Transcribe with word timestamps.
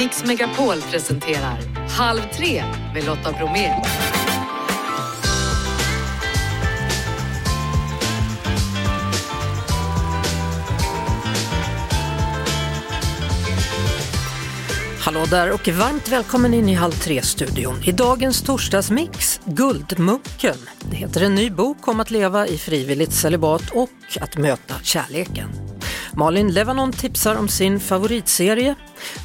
Mix 0.00 0.24
Megapol 0.24 0.80
presenterar 0.80 1.58
Halv 1.88 2.20
tre 2.36 2.64
med 2.94 3.04
Lotta 3.04 3.32
Bromé. 3.32 3.82
Hallå 15.00 15.24
där 15.30 15.52
och 15.52 15.68
varmt 15.68 16.08
välkommen 16.08 16.54
in 16.54 16.68
i 16.68 16.74
Halv 16.74 16.92
tre-studion. 16.92 17.82
I 17.84 17.92
dagens 17.92 18.42
torsdagsmix, 18.42 19.40
Guldmunken. 19.44 20.56
Det 20.90 20.96
heter 20.96 21.20
en 21.20 21.34
ny 21.34 21.50
bok 21.50 21.88
om 21.88 22.00
att 22.00 22.10
leva 22.10 22.46
i 22.46 22.58
frivilligt 22.58 23.12
celibat 23.12 23.70
och 23.70 24.18
att 24.20 24.36
möta 24.36 24.74
kärleken. 24.82 25.69
Malin 26.20 26.52
Levanon 26.52 26.92
tipsar 26.92 27.36
om 27.36 27.48
sin 27.48 27.80
favoritserie. 27.80 28.74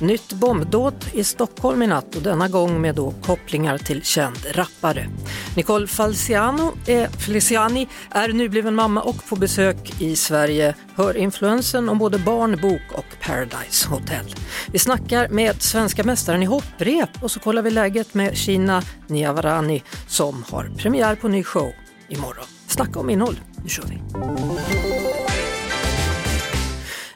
Nytt 0.01 0.33
bombdåd 0.33 1.05
i 1.13 1.23
Stockholm 1.23 1.81
i 1.81 1.87
natt 1.87 2.15
och 2.15 2.21
denna 2.21 2.47
gång 2.47 2.81
med 2.81 2.95
då 2.95 3.13
kopplingar 3.25 3.77
till 3.77 4.03
känd 4.03 4.37
rappare. 4.51 5.07
Nicole 5.55 5.87
Falciano 5.87 6.73
är, 6.87 7.07
Feliciani 7.07 7.87
är 8.11 8.29
nybliven 8.29 8.75
mamma 8.75 9.01
och 9.01 9.25
på 9.29 9.35
besök 9.35 10.01
i 10.01 10.15
Sverige. 10.15 10.75
Hör 10.95 11.17
influensen 11.17 11.89
om 11.89 11.97
både 11.97 12.17
barn, 12.17 12.59
bok 12.61 12.91
och 12.91 13.19
Paradise 13.21 13.87
Hotel. 13.89 14.35
Vi 14.71 14.79
snackar 14.79 15.29
med 15.29 15.61
svenska 15.61 16.03
mästaren 16.03 16.43
i 16.43 16.45
hopprep 16.45 17.09
och 17.21 17.31
så 17.31 17.39
kollar 17.39 17.61
vi 17.61 17.71
läget 17.71 18.13
med 18.13 18.37
Shina 18.37 18.83
Niavarani 19.07 19.83
som 20.07 20.45
har 20.51 20.71
premiär 20.77 21.15
på 21.15 21.27
ny 21.27 21.43
show 21.43 21.71
imorgon. 22.09 22.45
Snacka 22.67 22.99
om 22.99 23.09
innehåll, 23.09 23.39
nu 23.63 23.69
kör 23.69 23.83
vi! 23.83 24.01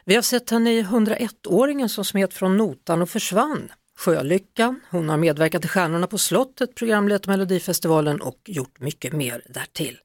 Vi 0.10 0.16
har 0.16 0.22
sett 0.22 0.50
henne 0.50 0.72
i 0.72 0.84
101-åringen 0.84 1.90
som 1.90 2.06
smet 2.06 2.34
från 2.34 2.58
notan 2.58 3.02
och 3.02 3.10
försvann. 3.10 3.72
Sjölyckan, 3.98 4.82
hon 4.92 5.10
har 5.10 5.18
medverkat 5.18 5.66
i 5.66 5.68
Stjärnorna 5.68 6.08
på 6.08 6.18
slottet, 6.18 6.76
programlett 6.76 7.28
Melodifestivalen 7.28 8.22
och 8.22 8.40
gjort 8.46 8.80
mycket 8.80 9.14
mer 9.14 9.44
därtill. 9.50 10.00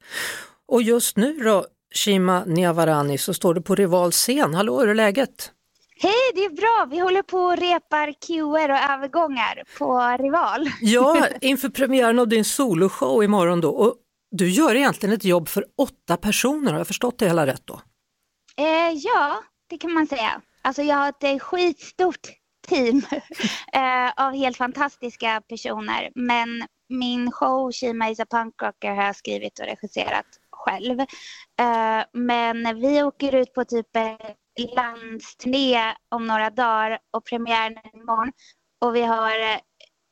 Och 0.67 0.81
just 0.81 1.17
nu 1.17 1.37
då, 1.37 1.65
Shima 1.95 2.45
Niavarani, 2.45 3.17
så 3.17 3.33
står 3.33 3.53
du 3.53 3.61
på 3.61 3.75
Rival 3.75 4.11
scen. 4.11 4.53
Hallå, 4.53 4.79
hur 4.79 4.89
är 4.89 4.95
läget? 4.95 5.51
Hej, 5.99 6.31
det 6.35 6.45
är 6.45 6.49
bra. 6.49 6.87
Vi 6.91 6.99
håller 6.99 7.21
på 7.21 7.37
och 7.37 7.57
repar 7.57 8.13
cuer 8.27 8.71
och 8.71 8.91
övergångar 8.91 9.63
på 9.77 10.17
Rival. 10.23 10.69
Ja, 10.81 11.27
inför 11.41 11.69
premiären 11.69 12.19
av 12.19 12.27
din 12.27 12.45
soloshow 12.45 13.23
imorgon 13.23 13.61
då. 13.61 13.69
Och 13.69 13.95
du 14.31 14.49
gör 14.49 14.75
egentligen 14.75 15.15
ett 15.15 15.25
jobb 15.25 15.47
för 15.47 15.65
åtta 15.77 16.17
personer, 16.17 16.71
har 16.71 16.79
jag 16.79 16.87
förstått 16.87 17.19
det 17.19 17.27
hela 17.27 17.47
rätt 17.47 17.63
då? 17.65 17.81
Eh, 18.57 18.91
ja, 18.93 19.43
det 19.75 19.79
kan 19.79 19.93
man 19.93 20.07
säga. 20.07 20.41
Alltså 20.61 20.81
jag 20.81 20.95
har 20.95 21.09
ett 21.09 21.23
eh, 21.23 21.39
skitstort 21.39 22.27
team 22.67 23.01
eh, 23.73 24.25
av 24.25 24.33
helt 24.33 24.57
fantastiska 24.57 25.41
personer. 25.49 26.11
Men 26.15 26.67
min 26.89 27.31
show 27.31 27.71
Shima 27.71 28.09
is 28.09 28.19
a 28.19 28.25
punkrocker 28.29 28.91
har 28.91 29.03
jag 29.03 29.15
skrivit 29.15 29.59
och 29.59 29.65
regisserat 29.65 30.25
själv. 30.51 30.99
Eh, 30.99 32.03
men 32.13 32.79
vi 32.81 33.03
åker 33.03 33.35
ut 33.35 33.53
på 33.53 33.65
typ 33.65 33.87
landsturné 34.75 35.95
om 36.09 36.27
några 36.27 36.49
dagar 36.49 36.99
och 37.11 37.25
premiären 37.25 37.77
är 37.77 37.99
imorgon. 37.99 38.31
Och 38.81 38.95
vi 38.95 39.01
har 39.01 39.61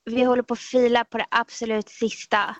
vi 0.05 0.23
håller 0.23 0.43
på 0.43 0.53
att 0.53 0.59
fila 0.59 1.05
på 1.05 1.17
det 1.17 1.25
absolut 1.31 1.89
sista. 1.89 2.55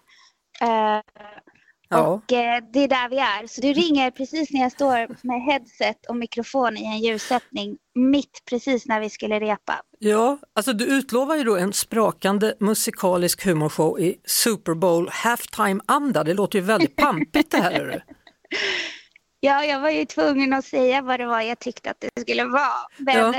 Ja. 1.90 2.08
Och 2.08 2.32
eh, 2.32 2.64
det 2.74 2.80
är 2.80 2.88
där 2.88 3.10
vi 3.10 3.18
är. 3.18 3.48
Så 3.48 3.62
du 3.62 3.74
ringer 3.74 4.12
precis 4.12 4.52
när 4.52 4.62
jag 4.62 4.72
står 4.72 5.28
med 5.28 5.42
headset 5.42 6.06
och 6.10 6.16
mikrofon 6.16 6.78
i 6.78 6.86
en 6.86 7.00
ljussättning 7.00 7.78
mitt 7.96 8.42
precis 8.50 8.86
när 8.86 9.00
vi 9.00 9.10
skulle 9.10 9.40
repa. 9.40 9.82
Ja, 10.00 10.38
alltså 10.56 10.74
du 10.74 10.86
utlovar 10.86 11.36
ju 11.36 11.44
då 11.44 11.58
en 11.58 11.74
sprakande 11.74 12.54
musikalisk 12.60 13.46
humorshow 13.46 14.00
i 14.00 14.16
Super 14.26 14.74
Bowl 14.74 15.10
halftime-anda. 15.12 16.24
Det 16.24 16.34
låter 16.34 16.60
ju 16.60 16.66
väldigt 16.66 16.96
pampigt 16.96 17.52
det 17.52 17.58
här. 17.58 18.04
ja, 19.40 19.66
jag 19.66 19.80
var 19.80 19.90
ju 19.90 20.06
tvungen 20.06 20.54
att 20.54 20.66
säga 20.66 21.02
vad 21.02 21.20
det 21.20 21.26
var 21.26 21.42
jag 21.42 21.60
tyckte 21.60 21.92
att 21.92 21.98
det 22.00 22.22
skulle 22.22 22.46
vara. 22.46 22.88
Men 22.98 23.18
ja 23.18 23.34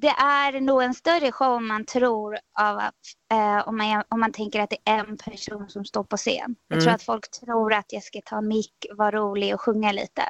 det 0.00 0.08
är 0.08 0.60
nog 0.60 0.82
en 0.82 0.94
större 0.94 1.32
show 1.32 1.56
än 1.56 1.66
man 1.66 1.84
tror 1.84 2.38
av 2.60 2.78
att, 2.78 2.94
eh, 3.32 3.68
om, 3.68 3.76
man, 3.76 4.02
om 4.08 4.20
man 4.20 4.32
tänker 4.32 4.60
att 4.60 4.70
det 4.70 4.90
är 4.90 4.98
en 4.98 5.16
person 5.16 5.68
som 5.68 5.84
står 5.84 6.04
på 6.04 6.16
scen. 6.16 6.56
Jag 6.68 6.76
mm. 6.76 6.84
tror 6.84 6.94
att 6.94 7.02
folk 7.02 7.30
tror 7.30 7.72
att 7.72 7.92
jag 7.92 8.02
ska 8.02 8.20
ta 8.24 8.38
en 8.38 8.48
mick, 8.48 8.86
vara 8.96 9.10
rolig 9.10 9.54
och 9.54 9.60
sjunga 9.60 9.92
lite. 9.92 10.22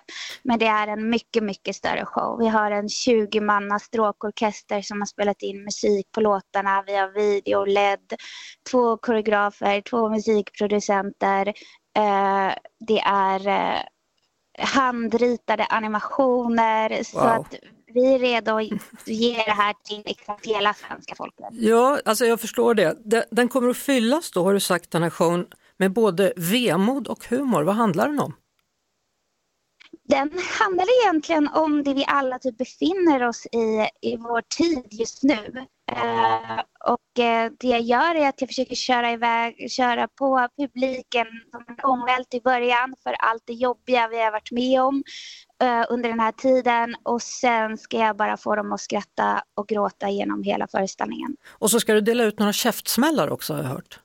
Men 0.43 0.59
det 0.59 0.67
är 0.67 0.87
en 0.87 1.11
mycket, 1.11 1.43
mycket 1.43 1.77
större 1.77 2.05
show. 2.07 2.39
Vi 2.39 2.49
har 2.49 2.71
en 2.71 2.89
20 2.89 3.41
manna 3.41 3.79
stråkorkester 3.79 4.83
som 4.83 5.01
har 5.01 5.07
spelat 5.07 5.43
in 5.43 5.65
musik 5.65 6.13
på 6.13 6.21
låtarna. 6.21 6.85
Vi 6.87 6.97
har 6.97 7.09
video, 7.09 7.65
LED, 7.65 8.15
två 8.71 8.97
koreografer, 8.97 9.81
två 9.81 10.09
musikproducenter. 10.09 11.49
Eh, 11.97 12.55
det 12.81 13.01
är 13.01 13.49
eh, 13.49 13.81
handritade 14.59 15.65
animationer. 15.65 16.91
Wow. 16.91 17.03
Så 17.03 17.19
att 17.19 17.55
vi 17.95 18.15
är 18.15 18.19
redo 18.19 18.57
att 18.57 19.09
ge 19.09 19.33
det 19.33 19.51
här 19.51 19.75
till 19.85 20.03
exakt 20.07 20.47
hela 20.47 20.75
svenska 20.75 21.15
folket. 21.15 21.49
Ja, 21.51 22.01
alltså 22.05 22.25
jag 22.25 22.41
förstår 22.41 22.75
det. 22.75 23.27
Den 23.31 23.49
kommer 23.49 23.69
att 23.69 23.77
fyllas 23.77 24.31
då, 24.31 24.45
har 24.45 24.55
du 24.55 24.61
sagt, 24.61 24.91
den 24.91 25.03
här 25.03 25.11
showen 25.11 25.47
med 25.77 25.93
både 25.93 26.33
vemod 26.37 27.09
och 27.09 27.25
humor. 27.25 27.63
Vad 27.63 27.75
handlar 27.75 28.09
den 28.09 28.21
om? 28.21 28.35
Den 30.09 30.31
handlar 30.61 31.03
egentligen 31.03 31.49
om 31.49 31.83
det 31.83 31.95
vi 31.95 32.05
alla 32.07 32.39
typ 32.39 32.59
befinner 32.59 33.29
oss 33.29 33.47
i 33.47 33.89
i 34.01 34.17
vår 34.17 34.43
tid 34.57 34.87
just 34.91 35.23
nu. 35.23 35.67
Uh, 35.93 36.61
och 36.85 37.19
uh, 37.19 37.53
det 37.59 37.69
jag 37.69 37.81
gör 37.81 38.15
är 38.15 38.29
att 38.29 38.41
jag 38.41 38.49
försöker 38.49 38.75
köra 38.75 39.13
iväg, 39.13 39.71
köra 39.71 40.09
på 40.09 40.49
publiken 40.57 41.27
som 41.51 41.65
en 41.69 41.85
ångvält 41.85 42.35
i 42.35 42.41
början 42.41 42.95
för 43.03 43.13
allt 43.13 43.43
det 43.47 43.53
jobbiga 43.53 44.09
vi 44.09 44.23
har 44.23 44.33
varit 44.33 44.51
med 44.51 44.83
om 44.83 45.03
uh, 45.63 45.85
under 45.89 46.09
den 46.09 46.21
här 46.21 46.33
tiden 46.33 46.97
och 47.03 47.23
sen 47.23 47.79
ska 47.79 47.99
jag 47.99 48.17
bara 48.17 48.37
få 48.37 48.57
dem 48.57 48.73
att 48.73 48.81
skratta 48.81 49.43
och 49.55 49.69
gråta 49.69 50.11
genom 50.11 50.43
hela 50.43 50.67
föreställningen. 50.67 51.37
Och 51.49 51.71
så 51.71 51.81
ska 51.81 51.95
du 51.95 52.01
dela 52.01 52.25
ut 52.25 52.39
några 52.39 52.53
käftsmällar 52.53 53.31
också 53.31 53.55
har 53.55 53.63
jag 53.63 53.69
hört. 53.69 54.01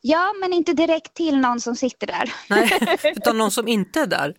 Ja, 0.00 0.32
men 0.40 0.52
inte 0.52 0.72
direkt 0.72 1.14
till 1.14 1.38
någon 1.38 1.60
som 1.60 1.76
sitter 1.76 2.06
där. 2.06 2.32
Nej, 2.48 2.98
utan 3.16 3.38
någon 3.38 3.50
som 3.50 3.68
inte 3.68 4.00
är 4.00 4.06
där. 4.06 4.34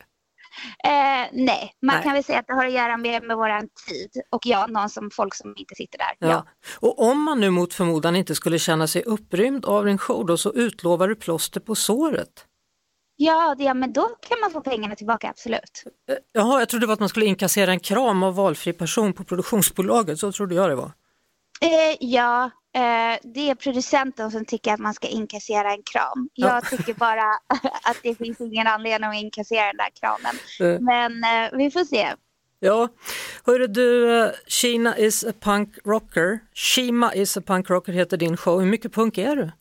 Eh, 0.84 1.29
nej, 1.31 1.73
man 1.81 1.95
nej. 1.95 2.03
kan 2.03 2.13
väl 2.13 2.23
säga 2.23 2.40
att 2.40 2.47
det 2.47 2.53
har 2.53 2.66
att 2.66 2.74
göra 2.74 2.97
med, 2.97 3.24
med 3.24 3.38
vår 3.38 3.62
tid 3.62 4.24
och 4.29 4.45
ja, 4.45 4.68
någon 4.68 4.89
som 4.89 5.12
folk 5.12 5.35
som 5.35 5.53
inte 5.57 5.75
sitter 5.75 5.97
där. 5.97 6.16
Ja. 6.19 6.28
ja. 6.28 6.45
Och 6.79 7.00
om 7.00 7.24
man 7.24 7.39
nu 7.39 7.50
mot 7.50 7.74
förmodan 7.74 8.16
inte 8.16 8.35
skulle 8.35 8.59
känna 8.59 8.88
sig 8.88 9.03
upprymd 9.03 9.66
av 9.66 9.85
din 9.85 9.97
show 9.97 10.25
då, 10.25 10.38
så 10.38 10.53
utlovar 10.53 11.07
du 11.07 11.16
plåster 11.16 11.59
på 11.59 11.75
såret. 11.75 12.47
Ja, 13.19 13.55
det, 13.57 13.63
ja, 13.63 13.73
men 13.73 13.94
då 13.94 14.01
kan 14.01 14.39
man 14.41 14.51
få 14.51 14.61
pengarna 14.61 14.95
tillbaka, 14.95 15.29
absolut. 15.29 15.83
Eh, 16.09 16.16
jaha, 16.33 16.59
jag 16.59 16.69
trodde 16.69 16.83
det 16.83 16.88
var 16.88 16.94
att 16.94 17.00
man 17.00 17.09
skulle 17.09 17.25
inkassera 17.25 17.72
en 17.72 17.79
kram 17.79 18.23
av 18.23 18.35
valfri 18.35 18.73
person 18.73 19.13
på 19.13 19.23
produktionsbolaget, 19.23 20.19
så 20.19 20.31
trodde 20.31 20.55
jag 20.55 20.69
det 20.69 20.75
var. 20.75 20.91
Eh, 21.61 21.97
ja, 22.00 22.51
Eh, 22.77 23.17
det 23.23 23.50
är 23.50 23.56
producenten 23.56 24.31
som 24.31 24.45
tycker 24.45 24.73
att 24.73 24.79
man 24.79 24.94
ska 24.94 25.07
inkassera 25.07 25.72
en 25.72 25.83
kram. 25.83 26.29
Jag 26.33 26.56
ja. 26.56 26.77
tycker 26.77 26.94
bara 26.94 27.23
att 27.83 27.97
det 28.03 28.16
finns 28.16 28.41
ingen 28.41 28.67
anledning 28.67 29.09
att 29.09 29.16
inkassera 29.16 29.66
den 29.66 29.77
där 29.77 29.89
kramen. 30.00 30.35
Mm. 30.59 30.85
Men 30.85 31.23
eh, 31.23 31.57
vi 31.57 31.72
får 31.72 31.83
se. 31.83 32.13
Ja, 32.59 32.88
hörru 33.45 33.67
du, 33.67 34.31
Kina 34.47 34.97
is 34.97 35.23
a 35.23 35.33
punk 35.39 35.77
rocker. 35.85 36.39
Shima 36.53 37.13
is 37.13 37.38
a 37.38 37.41
punk 37.45 37.69
rocker 37.69 37.94
heter 37.94 38.17
din 38.17 38.38
show. 38.38 38.59
Hur 38.59 38.67
mycket 38.67 38.94
punk 38.94 39.17
är 39.17 39.35
du? 39.35 39.51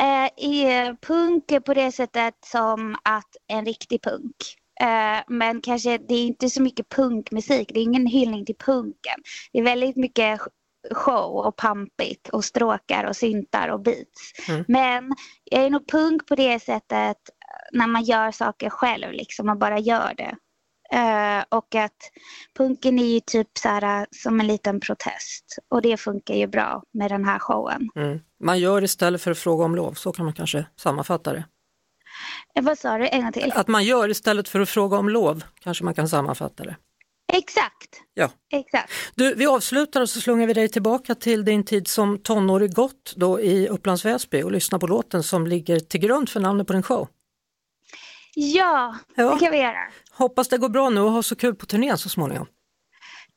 Eh, 0.00 0.94
punk 1.00 1.64
på 1.64 1.74
det 1.74 1.92
sättet 1.92 2.34
som 2.44 2.96
att 3.02 3.36
en 3.48 3.64
riktig 3.64 4.02
punk. 4.02 4.36
Eh, 4.80 5.24
men 5.28 5.60
kanske 5.60 5.98
det 5.98 6.14
är 6.14 6.26
inte 6.26 6.50
så 6.50 6.62
mycket 6.62 6.88
punkmusik, 6.88 7.70
det 7.74 7.80
är 7.80 7.84
ingen 7.84 8.06
hyllning 8.06 8.46
till 8.46 8.58
punken. 8.58 9.20
Det 9.52 9.58
är 9.58 9.62
väldigt 9.62 9.96
mycket 9.96 10.40
show 10.90 11.46
och 11.46 11.56
pampigt 11.56 12.28
och 12.28 12.44
stråkar 12.44 13.04
och 13.04 13.16
syntar 13.16 13.68
och 13.68 13.80
beats. 13.80 14.48
Mm. 14.48 14.64
Men 14.68 15.12
jag 15.44 15.64
är 15.64 15.70
nog 15.70 15.88
punk 15.88 16.26
på 16.26 16.34
det 16.34 16.60
sättet 16.60 17.16
när 17.72 17.86
man 17.86 18.04
gör 18.04 18.30
saker 18.30 18.70
själv 18.70 19.12
liksom 19.12 19.46
man 19.46 19.58
bara 19.58 19.78
gör 19.78 20.14
det. 20.16 20.36
Uh, 20.94 21.44
och 21.48 21.74
att 21.74 21.96
punken 22.56 22.98
är 22.98 23.06
ju 23.06 23.20
typ 23.20 23.48
så 23.58 23.68
här, 23.68 24.06
som 24.10 24.40
en 24.40 24.46
liten 24.46 24.80
protest 24.80 25.58
och 25.70 25.82
det 25.82 25.96
funkar 25.96 26.34
ju 26.34 26.46
bra 26.46 26.82
med 26.92 27.10
den 27.10 27.24
här 27.24 27.38
showen. 27.38 27.88
Mm. 27.96 28.20
Man 28.44 28.58
gör 28.58 28.84
istället 28.84 29.22
för 29.22 29.30
att 29.30 29.38
fråga 29.38 29.64
om 29.64 29.74
lov, 29.74 29.92
så 29.92 30.12
kan 30.12 30.24
man 30.24 30.34
kanske 30.34 30.66
sammanfatta 30.76 31.32
det. 31.32 31.44
Eh, 32.54 32.64
vad 32.64 32.78
sa 32.78 32.98
du, 32.98 33.08
en 33.08 33.22
gång 33.22 33.32
till? 33.32 33.52
Att 33.54 33.68
man 33.68 33.84
gör 33.84 34.08
istället 34.08 34.48
för 34.48 34.60
att 34.60 34.68
fråga 34.68 34.98
om 34.98 35.08
lov, 35.08 35.44
kanske 35.60 35.84
man 35.84 35.94
kan 35.94 36.08
sammanfatta 36.08 36.64
det. 36.64 36.76
Exakt. 37.32 38.02
Ja. 38.14 38.30
Exakt. 38.52 38.92
Du, 39.14 39.34
vi 39.34 39.46
avslutar 39.46 40.00
och 40.00 40.10
så 40.10 40.20
slungar 40.20 40.46
vi 40.46 40.52
dig 40.52 40.68
tillbaka 40.68 41.14
till 41.14 41.44
din 41.44 41.64
tid 41.64 41.88
som 41.88 42.18
tonårig 42.18 42.74
gott 42.74 43.12
då 43.16 43.40
i 43.40 43.68
Upplands 43.68 44.04
Väsby 44.04 44.42
och 44.42 44.52
lyssnar 44.52 44.78
på 44.78 44.86
låten 44.86 45.22
som 45.22 45.46
ligger 45.46 45.80
till 45.80 46.00
grund 46.00 46.28
för 46.28 46.40
namnet 46.40 46.66
på 46.66 46.72
din 46.72 46.82
show. 46.82 47.08
Ja, 48.40 48.94
ja, 49.14 49.34
det 49.34 49.40
kan 49.40 49.52
vi 49.52 49.58
göra. 49.58 49.88
Hoppas 50.10 50.48
det 50.48 50.58
går 50.58 50.68
bra 50.68 50.90
nu 50.90 51.00
och 51.00 51.10
ha 51.12 51.22
så 51.22 51.36
kul 51.36 51.54
på 51.54 51.66
turnén 51.66 51.98
så 51.98 52.08
småningom. 52.08 52.46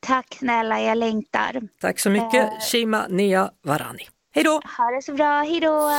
Tack 0.00 0.34
snälla, 0.34 0.80
jag 0.80 0.98
längtar. 0.98 1.62
Tack 1.80 1.98
så 1.98 2.10
mycket, 2.10 2.52
uh, 2.52 2.60
Shima 2.60 3.06
Nia 3.08 3.50
Varani. 3.64 4.08
Hej 4.34 4.44
då! 4.44 4.50
Ha 4.78 4.90
det 4.90 5.02
så 5.02 5.14
bra, 5.14 5.42
hej 5.42 5.60
då! 5.60 5.98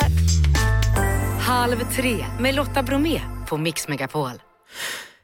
Halv 1.48 1.78
tre 1.96 2.26
med 2.40 2.56
Lotta 2.56 2.84
Bromé 2.84 3.22
på 3.50 3.58
Mix 3.58 3.88
Megapol. 3.88 4.42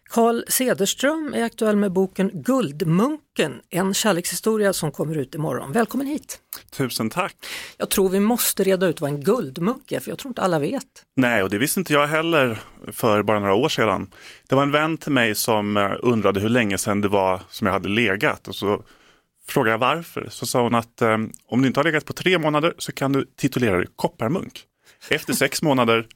Carl 0.10 0.44
Cederström 0.48 1.34
är 1.34 1.44
aktuell 1.44 1.76
med 1.76 1.92
boken 1.92 2.32
Guldmunken, 2.34 3.62
en 3.70 3.94
kärlekshistoria 3.94 4.74
som 4.74 4.92
kommer 4.92 5.18
ut 5.18 5.36
imorgon. 5.36 5.72
Välkommen 5.72 6.08
hit! 6.08 6.40
Tusen 6.72 7.10
tack! 7.10 7.36
Jag 7.78 7.90
tror 7.90 8.10
vi 8.10 8.20
måste 8.20 8.64
reda 8.64 8.88
ut 8.88 9.02
vad 9.02 9.10
en 9.10 9.22
guldmunk 9.22 9.92
är, 9.92 10.00
för 10.00 10.12
jag 10.12 10.20
tror 10.20 10.30
inte 10.30 10.42
alla 10.42 10.60
vet. 10.60 10.86
Nej, 11.16 11.44
och 11.44 11.50
det 11.50 11.58
visste 11.58 11.80
inte 11.80 11.94
jag 11.94 12.08
heller 12.08 12.60
för 12.92 13.24
bara 13.24 13.40
några 13.40 13.54
år 13.54 13.70
sedan. 13.70 14.12
Det 14.48 14.56
var 14.56 14.64
en 14.64 14.72
vän 14.72 14.98
till 14.98 15.12
mig 15.12 15.36
som 15.36 15.78
eh, 15.78 15.92
undrade 16.00 16.40
hur 16.40 16.50
länge 16.50 16.78
sedan 16.78 17.02
det 17.02 17.08
var 17.08 17.42
som 17.50 17.68
jag 17.68 17.74
hade 17.74 17.90
legat 17.90 18.48
och 18.48 18.56
så 18.56 18.84
frågade 19.48 19.72
jag 19.72 19.80
varför. 19.80 20.28
Så 20.30 20.46
sa 20.46 20.62
hon 20.62 20.76
att 20.76 21.02
eh, 21.02 21.18
om 21.48 21.62
du 21.62 21.68
inte 21.68 21.80
har 21.80 21.84
legat 21.84 22.06
på 22.06 22.14
tre 22.14 22.38
månader 22.38 22.74
så 22.78 22.92
kan 22.92 23.14
du 23.14 23.26
titulera 23.38 23.78
dig 23.78 23.88
kopparmunk. 23.96 24.64
Efter 25.10 25.34
sex 25.34 25.62
månader 25.62 26.08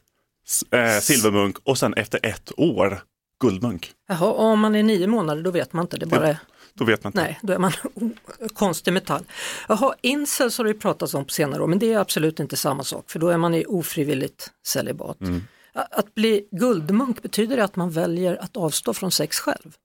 eh, 0.71 0.99
silvermunk 0.99 1.57
och 1.63 1.77
sen 1.77 1.93
efter 1.93 2.19
ett 2.23 2.51
år 2.57 3.01
guldmunk. 3.41 3.91
Jaha, 4.07 4.27
och 4.27 4.43
om 4.43 4.59
man 4.59 4.75
är 4.75 4.83
nio 4.83 5.07
månader 5.07 5.43
då 5.43 5.51
vet 5.51 5.73
man 5.73 5.83
inte, 5.85 5.97
det 5.97 6.05
bara 6.05 6.27
är... 6.27 6.37
Då 6.73 6.85
vet 6.85 7.03
man 7.03 7.11
inte. 7.11 7.21
Nej, 7.21 7.39
då 7.41 7.53
är 7.53 7.57
man 7.57 7.71
konstig 8.53 8.93
metall. 8.93 9.23
Jaha, 9.67 9.93
incels 10.01 10.57
har 10.57 10.65
det 10.65 10.73
pratats 10.73 11.13
om 11.13 11.25
på 11.25 11.31
senare 11.31 11.63
år, 11.63 11.67
men 11.67 11.79
det 11.79 11.93
är 11.93 11.99
absolut 11.99 12.39
inte 12.39 12.57
samma 12.57 12.83
sak, 12.83 13.11
för 13.11 13.19
då 13.19 13.29
är 13.29 13.37
man 13.37 13.53
i 13.53 13.65
ofrivilligt 13.65 14.51
celibat. 14.65 15.21
Mm. 15.21 15.41
Att 15.73 16.15
bli 16.15 16.47
guldmunk, 16.51 17.21
betyder 17.21 17.57
det 17.57 17.63
att 17.63 17.75
man 17.75 17.89
väljer 17.89 18.35
att 18.35 18.57
avstå 18.57 18.93
från 18.93 19.11
sex 19.11 19.39
själv? 19.39 19.75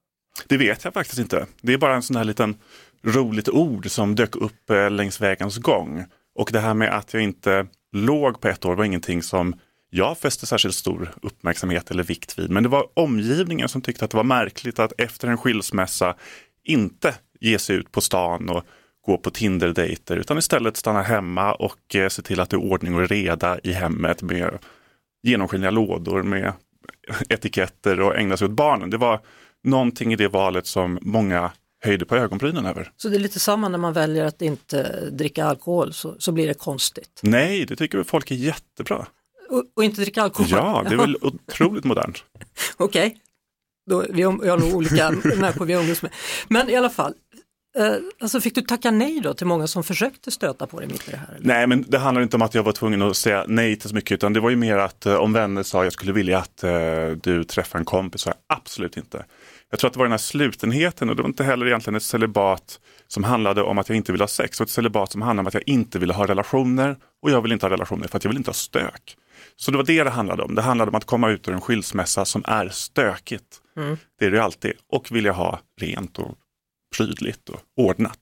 Det 0.47 0.57
vet 0.57 0.85
jag 0.85 0.95
faktiskt 0.95 1.19
inte. 1.19 1.47
Det 1.61 1.73
är 1.73 1.79
bara 1.79 1.95
en 1.95 2.03
sån 2.03 2.17
här 2.17 2.25
liten 2.25 2.57
roligt 3.05 3.49
ord 3.49 3.91
som 3.91 4.15
dök 4.15 4.37
upp 4.37 4.71
eh, 4.71 4.91
längs 4.91 5.21
vägens 5.21 5.59
gång. 5.59 6.05
Och 6.35 6.51
det 6.53 6.61
här 6.61 6.75
med 6.75 6.97
att 6.97 7.15
jag 7.15 7.23
inte 7.23 7.67
låg 7.93 8.41
på 8.41 8.49
ett 8.49 8.65
år 8.65 8.75
var 8.75 8.85
ingenting 8.85 9.23
som 9.23 9.55
jag 9.91 10.19
fäste 10.19 10.47
särskilt 10.47 10.75
stor 10.75 11.15
uppmärksamhet 11.23 11.91
eller 11.91 12.03
vikt 12.03 12.39
vid. 12.39 12.51
Men 12.51 12.63
det 12.63 12.69
var 12.69 12.87
omgivningen 12.95 13.69
som 13.69 13.83
tyckte 13.83 14.05
att 14.05 14.11
det 14.11 14.17
var 14.17 14.25
märkligt 14.25 14.79
att 14.79 14.93
efter 14.99 15.29
en 15.29 15.39
skilsmässa 15.39 16.15
inte 16.65 17.15
ge 17.41 17.59
sig 17.59 17.77
ut 17.77 17.93
på 17.93 18.01
stan 18.01 18.51
och 18.51 18.65
gå 19.07 19.19
på 19.19 19.31
Tinder-dejter 19.31 20.17
utan 20.17 20.39
istället 20.39 20.77
stanna 20.77 21.03
hemma 21.03 21.55
och 21.55 21.95
eh, 21.95 22.09
se 22.09 22.23
till 22.23 22.41
att 22.41 22.51
det 22.51 22.57
är 22.57 22.73
ordning 22.73 22.95
och 22.95 23.09
reda 23.09 23.59
i 23.63 23.73
hemmet 23.73 24.23
med 24.23 24.59
genomskinliga 25.23 25.71
lådor 25.71 26.23
med 26.23 26.53
etiketter 27.29 28.01
och 28.01 28.17
ägna 28.17 28.37
sig 28.37 28.45
åt 28.45 28.51
barnen. 28.51 28.91
Det 28.91 28.97
var 28.97 29.21
någonting 29.65 30.13
i 30.13 30.17
det 30.17 30.29
valet 30.29 30.67
som 30.67 30.99
många 31.03 31.53
höjde 31.81 32.05
på 32.05 32.17
ögonbrynen 32.17 32.67
över. 32.67 32.93
Så 32.97 33.09
det 33.09 33.17
är 33.17 33.21
lite 33.21 33.41
samma 33.41 33.69
när 33.69 33.79
man 33.79 33.93
väljer 33.93 34.25
att 34.25 34.43
inte 34.43 35.11
dricka 35.11 35.45
alkohol 35.45 35.93
så, 35.93 36.15
så 36.19 36.33
blir 36.33 36.47
det 36.47 36.55
konstigt? 36.55 37.21
Nej, 37.23 37.67
det 37.67 37.77
tycker 37.77 38.03
folk 38.03 38.31
är 38.31 38.35
jättebra. 38.35 39.07
Och, 39.49 39.65
och 39.77 39.85
inte 39.85 40.01
dricka 40.01 40.23
alkohol? 40.23 40.51
Ja, 40.51 40.85
det 40.89 40.95
är 40.95 40.99
väl 40.99 41.17
otroligt 41.21 41.85
modernt. 41.85 42.25
Okej, 42.77 43.17
okay. 43.87 44.25
har, 44.25 44.43
vi 44.43 44.49
har 44.49 44.59
nog 44.59 44.75
olika 44.75 45.11
människor 45.25 45.67
vi 45.67 45.73
umgås 45.73 46.03
med. 46.03 46.13
Men 46.49 46.71
i 46.71 46.77
alla 46.77 46.91
fall, 46.91 47.15
eh, 47.79 47.93
alltså 48.21 48.41
fick 48.41 48.55
du 48.55 48.63
tacka 48.63 48.91
nej 48.91 49.21
då 49.21 49.35
till 49.35 49.47
många 49.47 49.67
som 49.67 49.85
försökte 49.85 50.31
stöta 50.31 50.67
på 50.67 50.81
dig 50.81 50.89
mitt 50.89 51.09
i 51.09 51.11
det 51.11 51.17
här? 51.17 51.35
Eller? 51.35 51.47
Nej, 51.47 51.67
men 51.67 51.85
det 51.89 51.99
handlar 51.99 52.23
inte 52.23 52.37
om 52.37 52.43
att 52.43 52.55
jag 52.55 52.63
var 52.63 52.73
tvungen 52.73 53.03
att 53.03 53.17
säga 53.17 53.45
nej 53.49 53.77
till 53.77 53.89
så 53.89 53.95
mycket, 53.95 54.13
utan 54.13 54.33
det 54.33 54.41
var 54.41 54.51
ju 54.51 54.57
mer 54.57 54.79
att 54.79 55.07
eh, 55.07 55.15
om 55.15 55.33
vänner 55.33 55.63
sa 55.63 55.85
jag 55.85 55.93
skulle 55.93 56.13
vilja 56.13 56.39
att 56.39 56.65
eh, 56.65 56.71
du 57.23 57.45
träffar 57.45 57.79
en 57.79 57.85
kompis, 57.85 58.21
så 58.21 58.29
jag 58.29 58.37
absolut 58.59 58.97
inte. 58.97 59.25
Jag 59.71 59.81
tror 59.81 59.89
att 59.89 59.93
det 59.95 59.99
var 59.99 60.07
den 60.07 60.13
här 60.13 60.19
slutenheten 60.19 61.11
och 61.11 61.17
det 61.17 61.23
var 61.23 61.29
inte 61.29 61.45
heller 61.45 61.67
egentligen 61.67 61.97
ett 61.97 62.03
celibat 62.03 62.81
som 63.09 63.25
handlade 63.25 63.63
om 63.63 63.79
att 63.79 63.89
jag 63.89 63.97
inte 63.97 64.13
ville 64.13 64.23
ha 64.23 64.29
sex. 64.29 64.59
Det 64.59 64.63
var 64.63 64.67
ett 64.67 64.71
celibat 64.71 65.13
som 65.13 65.23
handlade 65.23 65.41
om 65.41 65.47
att 65.47 65.55
jag 65.55 65.63
inte 65.67 65.99
ville 65.99 66.13
ha 66.13 66.27
relationer 66.27 66.97
och 67.23 67.31
jag 67.31 67.43
vill 67.43 67.53
inte 67.53 67.67
ha 67.67 67.71
relationer 67.71 68.09
för 68.09 68.17
att 68.17 68.25
jag 68.25 68.29
vill 68.29 68.39
inte 68.39 68.49
ha 68.49 68.55
stök. 68.55 69.17
Så 69.61 69.71
det 69.71 69.77
var 69.77 69.85
det 69.85 70.05
det 70.05 70.11
handlade 70.11 70.43
om. 70.43 70.55
Det 70.55 70.63
handlade 70.63 70.89
om 70.89 70.95
att 70.95 71.05
komma 71.05 71.31
ut 71.31 71.49
ur 71.49 71.53
en 71.53 71.61
skilsmässa 71.61 72.25
som 72.25 72.43
är 72.47 72.69
stökigt. 72.69 73.61
Mm. 73.77 73.97
Det 74.19 74.25
är 74.25 74.31
det 74.31 74.43
alltid. 74.43 74.73
Och 74.93 75.13
vilja 75.13 75.33
ha 75.33 75.61
rent 75.81 76.19
och 76.19 76.35
prydligt 76.97 77.49
och 77.49 77.61
ordnat. 77.77 78.19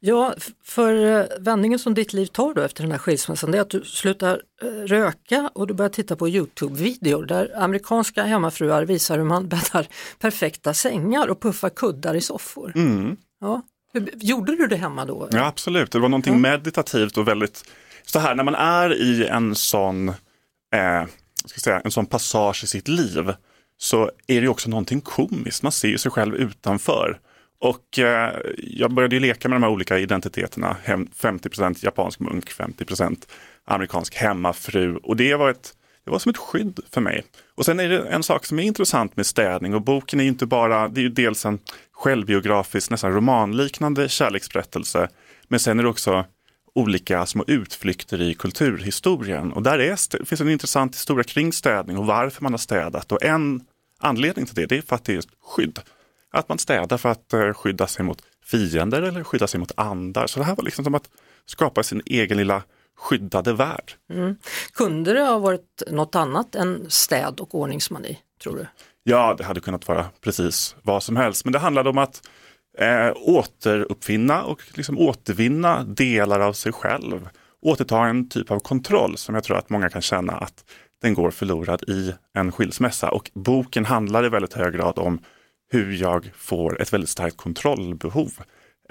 Ja, 0.00 0.34
för 0.64 1.20
eh, 1.20 1.26
vändningen 1.38 1.78
som 1.78 1.94
ditt 1.94 2.12
liv 2.12 2.26
tar 2.26 2.54
då 2.54 2.62
efter 2.62 2.82
den 2.82 2.92
här 2.92 2.98
skilsmässan 2.98 3.50
det 3.50 3.58
är 3.58 3.62
att 3.62 3.70
du 3.70 3.84
slutar 3.84 4.42
eh, 4.62 4.68
röka 4.68 5.50
och 5.54 5.66
du 5.66 5.74
börjar 5.74 5.90
titta 5.90 6.16
på 6.16 6.28
Youtube-videor 6.28 7.26
där 7.26 7.62
amerikanska 7.62 8.22
hemmafruar 8.22 8.84
visar 8.84 9.18
hur 9.18 9.24
man 9.24 9.48
bäddar 9.48 9.86
perfekta 10.18 10.74
sängar 10.74 11.28
och 11.28 11.40
puffar 11.40 11.70
kuddar 11.70 12.14
i 12.14 12.20
soffor. 12.20 12.72
Mm. 12.74 13.16
Ja. 13.40 13.62
Gjorde 14.14 14.56
du 14.56 14.66
det 14.66 14.76
hemma 14.76 15.04
då? 15.04 15.28
Ja 15.32 15.46
absolut, 15.46 15.90
det 15.90 15.98
var 15.98 16.08
någonting 16.08 16.40
meditativt 16.40 17.16
och 17.16 17.28
väldigt 17.28 17.64
så 18.04 18.18
här 18.18 18.34
när 18.34 18.44
man 18.44 18.54
är 18.54 18.94
i 18.94 19.26
en 19.26 19.54
sån, 19.54 20.12
eh, 20.74 21.04
ska 21.44 21.60
säga, 21.60 21.80
en 21.80 21.90
sån 21.90 22.06
passage 22.06 22.64
i 22.64 22.66
sitt 22.66 22.88
liv 22.88 23.32
så 23.78 24.10
är 24.26 24.40
det 24.40 24.48
också 24.48 24.70
någonting 24.70 25.00
komiskt, 25.00 25.62
man 25.62 25.72
ser 25.72 25.88
ju 25.88 25.98
sig 25.98 26.10
själv 26.10 26.34
utanför. 26.34 27.20
Och 27.60 27.98
eh, 27.98 28.32
jag 28.56 28.92
började 28.92 29.16
ju 29.16 29.20
leka 29.20 29.48
med 29.48 29.56
de 29.56 29.62
här 29.62 29.70
olika 29.70 29.98
identiteterna, 29.98 30.76
50% 30.86 31.84
japansk 31.84 32.20
munk, 32.20 32.52
50% 32.52 33.16
amerikansk 33.64 34.14
hemmafru. 34.14 34.96
Och 34.96 35.16
det 35.16 35.34
var, 35.34 35.50
ett, 35.50 35.74
det 36.04 36.10
var 36.10 36.18
som 36.18 36.30
ett 36.30 36.36
skydd 36.36 36.80
för 36.90 37.00
mig. 37.00 37.24
Och 37.54 37.64
sen 37.64 37.80
är 37.80 37.88
det 37.88 37.98
en 37.98 38.22
sak 38.22 38.46
som 38.46 38.58
är 38.58 38.62
intressant 38.62 39.16
med 39.16 39.26
städning. 39.26 39.74
Och 39.74 39.82
boken 39.82 40.20
är 40.20 40.24
ju 40.24 40.30
inte 40.30 40.46
bara, 40.46 40.88
det 40.88 41.00
är 41.00 41.02
ju 41.02 41.08
dels 41.08 41.44
en 41.44 41.58
självbiografisk, 41.92 42.90
nästan 42.90 43.12
romanliknande 43.12 44.08
kärleksberättelse, 44.08 45.08
men 45.48 45.60
sen 45.60 45.78
är 45.78 45.82
det 45.82 45.88
också 45.88 46.24
olika 46.74 47.26
små 47.26 47.44
utflykter 47.46 48.20
i 48.20 48.34
kulturhistorien. 48.34 49.52
Och 49.52 49.62
där 49.62 49.78
är, 49.78 50.24
finns 50.24 50.40
en 50.40 50.50
intressant 50.50 50.94
historia 50.94 51.24
kring 51.24 51.52
städning 51.52 51.98
och 51.98 52.06
varför 52.06 52.42
man 52.42 52.52
har 52.52 52.58
städat. 52.58 53.12
Och 53.12 53.22
en 53.22 53.60
anledning 53.98 54.46
till 54.46 54.54
det, 54.54 54.66
det 54.66 54.78
är 54.78 54.82
för 54.82 54.96
att 54.96 55.04
det 55.04 55.14
är 55.14 55.22
skydd. 55.42 55.78
Att 56.30 56.48
man 56.48 56.58
städar 56.58 56.98
för 56.98 57.08
att 57.08 57.32
eh, 57.32 57.52
skydda 57.52 57.86
sig 57.86 58.04
mot 58.04 58.22
fiender 58.44 59.02
eller 59.02 59.24
skydda 59.24 59.46
sig 59.46 59.60
mot 59.60 59.72
andar. 59.76 60.26
Så 60.26 60.38
det 60.38 60.44
här 60.44 60.56
var 60.56 60.64
liksom 60.64 60.84
som 60.84 60.94
att 60.94 61.10
skapa 61.46 61.82
sin 61.82 62.02
egen 62.06 62.38
lilla 62.38 62.62
skyddade 62.96 63.52
värld. 63.52 63.92
Mm. 64.10 64.36
Kunde 64.72 65.12
det 65.12 65.20
ha 65.20 65.38
varit 65.38 65.82
något 65.90 66.14
annat 66.14 66.54
än 66.54 66.86
städ 66.88 67.40
och 67.40 67.54
ordningsmani, 67.54 68.18
tror 68.42 68.56
du? 68.56 68.66
Ja, 69.02 69.34
det 69.38 69.44
hade 69.44 69.60
kunnat 69.60 69.88
vara 69.88 70.06
precis 70.20 70.76
vad 70.82 71.02
som 71.02 71.16
helst. 71.16 71.44
Men 71.44 71.52
det 71.52 71.58
handlade 71.58 71.90
om 71.90 71.98
att 71.98 72.28
eh, 72.78 73.12
återuppfinna 73.16 74.44
och 74.44 74.62
liksom 74.74 74.98
återvinna 74.98 75.84
delar 75.84 76.40
av 76.40 76.52
sig 76.52 76.72
själv. 76.72 77.28
Återta 77.62 78.06
en 78.06 78.28
typ 78.28 78.50
av 78.50 78.58
kontroll 78.58 79.16
som 79.16 79.34
jag 79.34 79.44
tror 79.44 79.56
att 79.56 79.70
många 79.70 79.90
kan 79.90 80.02
känna 80.02 80.32
att 80.32 80.64
den 81.02 81.14
går 81.14 81.30
förlorad 81.30 81.82
i 81.88 82.14
en 82.34 82.52
skilsmässa. 82.52 83.10
Och 83.10 83.30
boken 83.34 83.84
handlar 83.84 84.26
i 84.26 84.28
väldigt 84.28 84.52
hög 84.52 84.74
grad 84.74 84.98
om 84.98 85.18
hur 85.70 85.92
jag 85.92 86.30
får 86.36 86.82
ett 86.82 86.92
väldigt 86.92 87.10
starkt 87.10 87.36
kontrollbehov 87.36 88.32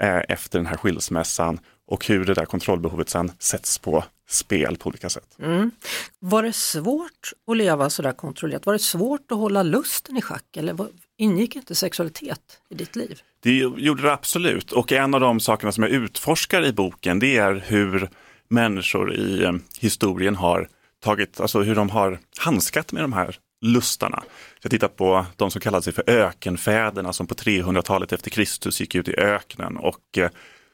eh, 0.00 0.20
efter 0.28 0.58
den 0.58 0.66
här 0.66 0.76
skilsmässan 0.76 1.58
och 1.86 2.06
hur 2.06 2.24
det 2.24 2.34
där 2.34 2.44
kontrollbehovet 2.44 3.08
sen 3.08 3.32
sätts 3.38 3.78
på 3.78 4.04
spel 4.28 4.76
på 4.76 4.88
olika 4.88 5.08
sätt. 5.08 5.36
Mm. 5.38 5.70
Var 6.18 6.42
det 6.42 6.52
svårt 6.52 7.32
att 7.46 7.56
leva 7.56 7.90
sådär 7.90 8.12
kontrollerat? 8.12 8.66
Var 8.66 8.72
det 8.72 8.78
svårt 8.78 9.32
att 9.32 9.38
hålla 9.38 9.62
lusten 9.62 10.16
i 10.16 10.22
schack 10.22 10.56
eller 10.56 10.74
ingick 11.18 11.56
inte 11.56 11.74
sexualitet 11.74 12.60
i 12.70 12.74
ditt 12.74 12.96
liv? 12.96 13.20
Det 13.40 13.56
gjorde 13.56 14.02
det 14.02 14.12
absolut 14.12 14.72
och 14.72 14.92
en 14.92 15.14
av 15.14 15.20
de 15.20 15.40
sakerna 15.40 15.72
som 15.72 15.82
jag 15.82 15.92
utforskar 15.92 16.66
i 16.66 16.72
boken 16.72 17.18
det 17.18 17.36
är 17.36 17.64
hur 17.66 18.08
människor 18.48 19.14
i 19.14 19.44
eh, 19.44 19.52
historien 19.80 20.36
har 20.36 20.68
tagit, 21.00 21.40
alltså 21.40 21.62
hur 21.62 21.74
de 21.74 21.90
har 21.90 22.18
handskat 22.38 22.92
med 22.92 23.02
de 23.02 23.12
här 23.12 23.38
lustarna. 23.60 24.22
Jag 24.62 24.70
tittar 24.70 24.88
på 24.88 25.26
de 25.36 25.50
som 25.50 25.60
kallade 25.60 25.82
sig 25.82 25.92
för 25.92 26.10
ökenfäderna 26.10 27.12
som 27.12 27.26
på 27.26 27.34
300-talet 27.34 28.12
efter 28.12 28.30
Kristus 28.30 28.80
gick 28.80 28.94
ut 28.94 29.08
i 29.08 29.16
öknen 29.16 29.76
och 29.76 30.18
eh, 30.18 30.30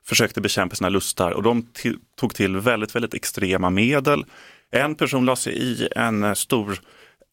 försökte 0.07 0.41
bekämpa 0.41 0.77
sina 0.77 0.89
lustar 0.89 1.31
och 1.31 1.43
de 1.43 1.67
tog 2.17 2.35
till 2.35 2.57
väldigt, 2.57 2.95
väldigt 2.95 3.15
extrema 3.15 3.71
medel. 3.71 4.25
En 4.71 4.95
person 4.95 5.25
la 5.25 5.37
sig 5.37 5.59
i 5.59 5.89
en 5.97 6.25
eh, 6.25 6.35
stor 6.35 6.81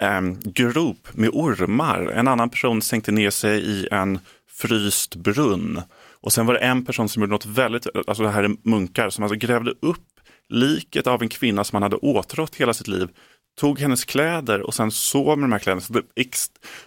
um, 0.03 0.39
grop 0.43 1.07
med 1.13 1.29
ormar. 1.33 2.01
En 2.01 2.27
annan 2.27 2.49
person 2.49 2.81
sänkte 2.81 3.11
ner 3.11 3.29
sig 3.29 3.61
i 3.61 3.87
en 3.91 4.19
fryst 4.49 5.15
brunn. 5.15 5.81
Och 6.21 6.33
sen 6.33 6.45
var 6.45 6.53
det 6.53 6.59
en 6.59 6.85
person 6.85 7.09
som 7.09 7.21
gjorde 7.21 7.31
något 7.31 7.45
väldigt, 7.45 7.87
alltså 8.07 8.23
det 8.23 8.29
här 8.29 8.43
är 8.43 8.55
munkar, 8.69 9.09
som 9.09 9.23
alltså 9.23 9.37
grävde 9.37 9.73
upp 9.81 10.03
liket 10.49 11.07
av 11.07 11.21
en 11.21 11.29
kvinna 11.29 11.63
som 11.63 11.75
han 11.75 11.83
hade 11.83 11.95
åtrått 11.95 12.55
hela 12.55 12.73
sitt 12.73 12.87
liv 12.87 13.09
tog 13.57 13.79
hennes 13.79 14.05
kläder 14.05 14.61
och 14.61 14.73
sen 14.73 14.91
sov 14.91 15.37
med 15.37 15.49
de 15.49 15.51
här 15.51 15.59
kläderna. 15.59 16.01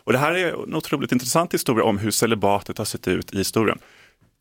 Och 0.05 0.12
det 0.12 0.19
här 0.19 0.33
är 0.33 0.64
en 0.64 0.75
otroligt 0.75 1.12
intressant 1.12 1.55
historia 1.55 1.85
om 1.85 1.99
hur 1.99 2.11
celibatet 2.11 2.79
har 2.79 2.85
sett 2.85 3.09
ut 3.09 3.35
i 3.35 3.38
historien. 3.38 3.79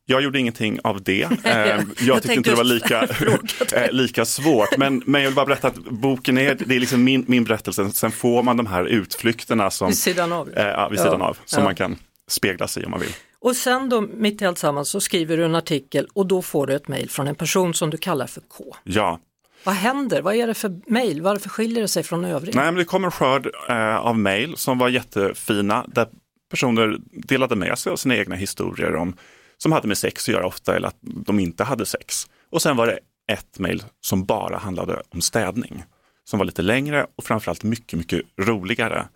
Jag 0.09 0.21
gjorde 0.21 0.39
ingenting 0.39 0.79
av 0.83 1.03
det. 1.03 1.23
Ehm, 1.43 1.43
jag, 1.43 1.87
jag 1.99 2.21
tyckte 2.21 2.37
inte 2.37 2.49
det 2.49 2.55
var 2.55 2.63
lika, 2.63 3.03
eh, 3.73 3.91
lika 3.91 4.25
svårt. 4.25 4.77
Men, 4.77 5.03
men 5.05 5.21
jag 5.21 5.29
vill 5.29 5.35
bara 5.35 5.45
berätta 5.45 5.67
att 5.67 5.75
boken 5.75 6.37
är, 6.37 6.57
det 6.65 6.75
är 6.75 6.79
liksom 6.79 7.03
min, 7.03 7.25
min 7.27 7.43
berättelse. 7.43 7.89
Sen 7.89 8.11
får 8.11 8.43
man 8.43 8.57
de 8.57 8.65
här 8.65 8.85
utflykterna 8.85 9.71
som, 9.71 9.87
vid 9.87 9.97
sidan 9.97 10.31
av, 10.31 10.49
eh, 10.49 10.89
vid 10.89 10.99
sidan 10.99 11.19
ja. 11.19 11.27
av, 11.27 11.37
som 11.45 11.59
ja. 11.59 11.63
man 11.63 11.75
kan 11.75 11.97
spegla 12.27 12.67
sig 12.67 12.85
om 12.85 12.91
man 12.91 12.99
vill. 12.99 13.13
Och 13.39 13.55
sen 13.55 13.89
då 13.89 14.01
mitt 14.01 14.41
i 14.41 14.45
alltsammans 14.45 14.89
så 14.89 15.01
skriver 15.01 15.37
du 15.37 15.45
en 15.45 15.55
artikel 15.55 16.07
och 16.13 16.25
då 16.25 16.41
får 16.41 16.67
du 16.67 16.73
ett 16.73 16.87
mejl 16.87 17.09
från 17.09 17.27
en 17.27 17.35
person 17.35 17.73
som 17.73 17.89
du 17.89 17.97
kallar 17.97 18.27
för 18.27 18.41
K. 18.41 18.75
Ja, 18.83 19.19
Vad 19.63 19.75
händer? 19.75 20.21
Vad 20.21 20.35
är 20.35 20.47
det 20.47 20.53
för 20.53 20.79
mejl? 20.87 21.21
Varför 21.21 21.49
skiljer 21.49 21.81
det 21.81 21.87
sig 21.87 22.03
från 22.03 22.25
övrigt? 22.25 22.55
Nej, 22.55 22.65
men 22.65 22.75
det 22.75 22.85
kom 22.85 23.05
en 23.05 23.11
skörd 23.11 23.49
eh, 23.69 23.95
av 23.95 24.19
mejl 24.19 24.57
som 24.57 24.77
var 24.77 24.89
jättefina 24.89 25.85
där 25.87 26.07
personer 26.49 26.97
delade 27.11 27.55
med 27.55 27.79
sig 27.79 27.91
av 27.91 27.95
sina 27.95 28.15
egna 28.15 28.35
historier 28.35 28.95
om, 28.95 29.13
som 29.61 29.71
hade 29.71 29.87
med 29.87 29.97
sex 29.97 30.29
att 30.29 30.33
göra 30.33 30.47
ofta 30.47 30.75
eller 30.75 30.87
att 30.87 30.97
de 31.01 31.39
inte 31.39 31.63
hade 31.63 31.85
sex. 31.85 32.29
Och 32.49 32.61
sen 32.61 32.77
var 32.77 32.87
det 32.87 32.99
ett 33.31 33.59
mejl 33.59 33.83
som 34.01 34.25
bara 34.25 34.57
handlade 34.57 35.01
om 35.09 35.21
städning. 35.21 35.83
Som 36.23 36.39
var 36.39 36.45
lite 36.45 36.61
längre 36.61 37.07
och 37.15 37.23
framförallt 37.23 37.63
mycket, 37.63 37.99
mycket 37.99 38.21
roligare. 38.41 39.07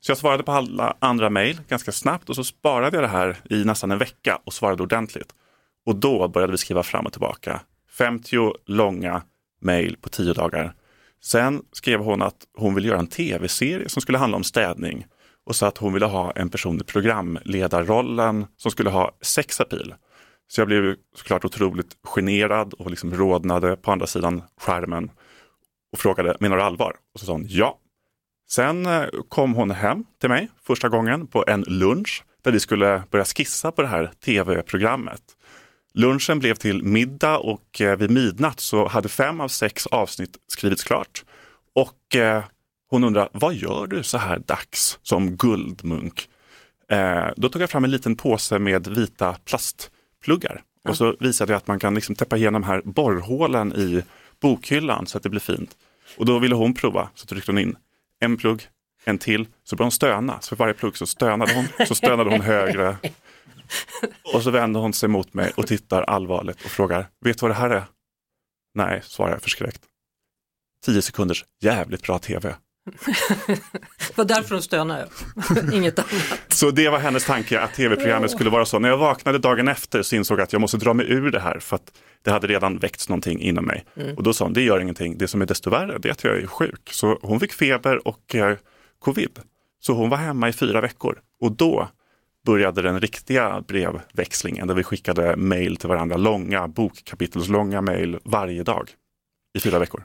Så 0.00 0.10
jag 0.10 0.18
svarade 0.18 0.42
på 0.42 0.52
alla 0.52 0.96
andra 0.98 1.30
mejl 1.30 1.60
ganska 1.68 1.92
snabbt 1.92 2.28
och 2.28 2.36
så 2.36 2.44
sparade 2.44 2.96
jag 2.96 3.04
det 3.04 3.08
här 3.08 3.36
i 3.50 3.64
nästan 3.64 3.90
en 3.90 3.98
vecka 3.98 4.38
och 4.44 4.52
svarade 4.52 4.82
ordentligt. 4.82 5.34
Och 5.86 5.96
då 5.96 6.28
började 6.28 6.50
vi 6.50 6.58
skriva 6.58 6.82
fram 6.82 7.06
och 7.06 7.12
tillbaka. 7.12 7.60
50 7.90 8.52
långa 8.66 9.22
mejl 9.60 9.96
på 10.00 10.08
10 10.08 10.32
dagar. 10.32 10.74
Sen 11.22 11.62
skrev 11.72 12.00
hon 12.00 12.22
att 12.22 12.36
hon 12.58 12.74
ville 12.74 12.88
göra 12.88 12.98
en 12.98 13.06
tv-serie 13.06 13.88
som 13.88 14.02
skulle 14.02 14.18
handla 14.18 14.36
om 14.36 14.44
städning 14.44 15.06
och 15.48 15.56
sa 15.56 15.66
att 15.66 15.78
hon 15.78 15.92
ville 15.92 16.06
ha 16.06 16.32
en 16.32 16.50
person 16.50 16.80
i 16.80 16.84
programledarrollen 16.84 18.46
som 18.56 18.70
skulle 18.70 18.90
ha 18.90 19.16
sexapil. 19.20 19.94
Så 20.48 20.60
jag 20.60 20.68
blev 20.68 20.96
såklart 21.16 21.44
otroligt 21.44 21.96
generad 22.02 22.74
och 22.74 22.90
liksom 22.90 23.14
rodnade 23.14 23.76
på 23.76 23.92
andra 23.92 24.06
sidan 24.06 24.42
skärmen 24.60 25.10
och 25.92 25.98
frågade, 25.98 26.36
menar 26.40 26.56
du 26.56 26.62
allvar? 26.62 26.96
Och 27.14 27.20
så 27.20 27.26
sa 27.26 27.32
hon 27.32 27.46
ja. 27.48 27.78
Sen 28.50 28.86
eh, 28.86 29.04
kom 29.28 29.54
hon 29.54 29.70
hem 29.70 30.04
till 30.20 30.28
mig 30.28 30.48
första 30.66 30.88
gången 30.88 31.26
på 31.26 31.44
en 31.48 31.60
lunch 31.60 32.24
där 32.42 32.52
vi 32.52 32.60
skulle 32.60 33.02
börja 33.10 33.24
skissa 33.24 33.72
på 33.72 33.82
det 33.82 33.88
här 33.88 34.10
tv-programmet. 34.24 35.22
Lunchen 35.94 36.38
blev 36.38 36.54
till 36.54 36.82
middag 36.82 37.38
och 37.38 37.80
eh, 37.80 37.96
vid 37.96 38.10
midnatt 38.10 38.60
så 38.60 38.88
hade 38.88 39.08
fem 39.08 39.40
av 39.40 39.48
sex 39.48 39.86
avsnitt 39.86 40.36
skrivits 40.46 40.84
klart. 40.84 41.24
Och 41.74 42.16
eh, 42.16 42.44
hon 42.90 43.04
undrar, 43.04 43.28
vad 43.32 43.54
gör 43.54 43.86
du 43.86 44.02
så 44.02 44.18
här 44.18 44.38
dags 44.38 44.98
som 45.02 45.36
guldmunk? 45.36 46.28
Eh, 46.88 47.26
då 47.36 47.48
tog 47.48 47.62
jag 47.62 47.70
fram 47.70 47.84
en 47.84 47.90
liten 47.90 48.16
påse 48.16 48.58
med 48.58 48.88
vita 48.88 49.36
plastpluggar 49.44 50.62
och 50.88 50.96
så 50.96 51.16
visade 51.20 51.52
jag 51.52 51.56
att 51.56 51.66
man 51.66 51.78
kan 51.78 51.94
liksom 51.94 52.14
täppa 52.14 52.36
igenom 52.36 52.62
här 52.62 52.82
borrhålen 52.84 53.72
i 53.72 54.02
bokhyllan 54.40 55.06
så 55.06 55.16
att 55.16 55.22
det 55.22 55.28
blir 55.28 55.40
fint. 55.40 55.76
Och 56.16 56.26
då 56.26 56.38
ville 56.38 56.54
hon 56.54 56.74
prova, 56.74 57.08
så 57.14 57.26
tryckte 57.26 57.52
hon 57.52 57.58
in 57.58 57.76
en 58.20 58.36
plugg, 58.36 58.68
en 59.04 59.18
till, 59.18 59.48
så 59.64 59.76
började 59.76 59.84
hon 59.84 59.92
stöna. 59.92 60.40
Så 60.40 60.48
för 60.48 60.56
varje 60.56 60.74
plugg 60.74 60.96
så 60.96 61.06
stönade 61.06 61.54
hon, 61.54 61.86
så 61.86 61.94
stönade 61.94 62.30
hon 62.30 62.40
högre. 62.40 62.96
Och 64.34 64.42
så 64.42 64.50
vände 64.50 64.78
hon 64.78 64.92
sig 64.92 65.08
mot 65.08 65.34
mig 65.34 65.52
och 65.56 65.66
tittar 65.66 66.02
allvarligt 66.02 66.64
och 66.64 66.70
frågar, 66.70 67.08
vet 67.20 67.38
du 67.38 67.42
vad 67.42 67.50
det 67.50 67.60
här 67.60 67.70
är? 67.70 67.84
Nej, 68.74 69.00
svarar 69.04 69.32
jag 69.32 69.42
förskräckt. 69.42 69.82
Tio 70.84 71.02
sekunders 71.02 71.44
jävligt 71.60 72.02
bra 72.02 72.18
tv. 72.18 72.54
Det 73.98 74.16
var 74.16 74.24
därför 74.24 74.54
hon 74.54 74.62
stönade, 74.62 75.08
inget 75.72 75.98
annat. 75.98 76.40
Så 76.48 76.70
det 76.70 76.88
var 76.88 76.98
hennes 76.98 77.24
tanke 77.24 77.60
att 77.60 77.74
tv-programmet 77.74 78.30
skulle 78.30 78.50
vara 78.50 78.64
så. 78.64 78.78
När 78.78 78.88
jag 78.88 78.98
vaknade 78.98 79.38
dagen 79.38 79.68
efter 79.68 80.02
så 80.02 80.16
insåg 80.16 80.38
jag 80.38 80.44
att 80.44 80.52
jag 80.52 80.60
måste 80.60 80.76
dra 80.76 80.94
mig 80.94 81.06
ur 81.10 81.30
det 81.30 81.40
här 81.40 81.58
för 81.58 81.76
att 81.76 81.92
det 82.22 82.30
hade 82.30 82.46
redan 82.46 82.78
väckts 82.78 83.08
någonting 83.08 83.40
inom 83.40 83.64
mig. 83.64 83.84
Och 84.16 84.22
då 84.22 84.32
sa 84.32 84.44
hon, 84.44 84.52
det 84.52 84.62
gör 84.62 84.80
ingenting, 84.80 85.18
det 85.18 85.28
som 85.28 85.42
är 85.42 85.46
desto 85.46 85.70
värre 85.70 85.98
det 85.98 86.08
är 86.08 86.12
att 86.12 86.24
jag 86.24 86.36
är 86.36 86.46
sjuk. 86.46 86.90
Så 86.92 87.18
hon 87.22 87.40
fick 87.40 87.52
feber 87.52 88.08
och 88.08 88.34
eh, 88.34 88.56
covid. 88.98 89.40
Så 89.80 89.92
hon 89.92 90.10
var 90.10 90.16
hemma 90.16 90.48
i 90.48 90.52
fyra 90.52 90.80
veckor 90.80 91.18
och 91.40 91.52
då 91.52 91.88
började 92.46 92.82
den 92.82 93.00
riktiga 93.00 93.60
brevväxlingen 93.60 94.68
där 94.68 94.74
vi 94.74 94.82
skickade 94.82 95.36
mejl 95.36 95.76
till 95.76 95.88
varandra, 95.88 96.16
långa 96.16 96.68
bokkapitelslånga 96.68 97.80
mejl 97.80 98.18
varje 98.24 98.62
dag 98.62 98.90
i 99.54 99.60
fyra 99.60 99.78
veckor. 99.78 100.04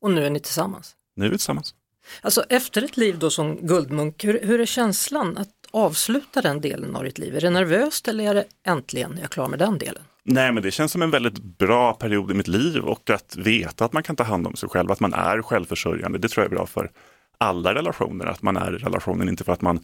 Och 0.00 0.10
nu 0.10 0.26
är 0.26 0.30
ni 0.30 0.40
tillsammans. 0.40 0.96
Nu 1.16 1.24
är 1.26 1.30
vi 1.30 1.36
tillsammans. 1.36 1.74
Alltså 2.20 2.44
efter 2.48 2.82
ett 2.82 2.96
liv 2.96 3.18
då 3.18 3.30
som 3.30 3.66
guldmunk, 3.66 4.24
hur, 4.24 4.40
hur 4.42 4.60
är 4.60 4.66
känslan 4.66 5.36
att 5.38 5.48
avsluta 5.70 6.42
den 6.42 6.60
delen 6.60 6.96
av 6.96 7.04
ditt 7.04 7.18
liv? 7.18 7.36
Är 7.36 7.40
det 7.40 7.50
nervöst 7.50 8.08
eller 8.08 8.24
är 8.24 8.34
det 8.34 8.44
äntligen 8.66 9.12
jag 9.14 9.24
är 9.24 9.28
klar 9.28 9.48
med 9.48 9.58
den 9.58 9.78
delen? 9.78 10.02
Nej, 10.22 10.52
men 10.52 10.62
det 10.62 10.70
känns 10.70 10.92
som 10.92 11.02
en 11.02 11.10
väldigt 11.10 11.38
bra 11.38 11.92
period 11.92 12.30
i 12.30 12.34
mitt 12.34 12.48
liv 12.48 12.84
och 12.84 13.10
att 13.10 13.36
veta 13.36 13.84
att 13.84 13.92
man 13.92 14.02
kan 14.02 14.16
ta 14.16 14.24
hand 14.24 14.46
om 14.46 14.56
sig 14.56 14.68
själv, 14.68 14.90
att 14.90 15.00
man 15.00 15.14
är 15.14 15.42
självförsörjande. 15.42 16.18
Det 16.18 16.28
tror 16.28 16.44
jag 16.44 16.52
är 16.52 16.56
bra 16.56 16.66
för 16.66 16.90
alla 17.38 17.74
relationer, 17.74 18.26
att 18.26 18.42
man 18.42 18.56
är 18.56 18.74
i 18.74 18.78
relationen, 18.78 19.28
inte 19.28 19.44
för 19.44 19.52
att 19.52 19.62
man 19.62 19.80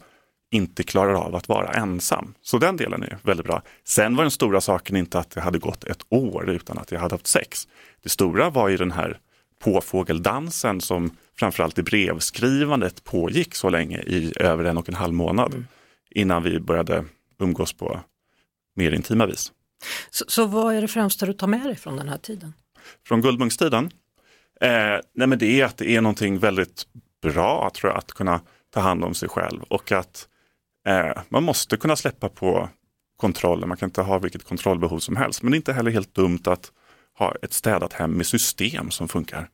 inte 0.51 0.83
klarar 0.83 1.13
av 1.13 1.35
att 1.35 1.47
vara 1.47 1.71
ensam. 1.71 2.33
Så 2.41 2.57
den 2.57 2.77
delen 2.77 3.03
är 3.03 3.17
väldigt 3.23 3.45
bra. 3.45 3.61
Sen 3.83 4.15
var 4.15 4.23
den 4.23 4.31
stora 4.31 4.61
saken 4.61 4.95
inte 4.95 5.19
att 5.19 5.31
det 5.31 5.41
hade 5.41 5.59
gått 5.59 5.83
ett 5.83 6.05
år 6.09 6.49
utan 6.49 6.77
att 6.77 6.91
jag 6.91 6.99
hade 6.99 7.13
haft 7.13 7.27
sex. 7.27 7.67
Det 8.03 8.09
stora 8.09 8.49
var 8.49 8.69
ju 8.69 8.77
den 8.77 8.91
här 8.91 9.19
påfågeldansen 9.61 10.81
som 10.81 11.17
framförallt 11.35 11.77
i 11.77 11.83
brevskrivandet 11.83 13.03
pågick 13.03 13.55
så 13.55 13.69
länge 13.69 13.97
i 13.97 14.33
över 14.39 14.63
en 14.63 14.77
och 14.77 14.89
en 14.89 14.95
halv 14.95 15.13
månad 15.13 15.65
innan 16.09 16.43
vi 16.43 16.59
började 16.59 17.05
umgås 17.39 17.73
på 17.73 17.99
mer 18.75 18.91
intima 18.91 19.25
vis. 19.25 19.51
Så, 20.09 20.25
så 20.27 20.45
vad 20.45 20.75
är 20.75 20.81
det 20.81 20.87
främsta 20.87 21.25
du 21.25 21.33
tar 21.33 21.47
med 21.47 21.63
dig 21.63 21.75
från 21.75 21.97
den 21.97 22.09
här 22.09 22.17
tiden? 22.17 22.53
Från 23.07 23.21
Guldmunkstiden? 23.21 23.91
Eh, 24.61 24.99
nej 25.13 25.27
men 25.27 25.39
det 25.39 25.61
är 25.61 25.65
att 25.65 25.77
det 25.77 25.95
är 25.95 26.01
någonting 26.01 26.39
väldigt 26.39 26.87
bra 27.21 27.71
tror 27.75 27.91
jag, 27.91 27.97
att 27.97 28.11
kunna 28.11 28.41
ta 28.73 28.79
hand 28.79 29.03
om 29.03 29.13
sig 29.13 29.29
själv 29.29 29.63
och 29.63 29.91
att 29.91 30.27
eh, 30.87 31.21
man 31.29 31.43
måste 31.43 31.77
kunna 31.77 31.95
släppa 31.95 32.29
på 32.29 32.69
kontrollen. 33.17 33.69
Man 33.69 33.77
kan 33.77 33.89
inte 33.89 34.01
ha 34.01 34.19
vilket 34.19 34.43
kontrollbehov 34.43 34.99
som 34.99 35.15
helst. 35.15 35.43
Men 35.43 35.51
det 35.51 35.55
är 35.55 35.57
inte 35.57 35.73
heller 35.73 35.91
helt 35.91 36.15
dumt 36.15 36.41
att 36.45 36.71
ha 37.21 37.35
ett 37.41 37.53
städat 37.53 37.93
hem 37.93 38.11
med 38.11 38.27
system 38.27 38.91
som 38.91 39.07
funkar. 39.07 39.49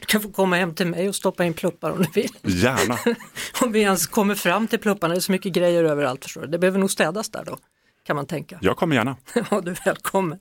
Du 0.00 0.06
kan 0.06 0.20
få 0.22 0.32
komma 0.32 0.56
hem 0.56 0.74
till 0.74 0.86
mig 0.86 1.08
och 1.08 1.14
stoppa 1.14 1.44
in 1.44 1.54
pluppar 1.54 1.90
om 1.90 2.02
du 2.02 2.08
vill. 2.14 2.30
Gärna. 2.42 2.98
Om 3.62 3.72
vi 3.72 3.80
ens 3.80 4.06
kommer 4.06 4.34
fram 4.34 4.66
till 4.68 4.78
plupparna, 4.78 5.14
det 5.14 5.18
är 5.18 5.20
så 5.20 5.32
mycket 5.32 5.52
grejer 5.52 5.84
överallt 5.84 6.24
förstår 6.24 6.40
du. 6.40 6.46
Det 6.46 6.58
behöver 6.58 6.78
nog 6.78 6.90
städas 6.90 7.28
där 7.30 7.44
då, 7.44 7.58
kan 8.06 8.16
man 8.16 8.26
tänka. 8.26 8.58
Jag 8.62 8.76
kommer 8.76 8.96
gärna. 8.96 9.16
Ja, 9.50 9.60
du 9.60 9.70
är 9.70 9.84
välkommen. 9.84 10.38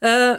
Eh, 0.00 0.36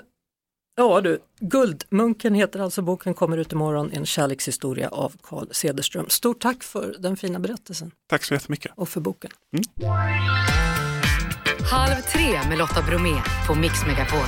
ja 0.78 1.02
du, 1.02 1.20
Guldmunken 1.40 2.34
heter 2.36 2.60
alltså 2.60 2.82
boken, 2.82 3.14
kommer 3.14 3.38
ut 3.38 3.52
imorgon, 3.52 3.92
en 3.94 4.06
kärlekshistoria 4.06 4.90
av 4.90 5.14
Carl 5.24 5.48
Cederström. 5.52 6.10
Stort 6.10 6.40
tack 6.42 6.64
för 6.64 6.96
den 7.00 7.18
fina 7.18 7.40
berättelsen 7.40 7.92
Tack 8.10 8.24
så 8.24 8.34
jättemycket. 8.34 8.72
och 8.76 8.90
för 8.90 9.02
boken. 9.02 9.32
Halv 11.72 12.02
tre 12.02 12.50
med 12.50 12.58
Lotta 12.58 12.82
Bromé 12.82 13.22
på 13.48 13.56
Mix 13.56 13.86
Megapol. 13.86 14.26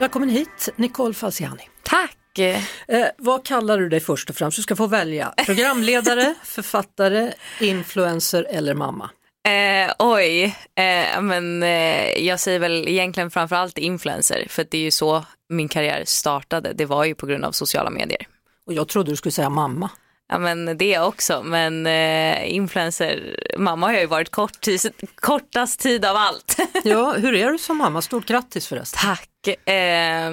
Välkommen 0.00 0.28
hit, 0.28 0.68
Nicole 0.76 1.14
Falciani. 1.14 1.62
Tack! 1.82 2.38
Eh, 2.38 3.06
vad 3.18 3.44
kallar 3.44 3.78
du 3.78 3.88
dig 3.88 4.00
först 4.00 4.30
och 4.30 4.36
främst? 4.36 4.56
Du 4.56 4.62
ska 4.62 4.76
få 4.76 4.86
välja 4.86 5.34
programledare, 5.46 6.34
författare, 6.44 7.32
influencer 7.60 8.46
eller 8.50 8.74
mamma. 8.74 9.10
Eh, 9.48 9.92
oj, 9.98 10.44
eh, 10.74 11.20
men 11.20 11.62
eh, 11.62 12.26
jag 12.26 12.40
säger 12.40 12.58
väl 12.58 12.88
egentligen 12.88 13.30
framförallt 13.30 13.78
influencer 13.78 14.46
för 14.48 14.66
det 14.70 14.78
är 14.78 14.82
ju 14.82 14.90
så 14.90 15.24
min 15.48 15.68
karriär 15.68 16.02
startade. 16.06 16.72
Det 16.72 16.84
var 16.86 17.04
ju 17.04 17.14
på 17.14 17.26
grund 17.26 17.44
av 17.44 17.52
sociala 17.52 17.90
medier. 17.90 18.26
Och 18.66 18.72
jag 18.72 18.88
trodde 18.88 19.12
du 19.12 19.16
skulle 19.16 19.32
säga 19.32 19.50
mamma. 19.50 19.90
Ja 20.32 20.38
men 20.38 20.78
det 20.78 20.98
också, 20.98 21.42
men 21.42 21.86
eh, 21.86 22.54
influencer, 22.54 23.36
mamma 23.58 23.86
har 23.86 23.94
ju 23.94 24.06
varit 24.06 24.30
kort 24.30 24.66
kortast 25.14 25.80
tid 25.80 26.04
av 26.04 26.16
allt. 26.16 26.56
Ja, 26.84 27.12
hur 27.12 27.34
är 27.34 27.52
du 27.52 27.58
som 27.58 27.76
mamma? 27.76 28.02
Stort 28.02 28.26
grattis 28.26 28.66
förresten. 28.66 29.00
Tack. 29.00 29.68
Eh, 29.68 30.30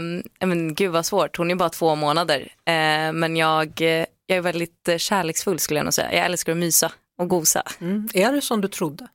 men 0.47 0.73
gud 0.75 0.91
vad 0.91 1.05
svårt, 1.05 1.37
hon 1.37 1.51
är 1.51 1.55
bara 1.55 1.69
två 1.69 1.95
månader. 1.95 2.39
Eh, 2.65 3.11
men 3.13 3.35
jag, 3.35 3.81
jag 4.25 4.37
är 4.37 4.41
väldigt 4.41 4.87
eh, 4.87 4.97
kärleksfull 4.97 5.59
skulle 5.59 5.79
jag 5.79 5.83
nog 5.85 5.93
säga. 5.93 6.13
Jag 6.13 6.25
älskar 6.25 6.51
att 6.51 6.57
mysa 6.57 6.91
och 7.17 7.27
gosa. 7.27 7.63
Mm. 7.81 8.09
Är 8.13 8.31
det 8.31 8.41
som 8.41 8.61
du 8.61 8.67
trodde? 8.67 9.07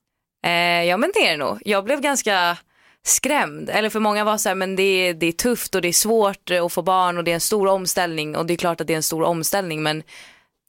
Eh, 0.47 0.85
ja 0.85 0.97
men 0.97 1.11
det 1.15 1.27
är 1.27 1.31
det 1.31 1.37
nog. 1.37 1.63
Jag 1.65 1.85
blev 1.85 2.01
ganska 2.01 2.57
skrämd. 3.05 3.71
Eller 3.71 3.91
för 3.91 4.01
många 4.01 4.25
var 4.25 4.39
så 4.39 4.49
här, 4.49 4.57
men 4.57 4.77
det 4.77 4.83
är, 4.83 5.15
det 5.15 5.27
är 5.27 5.33
tufft 5.33 5.75
och 5.75 5.83
det 5.83 5.89
är 5.89 5.93
svårt 5.93 6.51
att 6.51 6.73
få 6.73 6.83
barn 6.83 7.19
och 7.19 7.25
det 7.25 7.31
är 7.31 7.35
en 7.35 7.41
stor 7.41 7.67
omställning. 7.67 8.37
Och 8.37 8.47
det 8.47 8.53
är 8.53 8.57
klart 8.57 8.81
att 8.81 8.87
det 8.87 8.93
är 8.93 8.97
en 8.97 9.03
stor 9.03 9.23
omställning 9.23 9.83
men 9.83 10.03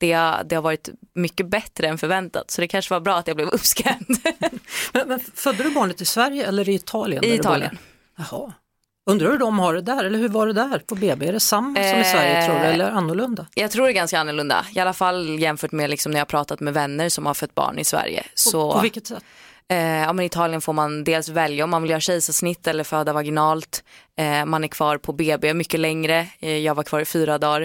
det 0.04 0.14
har, 0.14 0.44
det 0.44 0.56
har 0.56 0.62
varit 0.62 0.90
mycket 1.14 1.48
bättre 1.48 1.88
än 1.88 1.98
förväntat. 1.98 2.52
Så 2.52 2.62
det 2.62 2.68
kanske 2.68 2.94
var 2.94 3.00
bra 3.00 3.16
att 3.16 3.28
jag 3.28 3.36
blev 3.36 3.48
uppskrämd. 3.48 4.18
Men, 4.94 5.08
men 5.08 5.20
födde 5.36 5.64
du 5.64 5.72
barnet 5.72 6.02
i 6.02 6.06
Sverige 6.06 6.48
eller 6.48 6.70
i 6.70 6.74
Italien? 6.74 7.24
I 7.24 7.34
Italien. 7.34 7.78
Jaha. 8.18 8.54
Undrar 9.06 9.32
hur 9.32 9.38
de 9.38 9.60
har 9.60 9.74
det 9.74 9.82
där, 9.82 10.04
eller 10.04 10.20
hur 10.20 10.30
var 10.30 10.48
det 10.48 10.54
där 10.54 10.80
på 10.80 10.96
BB? 10.96 11.28
Är 11.28 11.34
det 11.34 11.40
samma 11.40 11.76
som 11.76 12.00
i 12.00 12.04
Sverige 12.04 12.46
tror 12.46 12.56
du, 12.56 12.62
Eh, 12.66 12.74
eller 12.74 12.92
annorlunda? 12.92 13.48
Jag 13.56 13.72
tror 13.72 13.86
det 13.86 13.92
är 13.92 13.94
ganska 13.94 14.20
annorlunda. 14.20 14.66
I 14.76 14.80
alla 14.80 14.94
fall 14.94 15.40
jämfört 15.40 15.72
med 15.72 15.90
liksom 15.90 16.12
när 16.12 16.20
jag 16.20 16.28
pratat 16.28 16.60
med 16.60 16.74
vänner 16.74 17.10
som 17.10 17.26
har 17.26 17.34
fött 17.34 17.56
barn 17.56 17.80
i 17.80 17.84
Sverige. 17.84 18.24
Så, 18.34 18.72
På, 18.72 18.76
på 18.76 18.82
vilket 18.82 19.08
sätt? 19.08 19.24
Eh, 19.72 19.77
ja, 19.77 20.13
men 20.13 20.24
I 20.24 20.25
Italien 20.25 20.62
får 20.62 20.74
man 20.74 21.03
dels 21.03 21.29
välja 21.29 21.63
om 21.63 21.70
man 21.70 21.82
vill 21.82 21.91
göra 21.91 22.00
kejsarsnitt 22.01 22.67
eller 22.67 22.84
föda 22.84 23.13
vaginalt. 23.13 23.84
Eh, 24.17 24.46
man 24.46 24.63
är 24.63 24.67
kvar 24.67 24.98
på 24.98 25.13
BB 25.13 25.53
mycket 25.53 25.79
längre. 25.79 26.27
Eh, 26.39 26.58
jag 26.58 26.75
var 26.75 26.84
kvar 26.84 27.00
i 27.00 27.05
fyra 27.05 27.38
dagar. 27.38 27.62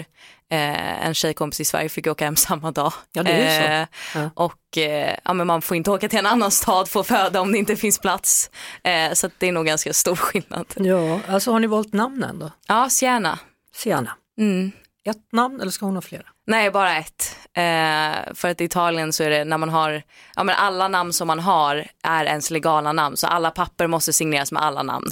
Eh, 0.51 1.07
en 1.07 1.15
tjejkompis 1.15 1.61
i 1.61 1.65
Sverige 1.65 1.89
fick 1.89 2.07
åka 2.07 2.25
hem 2.25 2.37
samma 2.47 2.71
dag. 2.71 2.93
Ja, 3.13 3.23
det 3.23 3.31
är 3.31 3.63
så. 3.63 3.69
Eh, 3.69 4.23
Ja. 4.23 4.31
Och 4.35 4.79
eh, 4.79 5.17
ja, 5.25 5.33
men 5.33 5.47
man 5.47 5.63
får 5.63 5.77
inte 5.77 5.91
åka 5.91 6.09
till 6.09 6.19
en 6.19 6.27
annan 6.27 6.51
stad 6.51 6.89
för 6.89 7.01
att 7.01 7.07
föda 7.07 7.41
om 7.41 7.53
det 7.53 7.59
inte 7.59 7.77
finns 7.77 7.99
plats. 7.99 8.51
Eh, 8.85 9.13
så 9.13 9.31
det 9.39 9.49
är 9.49 9.53
nog 9.53 9.67
ganska 9.67 9.93
stor 9.93 10.17
skillnad. 10.17 10.67
Ja, 10.77 11.21
alltså 11.29 11.53
har 11.53 11.61
ni 11.61 11.67
valt 11.67 11.93
namnen 11.93 12.39
då? 12.39 12.51
Ja, 12.69 12.91
Siena. 12.91 13.39
Sienna. 13.75 14.11
Mm. 14.39 14.73
Ett 15.11 15.33
namn 15.33 15.61
eller 15.61 15.71
ska 15.71 15.87
hon 15.87 15.95
ha 15.95 16.03
flera? 16.03 16.23
Nej, 16.47 16.71
bara 16.71 16.97
ett. 16.97 17.37
Eh, 17.55 18.35
för 18.35 18.49
att 18.49 18.61
i 18.61 18.65
Italien 18.65 19.13
så 19.13 19.23
är 19.25 19.31
det 19.31 19.45
när 19.45 19.59
man 19.59 19.69
har, 19.69 20.03
ja 20.37 20.45
men 20.45 20.55
alla 20.55 20.89
namn 20.89 21.13
som 21.13 21.27
man 21.27 21.39
har 21.41 21.87
är 22.03 22.25
ens 22.25 22.51
legala 22.51 22.93
namn. 22.93 23.17
Så 23.17 23.27
alla 23.27 23.51
papper 23.51 23.87
måste 23.87 24.13
signeras 24.13 24.53
med 24.53 24.63
alla 24.63 24.83
namn. 24.83 25.07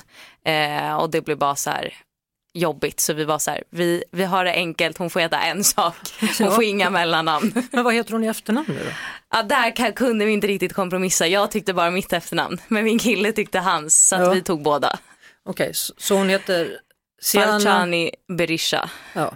Eh, 0.45 0.97
och 0.97 1.11
det 1.11 1.21
blir 1.21 1.37
bara 1.37 1.57
så 1.57 1.71
här 1.71 1.95
jobbigt. 2.55 3.01
Så 3.01 3.13
vi 3.13 3.25
var 3.25 3.39
så 3.39 3.51
här, 3.51 3.63
vi, 3.71 4.05
vi 4.13 4.25
har 4.25 4.45
det 4.45 4.53
enkelt, 4.53 4.99
hon 4.99 5.11
får 5.11 5.21
heta 5.21 5.41
en 5.41 5.65
sak. 5.65 5.95
Hon 6.39 6.53
får 6.53 6.65
inga 6.65 6.91
mellannamn. 6.91 7.53
Men 7.73 7.85
vad 7.85 7.95
heter 7.95 8.13
hon 8.13 8.25
i 8.25 8.27
efternamn 8.27 8.67
nu 8.69 8.81
då? 8.85 8.91
Ja, 9.33 9.43
där 9.43 9.93
kunde 9.93 10.25
vi 10.25 10.33
inte 10.33 10.47
riktigt 10.47 10.73
kompromissa. 10.73 11.27
Jag 11.27 11.51
tyckte 11.51 11.75
bara 11.75 11.91
mitt 11.91 12.13
efternamn. 12.13 12.61
Men 12.69 12.85
min 12.85 12.99
kille 12.99 13.33
tyckte 13.33 13.59
hans, 13.59 14.09
så 14.09 14.17
Ja. 14.17 14.31
vi 14.31 14.43
tog 14.43 14.63
båda. 14.63 14.99
Okej, 15.49 15.75
så, 15.75 15.95
så 15.97 16.17
hon 16.17 16.29
heter 16.29 16.79
Sienna? 17.23 17.47
Falciani 17.53 18.11
Berisha. 18.39 18.91
Ja. 19.13 19.33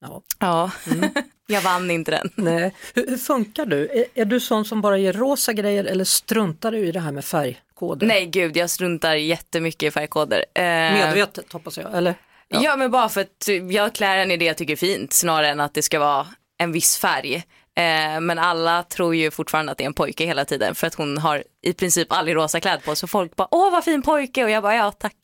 Ja. 0.00 0.22
Ja, 0.38 0.70
jag 1.46 1.60
vann 1.60 1.90
inte 1.90 2.10
den. 2.10 2.30
Nej. 2.34 2.74
Hur, 2.94 3.06
hur 3.06 3.16
funkar 3.16 3.66
du? 3.66 3.88
Är, 3.88 4.04
är 4.14 4.24
du 4.24 4.40
sån 4.40 4.64
som 4.64 4.80
bara 4.80 4.98
ger 4.98 5.12
rosa 5.12 5.52
grejer 5.52 5.84
eller 5.84 6.04
struntar 6.04 6.72
du 6.72 6.78
i 6.78 6.92
det 6.92 7.00
här 7.00 7.12
med 7.12 7.24
färgkoder? 7.24 8.06
Nej 8.06 8.26
gud, 8.26 8.56
jag 8.56 8.70
struntar 8.70 9.14
jättemycket 9.14 9.82
i 9.82 9.90
färgkoder. 9.90 10.44
Eh, 10.54 10.62
Medvetet 10.62 11.52
hoppas 11.52 11.78
jag, 11.78 11.96
eller? 11.96 12.14
Ja. 12.48 12.76
men 12.76 12.90
bara 12.90 13.08
för 13.08 13.20
att 13.20 13.48
jag 13.70 13.94
klär 13.94 14.16
en 14.16 14.30
i 14.30 14.36
det 14.36 14.44
jag 14.44 14.56
tycker 14.56 14.72
är 14.72 14.76
fint 14.76 15.12
snarare 15.12 15.48
än 15.48 15.60
att 15.60 15.74
det 15.74 15.82
ska 15.82 15.98
vara 15.98 16.26
en 16.58 16.72
viss 16.72 16.98
färg. 16.98 17.42
Eh, 17.78 18.20
men 18.20 18.38
alla 18.38 18.82
tror 18.82 19.14
ju 19.14 19.30
fortfarande 19.30 19.72
att 19.72 19.78
det 19.78 19.84
är 19.84 19.86
en 19.86 19.94
pojke 19.94 20.24
hela 20.24 20.44
tiden 20.44 20.74
för 20.74 20.86
att 20.86 20.94
hon 20.94 21.18
har 21.18 21.44
i 21.62 21.72
princip 21.72 22.12
aldrig 22.12 22.36
rosa 22.36 22.60
kläder 22.60 22.78
på 22.84 22.94
så 22.96 23.06
folk 23.06 23.36
bara 23.36 23.48
åh 23.50 23.72
vad 23.72 23.84
fin 23.84 24.02
pojke 24.02 24.44
och 24.44 24.50
jag 24.50 24.62
bara 24.62 24.74
ja 24.74 24.92
tack. 24.92 25.16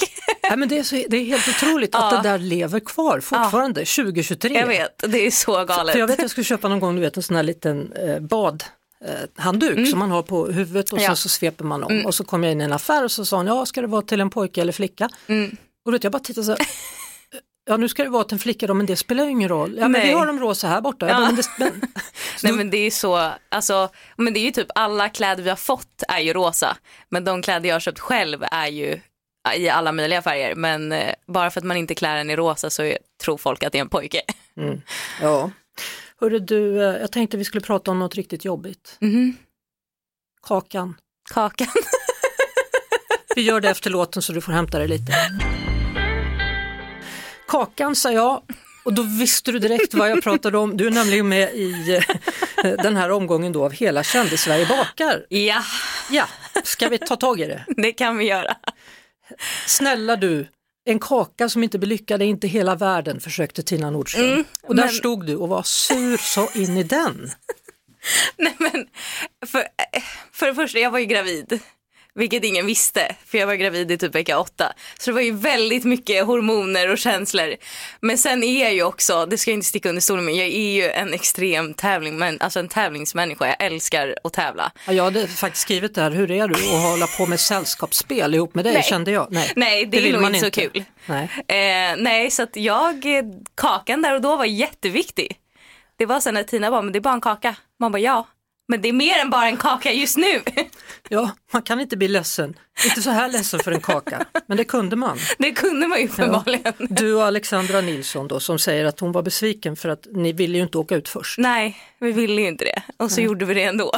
Nej, 0.42 0.56
men 0.58 0.68
det, 0.68 0.78
är 0.78 0.82
så, 0.82 0.94
det 1.08 1.16
är 1.16 1.24
helt 1.24 1.48
otroligt 1.48 1.94
att 1.94 2.12
Ja. 2.12 2.22
det 2.22 2.28
där 2.28 2.38
lever 2.38 2.80
kvar 2.80 3.20
fortfarande 3.20 3.80
2023. 3.84 4.58
jag 4.58 4.66
vet, 4.66 5.04
det 5.12 5.26
är 5.26 5.30
så 5.30 5.64
galet. 5.64 5.92
För 5.92 5.98
jag 5.98 6.06
vet 6.06 6.22
jag 6.22 6.30
skulle 6.30 6.44
köpa 6.44 6.68
någon 6.68 6.80
gång 6.80 6.94
du 6.96 7.00
vet, 7.00 7.16
en 7.16 7.22
sån 7.22 7.36
här 7.36 7.42
liten 7.42 7.92
eh, 7.92 8.18
bad 8.20 8.64
eh, 9.04 9.42
handduk 9.42 9.88
som 9.90 9.98
man 9.98 10.10
har 10.10 10.22
på 10.22 10.46
huvudet 10.46 10.92
och 10.92 10.98
Mm. 10.98 11.02
Ja. 11.02 11.08
Mm. 11.08 11.16
så, 11.16 11.28
sveper 11.28 11.64
man 11.64 11.84
om. 11.84 12.06
Och 12.06 12.14
så 12.14 12.24
kom 12.24 12.42
jag 12.42 12.52
in 12.52 12.60
i 12.60 12.64
en 12.64 12.72
affär 12.72 13.04
och 13.04 13.10
så 13.10 13.24
sa 13.24 13.36
hon, 13.36 13.46
ja 13.46 13.66
ska 13.66 13.80
det 13.80 13.86
vara 13.86 14.02
till 14.02 14.20
en 14.20 14.30
pojke 14.30 14.60
eller 14.60 14.72
flicka? 14.72 15.08
Mm. 15.26 15.56
Och 15.84 15.92
då 15.92 15.98
jag 16.02 16.12
bara 16.12 16.18
tittade 16.18 16.44
så 16.44 16.50
här, 16.52 16.60
ja 17.66 17.76
nu 17.76 17.88
ska 17.88 18.02
det 18.02 18.08
vara 18.08 18.24
till 18.24 18.34
en 18.34 18.38
flicka 18.38 18.66
då 18.66 18.74
men 18.74 18.86
det 18.86 18.96
spelar 18.96 19.24
ju 19.24 19.30
ingen 19.30 19.48
roll. 19.48 19.76
Ja 19.78 19.88
men 19.88 20.00
vi 20.02 20.12
har 20.12 20.26
dem 20.26 20.40
rosa 20.40 20.68
här 20.68 20.80
borta. 20.80 21.08
Ja. 21.08 21.20
Men 21.20 21.36
det, 21.36 21.42
men, 21.58 21.80
Nej 22.42 22.52
men 22.52 22.70
det 22.70 22.76
är 22.76 22.90
så, 22.90 23.30
alltså, 23.48 23.88
men 24.16 24.34
det 24.34 24.40
är 24.40 24.44
ju 24.44 24.50
typ 24.50 24.68
alla 24.74 25.08
kläder 25.08 25.42
vi 25.42 25.48
har 25.48 25.56
fått 25.56 26.02
är 26.08 26.20
ju 26.20 26.32
rosa. 26.32 26.76
Men 27.08 27.24
de 27.24 27.42
kläder 27.42 27.68
jag 27.68 27.74
har 27.74 27.80
köpt 27.80 27.98
själv 27.98 28.44
är 28.50 28.66
ju 28.66 29.00
i 29.56 29.68
alla 29.68 29.92
möjliga 29.92 30.22
färger. 30.22 30.54
Men 30.54 30.92
eh, 30.92 31.14
bara 31.26 31.50
för 31.50 31.60
att 31.60 31.64
man 31.64 31.76
inte 31.76 31.94
klär 31.94 32.16
en 32.16 32.30
i 32.30 32.36
rosa 32.36 32.70
så 32.70 32.96
tror 33.24 33.36
folk 33.36 33.62
att 33.62 33.72
det 33.72 33.78
är 33.78 33.82
en 33.82 33.88
pojke. 33.88 34.20
ja. 35.22 35.50
Hörru 36.20 36.38
du, 36.38 36.84
eh, 36.84 37.00
jag 37.00 37.12
tänkte 37.12 37.36
vi 37.36 37.44
skulle 37.44 37.60
prata 37.60 37.90
om 37.90 37.98
något 37.98 38.14
riktigt 38.14 38.44
jobbigt. 38.44 38.96
Mhm. 39.00 39.36
Kakan. 40.42 40.94
Kakan. 41.34 41.66
Vi 43.36 43.42
gör 43.42 43.60
det 43.60 43.70
efter 43.70 43.90
låten 43.90 44.22
så 44.22 44.32
du 44.32 44.40
får 44.40 44.52
hämta 44.52 44.78
dig 44.78 44.88
lite. 44.88 45.12
Kakan 47.48 47.96
sa 47.96 48.12
jag 48.12 48.42
och 48.84 48.92
då 48.94 49.02
visste 49.02 49.52
du 49.52 49.58
direkt 49.58 49.94
vad 49.94 50.10
jag 50.10 50.22
pratade 50.22 50.58
om. 50.58 50.76
Du 50.76 50.86
är 50.86 50.90
nämligen 50.90 51.28
med 51.28 51.54
i 51.54 51.94
eh, 52.64 52.72
den 52.82 52.96
här 52.96 53.10
omgången 53.10 53.52
då 53.52 53.64
av 53.64 53.72
Hela 53.72 54.02
kändis-Sverige 54.02 54.66
bakar. 54.66 55.26
Ja, 55.28 55.62
Ja, 56.10 56.28
ska 56.64 56.88
vi 56.88 56.98
ta 56.98 57.16
tag 57.16 57.40
i 57.40 57.44
det? 57.46 57.64
det 57.76 57.92
kan 57.92 58.18
vi 58.18 58.24
göra. 58.24 58.56
Snälla 59.66 60.16
du, 60.16 60.48
en 60.84 60.98
kaka 60.98 61.48
som 61.48 61.62
inte 61.62 61.78
blir 61.78 61.88
lyckad 61.88 62.22
är 62.22 62.26
inte 62.26 62.46
hela 62.48 62.74
världen, 62.74 63.20
försökte 63.20 63.62
Tina 63.62 63.90
Nordström. 63.90 64.24
Mm, 64.32 64.44
och 64.62 64.76
där 64.76 64.84
men- 64.84 64.92
stod 64.92 65.26
du 65.26 65.36
och 65.36 65.48
var 65.48 65.62
sur 65.62 66.16
så 66.16 66.48
in 66.54 66.76
i 66.76 66.82
den. 66.82 67.30
Nej 68.36 68.54
men, 68.58 68.86
för, 69.46 69.58
eh, 69.58 70.02
för 70.32 70.46
det 70.46 70.54
första, 70.54 70.78
jag 70.78 70.90
var 70.90 70.98
ju 70.98 71.04
gravid. 71.06 71.60
Vilket 72.16 72.44
ingen 72.44 72.66
visste, 72.66 73.16
för 73.26 73.38
jag 73.38 73.46
var 73.46 73.54
gravid 73.54 73.90
i 73.90 73.98
typ 73.98 74.14
vecka 74.14 74.38
åtta. 74.38 74.72
Så 74.98 75.10
det 75.10 75.14
var 75.14 75.20
ju 75.20 75.32
väldigt 75.32 75.84
mycket 75.84 76.26
hormoner 76.26 76.90
och 76.90 76.98
känslor. 76.98 77.54
Men 78.00 78.18
sen 78.18 78.42
är 78.42 78.62
jag 78.62 78.74
ju 78.74 78.82
också, 78.82 79.26
det 79.26 79.38
ska 79.38 79.50
jag 79.50 79.56
inte 79.56 79.66
sticka 79.66 79.88
under 79.88 80.00
stolen 80.00 80.24
med, 80.24 80.34
jag 80.34 80.46
är 80.46 80.72
ju 80.72 80.90
en 80.90 81.14
extrem 81.14 81.74
tävling, 81.74 82.18
men, 82.18 82.40
alltså 82.40 82.60
en 82.60 82.68
tävlingsmänniska. 82.68 83.46
Jag 83.46 83.62
älskar 83.62 84.14
att 84.24 84.32
tävla. 84.32 84.72
Ja, 84.86 84.92
jag 84.92 85.04
hade 85.04 85.28
faktiskt 85.28 85.62
skrivit 85.62 85.94
där, 85.94 86.10
hur 86.10 86.30
är 86.30 86.48
du 86.48 86.54
att 86.54 86.82
hålla 86.82 87.06
på 87.06 87.26
med 87.26 87.40
sällskapsspel 87.40 88.34
ihop 88.34 88.54
med 88.54 88.64
dig, 88.64 88.74
Nej. 88.74 88.82
kände 88.82 89.10
jag. 89.10 89.28
Nej, 89.30 89.52
Nej, 89.56 89.86
det, 89.86 89.98
är 89.98 90.02
vill 90.02 90.12
nog 90.12 90.26
inte 90.26 90.38
så 90.38 90.50
kul. 90.50 90.84
Nej. 91.06 91.28
Eh, 91.48 91.96
nej, 91.98 92.30
så 92.30 92.42
att 92.42 92.56
jag, 92.56 93.04
kakan 93.54 94.02
där 94.02 94.14
och 94.14 94.20
då 94.20 94.36
var 94.36 94.44
jätteviktig. 94.44 95.38
Det 95.96 96.06
var 96.06 96.20
så 96.20 96.30
när 96.30 96.42
Tina 96.42 96.70
bara, 96.70 96.82
men 96.82 96.92
det 96.92 96.98
är 96.98 97.00
bara 97.00 97.14
en 97.14 97.20
kaka. 97.20 97.56
Man 97.78 97.92
bara, 97.92 97.98
ja, 97.98 98.26
men 98.68 98.80
det 98.80 98.88
är 98.88 98.92
mer 98.92 99.18
än 99.18 99.30
bara 99.30 99.46
en 99.46 99.56
kaka 99.56 99.92
just 99.92 100.16
nu. 100.16 100.42
Ja, 101.08 101.30
man 101.52 101.62
kan 101.62 101.80
inte 101.80 101.96
bli 101.96 102.08
ledsen. 102.08 102.58
Inte 102.84 103.02
så 103.02 103.10
här 103.10 103.28
ledsen 103.28 103.60
för 103.60 103.72
en 103.72 103.80
kaka, 103.80 104.26
men 104.46 104.56
det 104.56 104.64
kunde 104.64 104.96
man. 104.96 105.18
det 105.38 105.52
kunde 105.52 105.86
man 105.88 106.00
ju 106.00 106.08
uppenbarligen. 106.08 106.72
Du 106.78 107.14
och 107.14 107.24
Alexandra 107.24 107.80
Nilsson 107.80 108.28
då 108.28 108.40
som 108.40 108.58
säger 108.58 108.84
att 108.84 109.00
hon 109.00 109.12
var 109.12 109.22
besviken 109.22 109.76
för 109.76 109.88
att 109.88 110.06
ni 110.12 110.32
ville 110.32 110.56
ju 110.58 110.62
inte 110.62 110.78
åka 110.78 110.96
ut 110.96 111.08
först. 111.08 111.38
Nej, 111.38 111.76
vi 111.98 112.12
ville 112.12 112.40
ju 112.40 112.48
inte 112.48 112.64
det. 112.64 112.82
Och 112.96 113.10
så 113.10 113.20
gjorde 113.20 113.44
vi 113.44 113.54
det 113.54 113.62
ändå. 113.62 113.92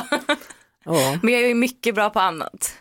Ja, 0.85 1.19
Men 1.23 1.35
jag 1.35 1.43
är 1.43 1.47
ju 1.49 1.55
mycket 1.55 1.95
bra 1.95 2.11
på 2.11 2.21
annat. 2.21 2.75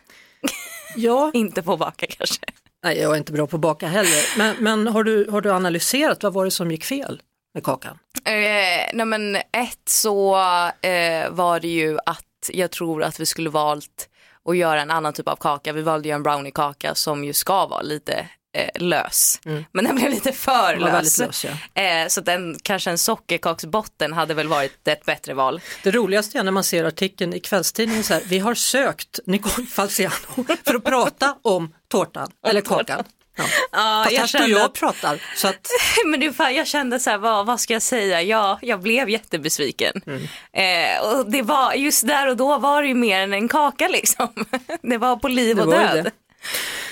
ja. 0.95 1.31
Inte 1.33 1.61
på 1.61 1.73
att 1.73 1.79
baka 1.79 2.05
kanske. 2.07 2.41
Nej, 2.83 2.97
jag 2.97 3.13
är 3.13 3.17
inte 3.17 3.31
bra 3.31 3.47
på 3.47 3.55
att 3.55 3.61
baka 3.61 3.87
heller. 3.87 4.37
Men, 4.37 4.55
men 4.59 4.87
har, 4.87 5.03
du, 5.03 5.29
har 5.29 5.41
du 5.41 5.51
analyserat 5.51 6.23
vad 6.23 6.33
var 6.33 6.45
det 6.45 6.51
som 6.51 6.71
gick 6.71 6.83
fel 6.83 7.21
med 7.53 7.63
kakan? 7.63 7.99
Eh, 8.25 8.89
nej 8.93 9.05
men 9.05 9.35
ett 9.35 9.89
så 9.89 10.35
eh, 10.81 11.29
var 11.29 11.59
det 11.59 11.67
ju 11.67 11.97
att 12.05 12.23
jag 12.49 12.71
tror 12.71 13.03
att 13.03 13.19
vi 13.19 13.25
skulle 13.25 13.49
valt 13.49 14.09
att 14.45 14.57
göra 14.57 14.81
en 14.81 14.91
annan 14.91 15.13
typ 15.13 15.27
av 15.27 15.35
kaka. 15.35 15.73
Vi 15.73 15.81
valde 15.81 16.07
ju 16.07 16.15
en 16.15 16.23
browniekaka 16.23 16.95
som 16.95 17.23
ju 17.23 17.33
ska 17.33 17.65
vara 17.65 17.81
lite 17.81 18.29
eh, 18.57 18.81
lös. 18.81 19.39
Men 19.71 19.85
den 19.85 19.95
blev 19.95 20.09
lite 20.09 20.31
för 20.31 20.73
Den 20.73 20.81
var 20.81 21.01
lös. 21.01 21.19
lös, 21.19 21.45
ja. 21.45 21.81
eh, 21.81 22.07
så 22.07 22.21
den, 22.21 22.57
kanske 22.63 22.89
en 22.89 22.97
sockerkaksbotten 22.97 24.13
hade 24.13 24.33
väl 24.33 24.47
varit 24.47 24.87
ett 24.87 25.05
bättre 25.05 25.33
val. 25.33 25.61
Det 25.83 25.91
roligaste 25.91 26.39
är 26.39 26.43
när 26.43 26.51
man 26.51 26.63
ser 26.63 26.83
artikeln 26.83 27.33
i 27.33 27.39
kvällstidningen 27.39 28.03
så 28.03 28.13
här, 28.13 28.21
vi 28.25 28.39
har 28.39 28.55
sökt 28.55 29.19
Nicole 29.25 29.67
Falciano 29.67 30.45
för 30.65 30.75
att 30.75 30.83
prata 30.83 31.37
om 31.41 31.73
tårtan 31.87 32.31
eller 32.47 32.61
kakan. 32.61 33.03
Ja. 33.37 33.43
Ja, 33.71 34.01
Fast 34.03 34.13
jag 34.13 34.19
här 34.19 34.27
står 34.27 34.39
kände 34.39 34.55
jag 34.55 34.65
och 34.65 34.73
pratar 34.73 35.21
så 35.35 35.47
att 35.47 35.67
Men 36.05 36.19
det, 36.19 36.33
fan, 36.33 36.55
jag 36.55 36.67
kände 36.67 36.99
så 36.99 37.09
här, 37.09 37.17
vad, 37.17 37.45
vad 37.45 37.59
ska 37.59 37.73
jag 37.73 37.81
säga? 37.81 38.21
Ja, 38.21 38.59
jag 38.61 38.81
blev 38.81 39.09
jättebesviken. 39.09 40.01
Mm. 40.05 40.23
Eh, 40.53 41.09
och 41.09 41.31
det 41.31 41.41
var, 41.41 41.73
just 41.73 42.07
där 42.07 42.27
och 42.27 42.37
då 42.37 42.57
var 42.57 42.81
det 42.81 42.87
ju 42.87 42.93
mer 42.93 43.19
än 43.19 43.33
en 43.33 43.47
kaka 43.47 43.87
liksom. 43.87 44.27
Det 44.81 44.97
var 44.97 45.15
på 45.15 45.27
liv 45.27 45.59
och 45.59 45.65
var 45.67 45.73
död. 45.73 46.03
det. 46.03 46.11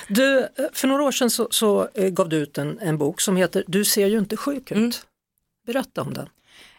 Du, 0.08 0.48
för 0.74 0.88
några 0.88 1.04
år 1.04 1.12
sedan 1.12 1.30
så, 1.30 1.48
så 1.52 1.90
eh, 1.94 2.10
gav 2.10 2.30
du 2.30 2.38
ut 2.38 2.58
en, 2.58 2.80
en 2.80 2.98
bok 2.98 3.22
som 3.22 3.36
heter 3.36 3.64
Du 3.68 3.86
ser 3.86 4.08
ju 4.08 4.18
inte 4.18 4.38
sjuk 4.38 4.72
ut. 4.72 4.78
Mm. 4.78 4.92
Berätta 5.68 6.02
om 6.02 6.14
den. 6.14 6.30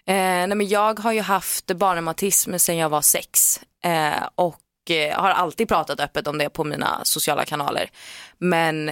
Eh, 0.09 0.15
nej, 0.15 0.55
men 0.55 0.69
jag 0.69 1.01
har 1.01 1.13
ju 1.13 1.21
haft 1.21 1.67
barnreumatism 1.67 2.59
sedan 2.59 2.77
jag 2.77 2.89
var 2.89 3.03
sex 3.03 3.61
eh, 3.85 4.29
och 4.35 4.91
eh, 4.91 5.21
har 5.21 5.31
alltid 5.31 5.69
pratat 5.69 6.01
öppet 6.01 6.27
om 6.27 6.39
det 6.39 6.51
på 6.51 6.65
mina 6.65 7.01
sociala 7.05 7.45
kanaler. 7.45 7.91
Men 8.39 8.91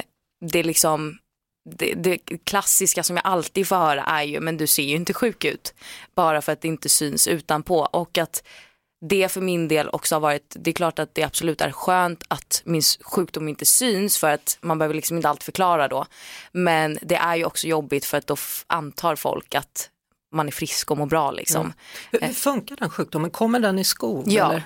det 0.52 0.58
är 0.58 0.64
liksom 0.64 1.18
det, 1.70 1.94
det 1.94 2.18
klassiska 2.44 3.02
som 3.02 3.16
jag 3.16 3.26
alltid 3.26 3.68
får 3.68 3.76
höra 3.76 4.04
är 4.04 4.22
ju 4.22 4.40
men 4.40 4.56
du 4.56 4.66
ser 4.66 4.82
ju 4.82 4.96
inte 4.96 5.14
sjuk 5.14 5.44
ut 5.44 5.74
bara 6.14 6.42
för 6.42 6.52
att 6.52 6.60
det 6.60 6.68
inte 6.68 6.88
syns 6.88 7.28
utanpå 7.28 7.78
och 7.78 8.18
att 8.18 8.42
det 9.08 9.28
för 9.28 9.40
min 9.40 9.68
del 9.68 9.88
också 9.88 10.14
har 10.14 10.20
varit, 10.20 10.56
det 10.58 10.70
är 10.70 10.74
klart 10.74 10.98
att 10.98 11.14
det 11.14 11.22
absolut 11.22 11.60
är 11.60 11.72
skönt 11.72 12.24
att 12.28 12.62
min 12.64 12.82
sjukdom 13.00 13.48
inte 13.48 13.64
syns 13.64 14.18
för 14.18 14.30
att 14.30 14.58
man 14.60 14.78
behöver 14.78 14.94
liksom 14.94 15.16
inte 15.16 15.28
alltid 15.28 15.42
förklara 15.42 15.88
då. 15.88 16.06
Men 16.52 16.98
det 17.02 17.16
är 17.16 17.36
ju 17.36 17.44
också 17.44 17.66
jobbigt 17.66 18.04
för 18.04 18.18
att 18.18 18.26
då 18.26 18.36
antar 18.66 19.16
folk 19.16 19.54
att 19.54 19.90
man 20.32 20.46
är 20.46 20.52
frisk 20.52 20.90
och 20.90 20.98
mår 20.98 21.06
bra 21.06 21.30
liksom. 21.30 21.72
Hur, 22.10 22.20
hur 22.20 22.34
funkar 22.34 22.76
den 22.76 22.90
sjukdomen? 22.90 23.30
Kommer 23.30 23.60
den 23.60 23.78
i 23.78 23.84
skov? 23.84 24.24
Ja. 24.26 24.50
Eller? 24.50 24.62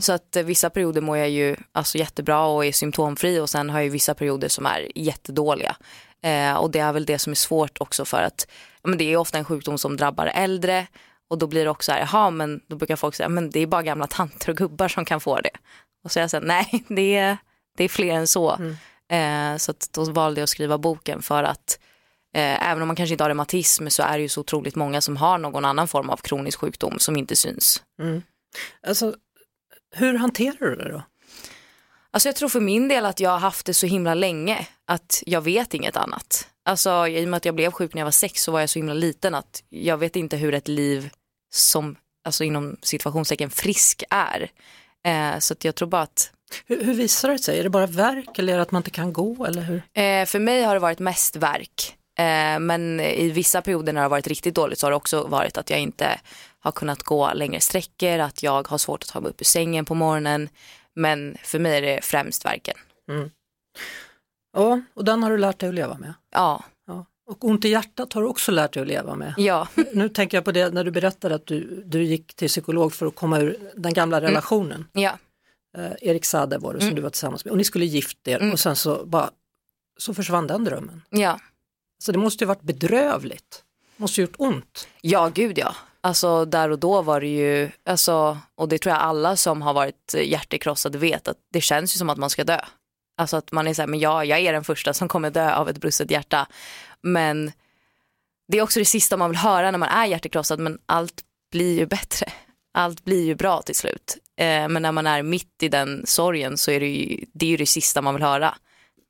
Så 0.00 0.12
att 0.12 0.36
eh, 0.36 0.42
vissa 0.42 0.70
perioder 0.70 1.00
mår 1.00 1.16
jag 1.16 1.30
ju 1.30 1.56
alltså 1.72 1.98
jättebra 1.98 2.46
och 2.46 2.66
är 2.66 2.72
symptomfri 2.72 3.38
och 3.38 3.50
sen 3.50 3.70
har 3.70 3.78
jag 3.78 3.84
ju 3.84 3.90
vissa 3.90 4.14
perioder 4.14 4.48
som 4.48 4.66
är 4.66 4.88
jättedåliga. 4.94 5.76
Eh, 6.22 6.54
och 6.54 6.70
det 6.70 6.78
är 6.78 6.92
väl 6.92 7.04
det 7.04 7.18
som 7.18 7.30
är 7.30 7.34
svårt 7.34 7.80
också 7.80 8.04
för 8.04 8.22
att 8.22 8.46
men 8.82 8.98
det 8.98 9.04
är 9.04 9.16
ofta 9.16 9.38
en 9.38 9.44
sjukdom 9.44 9.78
som 9.78 9.96
drabbar 9.96 10.26
äldre 10.26 10.86
och 11.30 11.38
då 11.38 11.46
blir 11.46 11.64
det 11.64 11.70
också 11.70 11.90
så 11.90 11.92
här, 11.92 12.00
jaha 12.00 12.30
men 12.30 12.60
då 12.66 12.76
brukar 12.76 12.96
folk 12.96 13.14
säga 13.14 13.28
men 13.28 13.50
det 13.50 13.60
är 13.60 13.66
bara 13.66 13.82
gamla 13.82 14.06
tanter 14.06 14.50
och 14.50 14.56
gubbar 14.56 14.88
som 14.88 15.04
kan 15.04 15.20
få 15.20 15.40
det. 15.40 15.50
Och 16.04 16.12
så 16.12 16.18
jag 16.18 16.30
sa 16.30 16.40
nej, 16.40 16.84
det 16.88 17.16
är, 17.16 17.36
det 17.76 17.84
är 17.84 17.88
fler 17.88 18.14
än 18.14 18.26
så. 18.26 18.56
Mm. 18.56 18.76
Eh, 19.10 19.58
så 19.58 19.70
att 19.70 19.88
då 19.92 20.04
valde 20.04 20.40
jag 20.40 20.44
att 20.44 20.50
skriva 20.50 20.78
boken 20.78 21.22
för 21.22 21.42
att 21.42 21.78
eh, 22.34 22.70
även 22.70 22.82
om 22.82 22.88
man 22.88 22.96
kanske 22.96 23.14
inte 23.14 23.24
har 23.24 23.28
reumatism 23.28 23.88
så 23.88 24.02
är 24.02 24.18
det 24.18 24.22
ju 24.22 24.28
så 24.28 24.40
otroligt 24.40 24.74
många 24.74 25.00
som 25.00 25.16
har 25.16 25.38
någon 25.38 25.64
annan 25.64 25.88
form 25.88 26.10
av 26.10 26.16
kronisk 26.16 26.58
sjukdom 26.58 26.98
som 26.98 27.16
inte 27.16 27.36
syns. 27.36 27.82
Mm. 28.02 28.22
Alltså, 28.86 29.14
hur 29.94 30.14
hanterar 30.14 30.70
du 30.70 30.76
det 30.76 30.88
då? 30.92 31.02
Alltså 32.10 32.28
jag 32.28 32.36
tror 32.36 32.48
för 32.48 32.60
min 32.60 32.88
del 32.88 33.06
att 33.06 33.20
jag 33.20 33.30
har 33.30 33.38
haft 33.38 33.66
det 33.66 33.74
så 33.74 33.86
himla 33.86 34.14
länge 34.14 34.66
att 34.86 35.22
jag 35.26 35.40
vet 35.40 35.74
inget 35.74 35.96
annat. 35.96 36.48
Alltså 36.64 37.08
i 37.08 37.24
och 37.24 37.28
med 37.28 37.36
att 37.36 37.44
jag 37.44 37.54
blev 37.54 37.70
sjuk 37.70 37.94
när 37.94 38.00
jag 38.00 38.06
var 38.06 38.10
sex 38.10 38.42
så 38.42 38.52
var 38.52 38.60
jag 38.60 38.70
så 38.70 38.78
himla 38.78 38.94
liten 38.94 39.34
att 39.34 39.62
jag 39.68 39.98
vet 39.98 40.16
inte 40.16 40.36
hur 40.36 40.54
ett 40.54 40.68
liv 40.68 41.10
som, 41.54 41.96
alltså 42.24 42.44
inom 42.44 42.76
situationstecken 42.82 43.50
frisk 43.50 44.04
är. 44.10 44.50
Eh, 45.06 45.38
så 45.38 45.52
att 45.52 45.64
jag 45.64 45.74
tror 45.74 45.88
bara 45.88 46.02
att 46.02 46.32
hur, 46.66 46.84
hur, 46.84 46.94
visar 46.94 47.28
det 47.28 47.38
sig? 47.38 47.58
Är 47.58 47.62
det 47.62 47.70
bara 47.70 47.86
verk 47.86 48.38
eller 48.38 48.52
är 48.52 48.56
det 48.56 48.62
att 48.62 48.70
man 48.70 48.80
inte 48.80 48.90
kan 48.90 49.12
gå? 49.12 49.46
Eller 49.46 49.62
hur? 49.62 49.82
Eh, 49.94 50.26
för 50.26 50.38
mig 50.38 50.62
har 50.62 50.74
det 50.74 50.80
varit 50.80 50.98
mest 50.98 51.36
verk. 51.36 51.96
Eh, 52.18 52.58
men 52.58 53.00
i 53.00 53.30
vissa 53.30 53.62
perioder 53.62 53.92
när 53.92 54.00
det 54.00 54.04
har 54.04 54.10
varit 54.10 54.26
riktigt 54.26 54.54
dåligt 54.54 54.78
så 54.78 54.86
har 54.86 54.90
det 54.90 54.96
också 54.96 55.26
varit 55.26 55.58
att 55.58 55.70
jag 55.70 55.80
inte 55.80 56.20
har 56.60 56.72
kunnat 56.72 57.02
gå 57.02 57.32
längre 57.34 57.60
sträckor, 57.60 58.18
att 58.18 58.42
jag 58.42 58.68
har 58.68 58.78
svårt 58.78 59.02
att 59.02 59.08
ta 59.08 59.20
mig 59.20 59.30
upp 59.30 59.40
ur 59.40 59.44
sängen 59.44 59.84
på 59.84 59.94
morgonen. 59.94 60.48
Men 60.94 61.36
för 61.42 61.58
mig 61.58 61.76
är 61.76 61.82
det 61.82 62.04
främst 62.04 62.44
verken. 62.44 62.76
Mm. 63.10 63.30
Ja, 64.52 64.80
och 64.94 65.04
den 65.04 65.22
har 65.22 65.30
du 65.30 65.38
lärt 65.38 65.58
dig 65.58 65.68
att 65.68 65.74
leva 65.74 65.98
med? 65.98 66.14
Ja. 66.30 66.64
ja. 66.86 67.06
Och 67.26 67.44
ont 67.44 67.64
i 67.64 67.68
hjärtat 67.68 68.12
har 68.12 68.22
du 68.22 68.28
också 68.28 68.52
lärt 68.52 68.72
dig 68.72 68.82
att 68.82 68.88
leva 68.88 69.14
med? 69.14 69.34
Ja. 69.36 69.68
Nu 69.92 70.08
tänker 70.08 70.36
jag 70.36 70.44
på 70.44 70.52
det 70.52 70.70
när 70.70 70.84
du 70.84 70.90
berättade 70.90 71.34
att 71.34 71.46
du, 71.46 71.82
du 71.86 72.04
gick 72.04 72.34
till 72.34 72.48
psykolog 72.48 72.92
för 72.92 73.06
att 73.06 73.14
komma 73.14 73.38
ur 73.38 73.70
den 73.76 73.92
gamla 73.92 74.16
mm. 74.16 74.28
relationen. 74.28 74.86
Mm. 74.94 75.04
Ja. 75.04 75.18
Eh, 75.78 75.92
Erik 76.00 76.24
Sade 76.24 76.58
var 76.58 76.74
det 76.74 76.80
som 76.80 76.88
mm. 76.88 76.96
du 76.96 77.02
var 77.02 77.10
tillsammans 77.10 77.44
med 77.44 77.52
och 77.52 77.58
ni 77.58 77.64
skulle 77.64 77.84
gifta 77.84 78.30
er 78.30 78.40
mm. 78.40 78.52
och 78.52 78.60
sen 78.60 78.76
så 78.76 79.06
bara 79.06 79.30
så 79.98 80.14
försvann 80.14 80.46
den 80.46 80.64
drömmen. 80.64 81.02
Ja. 81.10 81.40
Så 82.04 82.12
det 82.12 82.18
måste 82.18 82.44
ju 82.44 82.48
varit 82.48 82.62
bedrövligt, 82.62 83.64
måste 83.96 84.20
ju 84.20 84.26
gjort 84.26 84.36
ont. 84.38 84.88
Ja, 85.00 85.30
gud 85.34 85.58
ja. 85.58 85.74
Alltså 86.00 86.44
där 86.44 86.70
och 86.70 86.78
då 86.78 87.02
var 87.02 87.20
det 87.20 87.26
ju, 87.26 87.70
alltså, 87.84 88.38
och 88.54 88.68
det 88.68 88.78
tror 88.78 88.94
jag 88.94 89.02
alla 89.02 89.36
som 89.36 89.62
har 89.62 89.74
varit 89.74 90.14
hjärtekrossade 90.14 90.98
vet, 90.98 91.28
att 91.28 91.36
det 91.52 91.60
känns 91.60 91.94
ju 91.94 91.98
som 91.98 92.10
att 92.10 92.18
man 92.18 92.30
ska 92.30 92.44
dö. 92.44 92.60
Alltså 93.16 93.36
att 93.36 93.52
man 93.52 93.66
är 93.66 93.74
så 93.74 93.82
här, 93.82 93.86
men 93.86 94.00
ja, 94.00 94.24
jag 94.24 94.38
är 94.38 94.52
den 94.52 94.64
första 94.64 94.94
som 94.94 95.08
kommer 95.08 95.30
dö 95.30 95.54
av 95.54 95.68
ett 95.68 95.78
brustet 95.78 96.10
hjärta. 96.10 96.46
Men 97.02 97.52
det 98.48 98.58
är 98.58 98.62
också 98.62 98.78
det 98.78 98.84
sista 98.84 99.16
man 99.16 99.30
vill 99.30 99.38
höra 99.38 99.70
när 99.70 99.78
man 99.78 99.88
är 99.88 100.06
hjärtekrossad, 100.06 100.60
men 100.60 100.78
allt 100.86 101.22
blir 101.52 101.78
ju 101.78 101.86
bättre. 101.86 102.32
Allt 102.74 103.04
blir 103.04 103.24
ju 103.24 103.34
bra 103.34 103.62
till 103.62 103.74
slut. 103.74 104.16
Eh, 104.36 104.68
men 104.68 104.82
när 104.82 104.92
man 104.92 105.06
är 105.06 105.22
mitt 105.22 105.62
i 105.62 105.68
den 105.68 106.06
sorgen 106.06 106.58
så 106.58 106.70
är 106.70 106.80
det 106.80 106.88
ju 106.88 107.24
det, 107.32 107.46
är 107.46 107.50
ju 107.50 107.56
det 107.56 107.66
sista 107.66 108.02
man 108.02 108.14
vill 108.14 108.22
höra. 108.22 108.54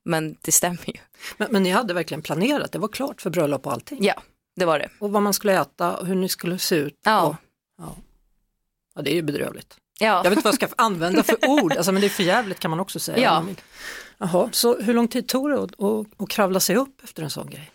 Men 0.04 0.36
det 0.40 0.52
stämmer 0.52 0.86
ju. 0.86 1.00
Men, 1.36 1.48
men 1.50 1.62
ni 1.62 1.70
hade 1.70 1.94
verkligen 1.94 2.22
planerat, 2.22 2.72
det 2.72 2.78
var 2.78 2.88
klart 2.88 3.20
för 3.20 3.30
bröllop 3.30 3.66
och 3.66 3.72
allting? 3.72 3.98
Ja, 4.04 4.22
det 4.58 4.64
var 4.64 4.78
det. 4.78 4.88
Och 4.98 5.10
vad 5.10 5.22
man 5.22 5.34
skulle 5.34 5.60
äta 5.60 5.96
och 5.96 6.06
hur 6.06 6.14
ni 6.14 6.28
skulle 6.28 6.58
se 6.58 6.76
ut? 6.76 7.00
Ja. 7.04 7.22
Och, 7.22 7.36
ja. 7.78 7.96
ja, 8.94 9.02
det 9.02 9.10
är 9.10 9.14
ju 9.14 9.22
bedrövligt. 9.22 9.76
Ja. 10.00 10.06
Jag 10.06 10.30
vet 10.30 10.32
inte 10.32 10.44
vad 10.44 10.54
jag 10.60 10.70
ska 10.70 10.82
använda 10.82 11.22
för 11.22 11.48
ord, 11.48 11.72
alltså, 11.72 11.92
men 11.92 12.00
det 12.00 12.06
är 12.06 12.10
för 12.10 12.22
jävligt 12.22 12.58
kan 12.58 12.70
man 12.70 12.80
också 12.80 13.00
säga. 13.00 13.18
Ja. 13.18 13.44
Jaha, 14.18 14.48
så 14.52 14.80
hur 14.80 14.94
lång 14.94 15.08
tid 15.08 15.28
tog 15.28 15.50
det 15.50 15.62
att, 15.62 15.82
att, 15.82 16.06
att 16.22 16.28
kravla 16.28 16.60
sig 16.60 16.76
upp 16.76 17.04
efter 17.04 17.22
en 17.22 17.30
sån 17.30 17.50
grej? 17.50 17.70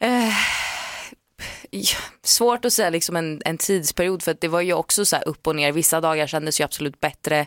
Eh, 0.00 0.34
svårt 2.22 2.64
att 2.64 2.72
säga 2.72 2.90
liksom 2.90 3.16
en, 3.16 3.42
en, 3.44 3.58
tidsperiod 3.58 4.22
för 4.22 4.36
det 4.40 4.48
var 4.48 4.60
ju 4.60 4.72
också 4.72 5.06
så 5.06 5.16
upp 5.16 5.46
och 5.46 5.56
ner. 5.56 5.72
Vissa 5.72 6.00
dagar 6.00 6.26
kändes 6.26 6.60
ju 6.60 6.64
absolut 6.64 7.00
bättre, 7.00 7.46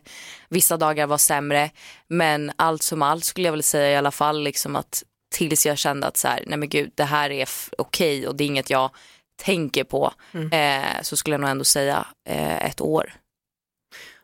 vissa 0.49 0.77
dagar 0.77 1.07
var 1.07 1.17
sämre. 1.17 1.71
Men 2.07 2.51
allt 2.55 2.83
som 2.83 3.01
allt 3.01 3.25
skulle 3.25 3.47
jag 3.47 3.53
väl 3.53 3.63
säga 3.63 3.91
i 3.91 3.95
alla 3.95 4.11
fall 4.11 4.41
liksom 4.41 4.75
att 4.75 5.03
tills 5.29 5.65
jag 5.65 5.77
kände 5.77 6.07
att 6.07 6.17
så 6.17 6.27
här, 6.27 6.43
nej 6.47 6.57
men 6.57 6.69
gud 6.69 6.91
det 6.95 7.03
här 7.03 7.29
är 7.29 7.47
okej 7.77 8.17
okay 8.17 8.27
och 8.27 8.35
det 8.35 8.43
är 8.43 8.45
inget 8.45 8.69
jag 8.69 8.91
tänker 9.39 9.83
på. 9.83 10.13
Mm. 10.31 10.51
Eh, 10.51 11.01
så 11.01 11.17
skulle 11.17 11.33
jag 11.33 11.41
nog 11.41 11.49
ändå 11.49 11.63
säga 11.63 12.05
eh, 12.29 12.65
ett 12.65 12.81
år. 12.81 13.13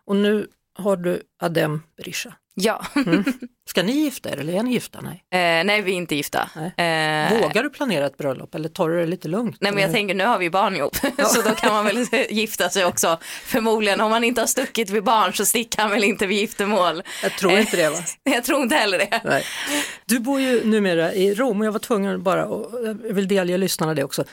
Och 0.05 0.15
nu 0.15 0.47
har 0.77 0.97
du 0.97 1.21
Adem 1.39 1.83
Berisha. 1.97 2.33
Ja. 2.53 2.85
Mm. 2.95 3.23
Ska 3.69 3.83
ni 3.83 3.91
gifta 3.91 4.29
er 4.29 4.37
eller 4.37 4.53
är 4.53 4.63
ni 4.63 4.73
gifta? 4.73 5.01
Nej, 5.01 5.23
eh, 5.31 5.63
nej 5.63 5.81
vi 5.81 5.91
är 5.91 5.95
inte 5.95 6.15
gifta. 6.15 6.49
Eh, 6.55 7.41
Vågar 7.41 7.63
du 7.63 7.69
planera 7.69 8.05
ett 8.05 8.17
bröllop 8.17 8.55
eller 8.55 8.69
tar 8.69 8.89
du 8.89 8.99
det 8.99 9.05
lite 9.05 9.27
lugnt? 9.27 9.57
Nej 9.59 9.71
men 9.71 9.83
jag 9.83 9.91
tänker 9.91 10.15
nu 10.15 10.25
har 10.25 10.37
vi 10.37 10.49
barn 10.49 10.75
ihop 10.75 10.97
ja. 11.17 11.25
så 11.25 11.41
då 11.41 11.55
kan 11.55 11.73
man 11.73 11.85
väl 11.85 11.97
gifta 12.29 12.69
sig 12.69 12.85
också. 12.85 13.19
Förmodligen 13.21 14.01
om 14.01 14.11
man 14.11 14.23
inte 14.23 14.41
har 14.41 14.47
stuckit 14.47 14.89
vid 14.89 15.03
barn 15.03 15.33
så 15.33 15.45
sticker 15.45 15.81
han 15.81 15.91
väl 15.91 16.03
inte 16.03 16.27
vid 16.27 16.37
giftermål. 16.37 17.03
Jag 17.23 17.31
tror 17.31 17.51
inte 17.51 17.77
det 17.77 17.89
va? 17.89 17.97
jag 18.23 18.43
tror 18.43 18.61
inte 18.61 18.75
heller 18.75 18.97
det. 18.97 19.21
Nej. 19.23 19.43
Du 20.05 20.19
bor 20.19 20.41
ju 20.41 20.65
numera 20.65 21.13
i 21.13 21.35
Rom 21.35 21.59
och 21.59 21.65
jag 21.65 21.71
var 21.71 21.79
tvungen 21.79 22.23
bara, 22.23 22.45
och 22.45 22.87
jag 22.87 23.13
vill 23.13 23.27
delge 23.27 23.57
lyssnarna 23.57 23.93
det 23.93 24.03
också. 24.03 24.23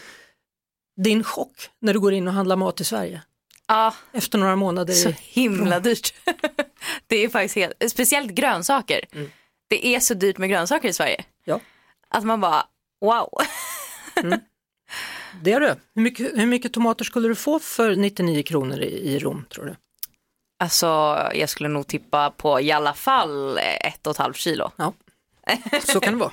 Din 0.96 1.24
chock 1.24 1.70
när 1.80 1.92
du 1.92 2.00
går 2.00 2.12
in 2.12 2.28
och 2.28 2.34
handlar 2.34 2.56
mat 2.56 2.80
i 2.80 2.84
Sverige? 2.84 3.22
Ja. 3.66 3.94
Efter 4.12 4.38
några 4.38 4.56
månader. 4.56 4.94
Så 4.94 5.12
himla 5.18 5.80
dyrt. 5.80 6.14
det 7.06 7.16
är 7.16 7.28
faktiskt 7.28 7.54
helt, 7.54 7.90
speciellt 7.90 8.30
grönsaker. 8.30 9.00
Mm. 9.12 9.30
Det 9.68 9.86
är 9.86 10.00
så 10.00 10.14
dyrt 10.14 10.38
med 10.38 10.50
grönsaker 10.50 10.88
i 10.88 10.92
Sverige. 10.92 11.24
Ja. 11.44 11.60
Att 12.08 12.24
man 12.24 12.40
bara, 12.40 12.66
wow. 13.00 13.28
mm. 14.16 14.40
Det 15.42 15.52
är 15.52 15.60
det. 15.60 15.76
Hur 15.94 16.02
mycket, 16.02 16.38
hur 16.38 16.46
mycket 16.46 16.72
tomater 16.72 17.04
skulle 17.04 17.28
du 17.28 17.34
få 17.34 17.58
för 17.58 17.96
99 17.96 18.42
kronor 18.42 18.78
i, 18.80 19.14
i 19.14 19.18
Rom 19.18 19.44
tror 19.48 19.64
du? 19.64 19.76
Alltså 20.58 20.86
jag 21.34 21.48
skulle 21.48 21.68
nog 21.68 21.86
tippa 21.86 22.30
på 22.30 22.60
i 22.60 22.72
alla 22.72 22.94
fall 22.94 23.58
ett 23.58 24.06
och 24.06 24.10
ett 24.10 24.16
halvt 24.16 24.36
kilo. 24.36 24.70
Ja, 24.76 24.92
så 25.84 26.00
kan 26.00 26.12
det 26.12 26.18
vara. 26.18 26.32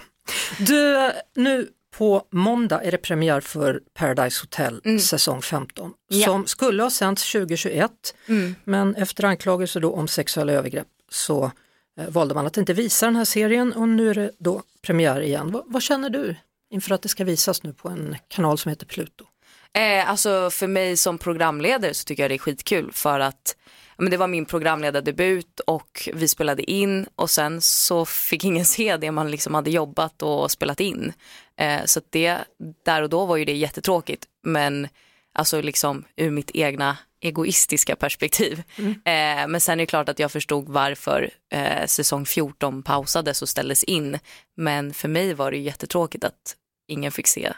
Du, 0.59 1.11
nu 1.35 1.69
på 1.91 2.23
måndag 2.31 2.83
är 2.83 2.91
det 2.91 2.97
premiär 2.97 3.41
för 3.41 3.81
Paradise 3.93 4.41
Hotel 4.41 4.81
mm. 4.85 4.99
säsong 4.99 5.41
15 5.41 5.93
ja. 6.07 6.25
som 6.25 6.47
skulle 6.47 6.83
ha 6.83 6.89
sänts 6.89 7.31
2021 7.31 7.91
mm. 8.27 8.55
men 8.63 8.95
efter 8.95 9.23
anklagelser 9.23 9.79
då 9.79 9.93
om 9.93 10.07
sexuella 10.07 10.53
övergrepp 10.53 10.87
så 11.09 11.51
eh, 11.99 12.09
valde 12.09 12.35
man 12.35 12.47
att 12.47 12.57
inte 12.57 12.73
visa 12.73 13.05
den 13.05 13.15
här 13.15 13.25
serien 13.25 13.73
och 13.73 13.89
nu 13.89 14.09
är 14.09 14.13
det 14.13 14.31
då 14.37 14.63
premiär 14.81 15.21
igen. 15.21 15.51
V 15.51 15.59
vad 15.65 15.81
känner 15.81 16.09
du 16.09 16.35
inför 16.69 16.95
att 16.95 17.01
det 17.01 17.09
ska 17.09 17.23
visas 17.23 17.63
nu 17.63 17.73
på 17.73 17.89
en 17.89 18.15
kanal 18.27 18.57
som 18.57 18.69
heter 18.69 18.85
Pluto? 18.85 19.25
Eh, 19.73 20.09
alltså 20.09 20.49
för 20.49 20.67
mig 20.67 20.97
som 20.97 21.17
programledare 21.17 21.93
så 21.93 22.03
tycker 22.03 22.23
jag 22.23 22.31
det 22.31 22.35
är 22.35 22.39
skitkul 22.39 22.91
för 22.93 23.19
att 23.19 23.55
men 23.99 24.11
det 24.11 24.17
var 24.17 24.27
min 24.27 24.45
programledardebut 24.45 25.59
och 25.59 26.09
vi 26.13 26.27
spelade 26.27 26.71
in 26.71 27.07
och 27.15 27.29
sen 27.29 27.61
så 27.61 28.05
fick 28.05 28.43
ingen 28.43 28.65
se 28.65 28.97
det 28.97 29.11
man 29.11 29.31
liksom 29.31 29.53
hade 29.53 29.69
jobbat 29.69 30.21
och 30.21 30.51
spelat 30.51 30.79
in. 30.79 31.13
Eh, 31.57 31.85
så 31.85 32.01
det, 32.09 32.37
där 32.85 33.01
och 33.01 33.09
då 33.09 33.25
var 33.25 33.37
ju 33.37 33.45
det 33.45 33.55
jättetråkigt 33.55 34.25
men 34.43 34.87
alltså 35.33 35.61
liksom 35.61 36.03
ur 36.15 36.31
mitt 36.31 36.51
egna 36.53 36.97
egoistiska 37.21 37.95
perspektiv. 37.95 38.63
Mm. 38.77 38.91
Eh, 38.91 39.47
men 39.47 39.61
sen 39.61 39.79
är 39.79 39.83
det 39.83 39.85
klart 39.85 40.09
att 40.09 40.19
jag 40.19 40.31
förstod 40.31 40.69
varför 40.69 41.29
eh, 41.51 41.85
säsong 41.85 42.25
14 42.25 42.83
pausades 42.83 43.41
och 43.41 43.49
ställdes 43.49 43.83
in. 43.83 44.19
Men 44.57 44.93
för 44.93 45.07
mig 45.07 45.33
var 45.33 45.51
det 45.51 45.57
jättetråkigt 45.57 46.23
att 46.23 46.55
ingen 46.87 47.11
fick 47.11 47.27
se 47.27 47.53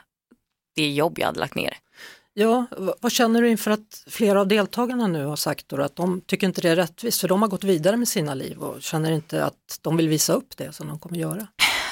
det 0.76 0.90
jobb 0.90 1.20
jag 1.20 1.26
hade 1.26 1.40
lagt 1.40 1.56
ner. 1.56 1.78
Ja, 2.34 2.66
vad 3.02 3.12
känner 3.12 3.42
du 3.42 3.50
inför 3.50 3.72
att 3.72 4.04
flera 4.08 4.40
av 4.40 4.48
deltagarna 4.48 5.08
nu 5.08 5.26
har 5.26 5.36
sagt 5.36 5.74
att 5.74 5.96
de 5.96 6.22
tycker 6.22 6.48
inte 6.48 6.62
det 6.62 6.70
är 6.70 6.76
rättvist 6.76 7.22
för 7.22 7.28
de 7.28 7.42
har 7.42 7.50
gått 7.50 7.64
vidare 7.64 7.98
med 7.98 8.08
sina 8.08 8.34
liv 8.34 8.58
och 8.58 8.82
känner 8.82 9.12
inte 9.12 9.46
att 9.46 9.80
de 9.82 9.98
vill 9.98 10.10
visa 10.10 10.34
upp 10.34 10.58
det 10.58 10.74
som 10.74 10.88
de 10.88 11.00
kommer 11.00 11.18
göra? 11.18 11.48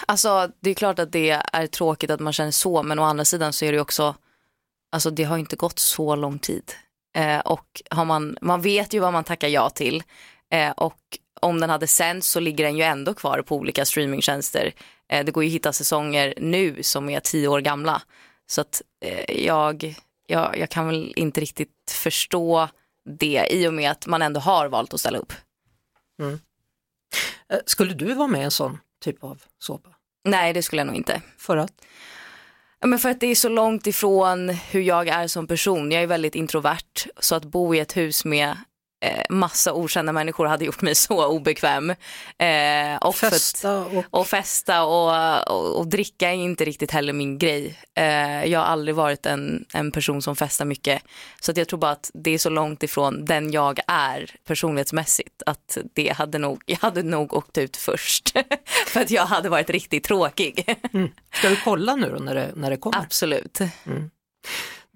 Alltså 0.06 0.52
det 0.60 0.70
är 0.70 0.74
klart 0.74 1.00
att 1.00 1.12
det 1.12 1.30
är 1.30 1.68
tråkigt 1.68 2.12
att 2.12 2.20
man 2.20 2.34
känner 2.34 2.52
så 2.52 2.84
men 2.84 3.00
å 3.00 3.04
andra 3.04 3.26
sidan 3.26 3.54
så 3.54 3.66
är 3.66 3.72
det 3.72 3.80
också, 3.80 4.16
alltså 4.92 5.10
det 5.10 5.24
har 5.24 5.38
inte 5.38 5.56
gått 5.56 5.80
så 5.80 6.16
lång 6.16 6.40
tid. 6.40 6.72
Eh, 7.18 7.40
och 7.40 7.82
har 7.90 8.06
man, 8.06 8.38
man 8.42 8.62
vet 8.62 8.94
ju 8.94 9.00
vad 9.00 9.14
man 9.14 9.24
tackar 9.24 9.48
ja 9.48 9.70
till 9.70 10.04
eh, 10.52 10.72
och 10.72 11.00
om 11.42 11.60
den 11.60 11.70
hade 11.70 11.88
sänts 11.88 12.30
så 12.30 12.40
ligger 12.40 12.64
den 12.66 12.78
ju 12.78 12.84
ändå 12.84 13.14
kvar 13.14 13.42
på 13.42 13.56
olika 13.56 13.86
streamingtjänster. 13.86 14.74
Eh, 15.10 15.26
det 15.26 15.32
går 15.32 15.44
ju 15.44 15.50
att 15.50 15.54
hitta 15.54 15.74
säsonger 15.74 16.34
nu 16.38 16.84
som 16.84 17.10
är 17.10 17.20
tio 17.20 17.48
år 17.48 17.62
gamla. 17.62 18.02
Så 18.48 18.62
att 18.62 18.82
eh, 19.06 19.46
jag 19.46 19.96
jag, 20.30 20.58
jag 20.58 20.70
kan 20.70 20.88
väl 20.88 21.14
inte 21.16 21.42
riktigt 21.42 21.92
förstå 21.92 22.70
det 23.20 23.48
i 23.52 23.68
och 23.68 23.74
med 23.74 23.92
att 23.92 24.08
man 24.08 24.22
ändå 24.22 24.40
har 24.40 24.68
valt 24.68 24.94
att 24.94 25.00
ställa 25.00 25.18
upp. 25.18 25.34
Mm. 26.20 26.40
Eh, 27.50 27.60
skulle 27.66 27.94
du 27.94 28.14
vara 28.14 28.28
med 28.28 28.42
i 28.42 28.44
en 28.44 28.52
sån 28.52 28.78
typ 29.04 29.24
av 29.24 29.44
såpa? 29.60 29.90
Nej, 30.24 30.54
det 30.54 30.64
skulle 30.64 30.80
jag 30.80 30.88
nog 30.88 30.96
inte. 30.96 31.22
För 31.38 31.58
att? 31.58 31.86
Men 32.86 33.00
för 33.00 33.10
att 33.10 33.20
det 33.20 33.28
är 33.28 33.36
så 33.36 33.50
långt 33.50 33.88
ifrån 33.88 34.50
hur 34.50 34.82
jag 34.82 35.08
är 35.08 35.28
som 35.28 35.48
person. 35.48 35.92
Jag 35.92 36.04
är 36.04 36.08
väldigt 36.08 36.36
introvert 36.36 37.08
så 37.20 37.36
att 37.36 37.46
bo 37.46 37.76
i 37.76 37.80
ett 37.80 37.98
hus 37.98 38.26
med 38.26 38.58
massa 39.30 39.74
okända 39.74 40.12
människor 40.14 40.46
hade 40.46 40.66
gjort 40.66 40.82
mig 40.82 40.96
så 40.96 41.28
obekväm. 41.28 41.90
Eh, 42.38 42.98
och 43.02 43.16
Festa 43.16 43.80
och... 43.80 44.04
och 44.10 44.28
festa 44.28 44.84
och, 44.84 45.48
och, 45.48 45.78
och, 45.80 45.88
dricka 45.88 46.30
är 46.30 46.34
inte 46.34 46.66
riktigt 46.66 46.92
heller 46.92 47.14
min 47.14 47.38
grej. 47.38 47.80
Eh, 47.96 48.46
jag 48.46 48.60
har 48.60 48.66
aldrig 48.66 48.96
varit 48.96 49.26
en, 49.26 49.66
en 49.74 49.92
person 49.92 50.22
som 50.22 50.36
festar 50.36 50.66
mycket. 50.66 51.04
Så 51.42 51.52
jag 51.56 51.68
tror 51.68 51.80
bara 51.80 51.92
att 51.92 52.12
det 52.14 52.32
är 52.32 52.38
så 52.38 52.50
långt 52.50 52.84
ifrån 52.84 53.26
den 53.26 53.52
jag 53.52 53.80
är 53.88 54.36
personlighetsmässigt 54.46 55.44
att 55.46 55.78
det 55.94 56.10
hade 56.10 56.38
nog, 56.38 56.62
jag 56.66 56.78
hade 56.78 57.04
nog 57.04 57.34
åkt 57.34 57.58
ut 57.58 57.78
först. 57.78 58.38
För 58.88 59.02
att 59.02 59.12
jag 59.12 59.26
hade 59.26 59.50
varit 59.50 59.70
riktigt 59.70 60.04
tråkig. 60.04 60.78
Mm. 60.94 61.10
Ska 61.34 61.50
du 61.50 61.58
kolla 61.64 61.96
nu 61.96 62.10
då 62.10 62.20
när 62.20 62.36
det, 62.36 62.52
när 62.56 62.70
det 62.70 62.78
kommer? 62.78 62.98
Absolut. 62.98 63.60
Mm. 63.86 64.10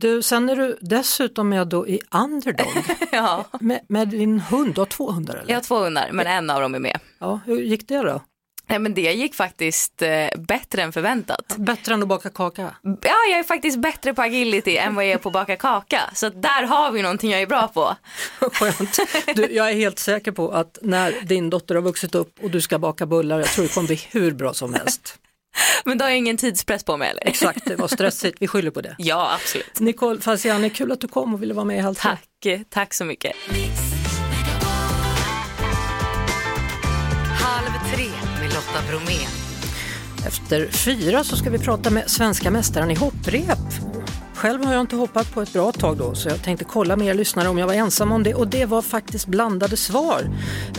Du, 0.04 0.22
sen 0.22 0.50
är 0.50 0.56
du 0.56 0.78
dessutom 0.82 1.50
med 1.50 1.68
då 1.68 1.88
i 1.88 2.00
Underdog 2.12 2.68
ja. 3.12 3.46
med, 3.60 3.80
med, 3.88 4.08
din 4.08 4.40
hund, 4.40 4.76
du 4.76 4.82
har 4.82 4.86
två 4.86 5.12
hundar 5.12 5.36
eller? 5.36 5.50
Jag 5.50 5.58
har 5.58 5.64
två 5.64 5.78
hundar 5.78 6.10
men 6.12 6.28
en 6.28 6.50
av 6.50 6.62
dem 6.62 6.76
är 6.76 6.80
med. 6.80 7.00
Ja, 7.20 7.40
hur 7.46 7.62
gick 7.62 7.88
det 7.88 7.98
då? 7.98 8.22
Nej, 8.68 8.80
men 8.80 8.94
det 8.94 9.14
gick 9.14 9.36
faktiskt 9.36 10.02
eh, 10.02 10.28
bättre 10.38 10.82
än 10.82 10.92
förväntat. 10.92 11.56
Bättre 11.58 11.94
än 11.94 12.02
att 12.02 12.08
baka 12.08 12.30
kaka? 12.30 12.76
Ja, 12.82 13.16
jag 13.30 13.40
är 13.40 13.44
faktiskt 13.44 13.80
bättre 13.80 14.14
på 14.14 14.22
agility 14.22 14.78
än 14.78 14.96
vad 14.96 15.06
jag 15.06 15.12
är 15.12 15.18
på 15.18 15.30
att 15.30 15.34
baka 15.34 15.56
kaka. 15.56 16.02
Så 16.14 16.30
där 16.30 16.64
har 16.64 16.92
vi 16.92 17.02
någonting 17.02 17.32
jag 17.32 17.42
är 17.42 17.48
bra 17.48 17.68
på. 17.68 17.96
Skönt. 18.54 19.00
Du, 19.36 19.52
jag 19.52 19.70
är 19.70 19.76
helt 19.76 20.00
säker 20.00 20.32
på 20.32 20.52
att 20.52 20.78
när 20.82 21.22
din 21.22 21.50
dotter 21.50 21.76
har 21.76 21.82
vuxit 21.82 22.16
upp 22.16 22.44
och 22.44 22.52
du 22.52 22.62
ska 22.62 22.80
baka 22.80 23.06
bullar, 23.06 23.40
jag 23.40 23.48
tror 23.48 23.66
det 23.66 23.74
kommer 23.74 23.88
bli 23.88 24.02
hur 24.12 24.32
bra 24.32 24.54
som 24.54 24.74
helst. 24.74 25.20
Men 25.86 25.98
då 25.98 26.06
har 26.06 26.12
ingen 26.12 26.38
tidspress 26.38 26.84
på 26.84 26.98
mig 26.98 27.10
eller? 27.10 27.28
Exakt, 27.28 27.66
det 27.66 27.76
var 27.76 27.88
stressigt, 27.88 28.38
vi 28.40 28.48
skyller 28.48 28.72
på 28.72 28.82
det. 28.82 28.96
Ja, 28.98 29.34
absolut. 29.42 29.80
Nicole 29.80 30.22
Falciani, 30.22 30.70
kul 30.70 30.92
att 30.92 31.02
du 31.02 31.08
kom 31.08 31.34
och 31.34 31.42
ville 31.42 31.54
vara 31.54 31.66
med 31.66 31.78
i 31.78 31.80
Halv 31.80 31.96
Tack, 31.96 32.30
tack 32.70 32.94
så 32.94 33.06
mycket. 33.06 33.36
Halv 37.42 37.94
tre 37.96 38.06
med 38.42 38.54
Lotta 38.54 38.82
Bromé. 38.90 39.28
Efter 40.28 40.68
fyra 40.68 41.24
så 41.24 41.36
ska 41.36 41.50
vi 41.50 41.60
prata 41.60 41.90
med 41.90 42.10
svenska 42.12 42.52
mästaren 42.52 42.92
i 42.92 42.96
hopprep. 42.96 43.58
Själv 44.44 44.66
har 44.66 44.74
jag 44.74 44.82
inte 44.82 44.96
hoppat 44.96 45.34
på 45.34 45.42
ett 45.42 45.54
bra 45.54 45.72
tag 45.72 45.98
då 45.98 46.16
så 46.16 46.30
jag 46.30 46.44
tänkte 46.44 46.66
kolla 46.66 46.96
med 46.96 47.08
er 47.08 47.14
lyssnare 47.14 47.48
om 47.48 47.58
jag 47.58 47.68
var 47.68 47.74
ensam 47.74 48.12
om 48.12 48.24
det 48.24 48.34
och 48.34 48.48
det 48.48 48.66
var 48.66 48.82
faktiskt 48.82 49.28
blandade 49.28 49.78
svar. 49.78 50.22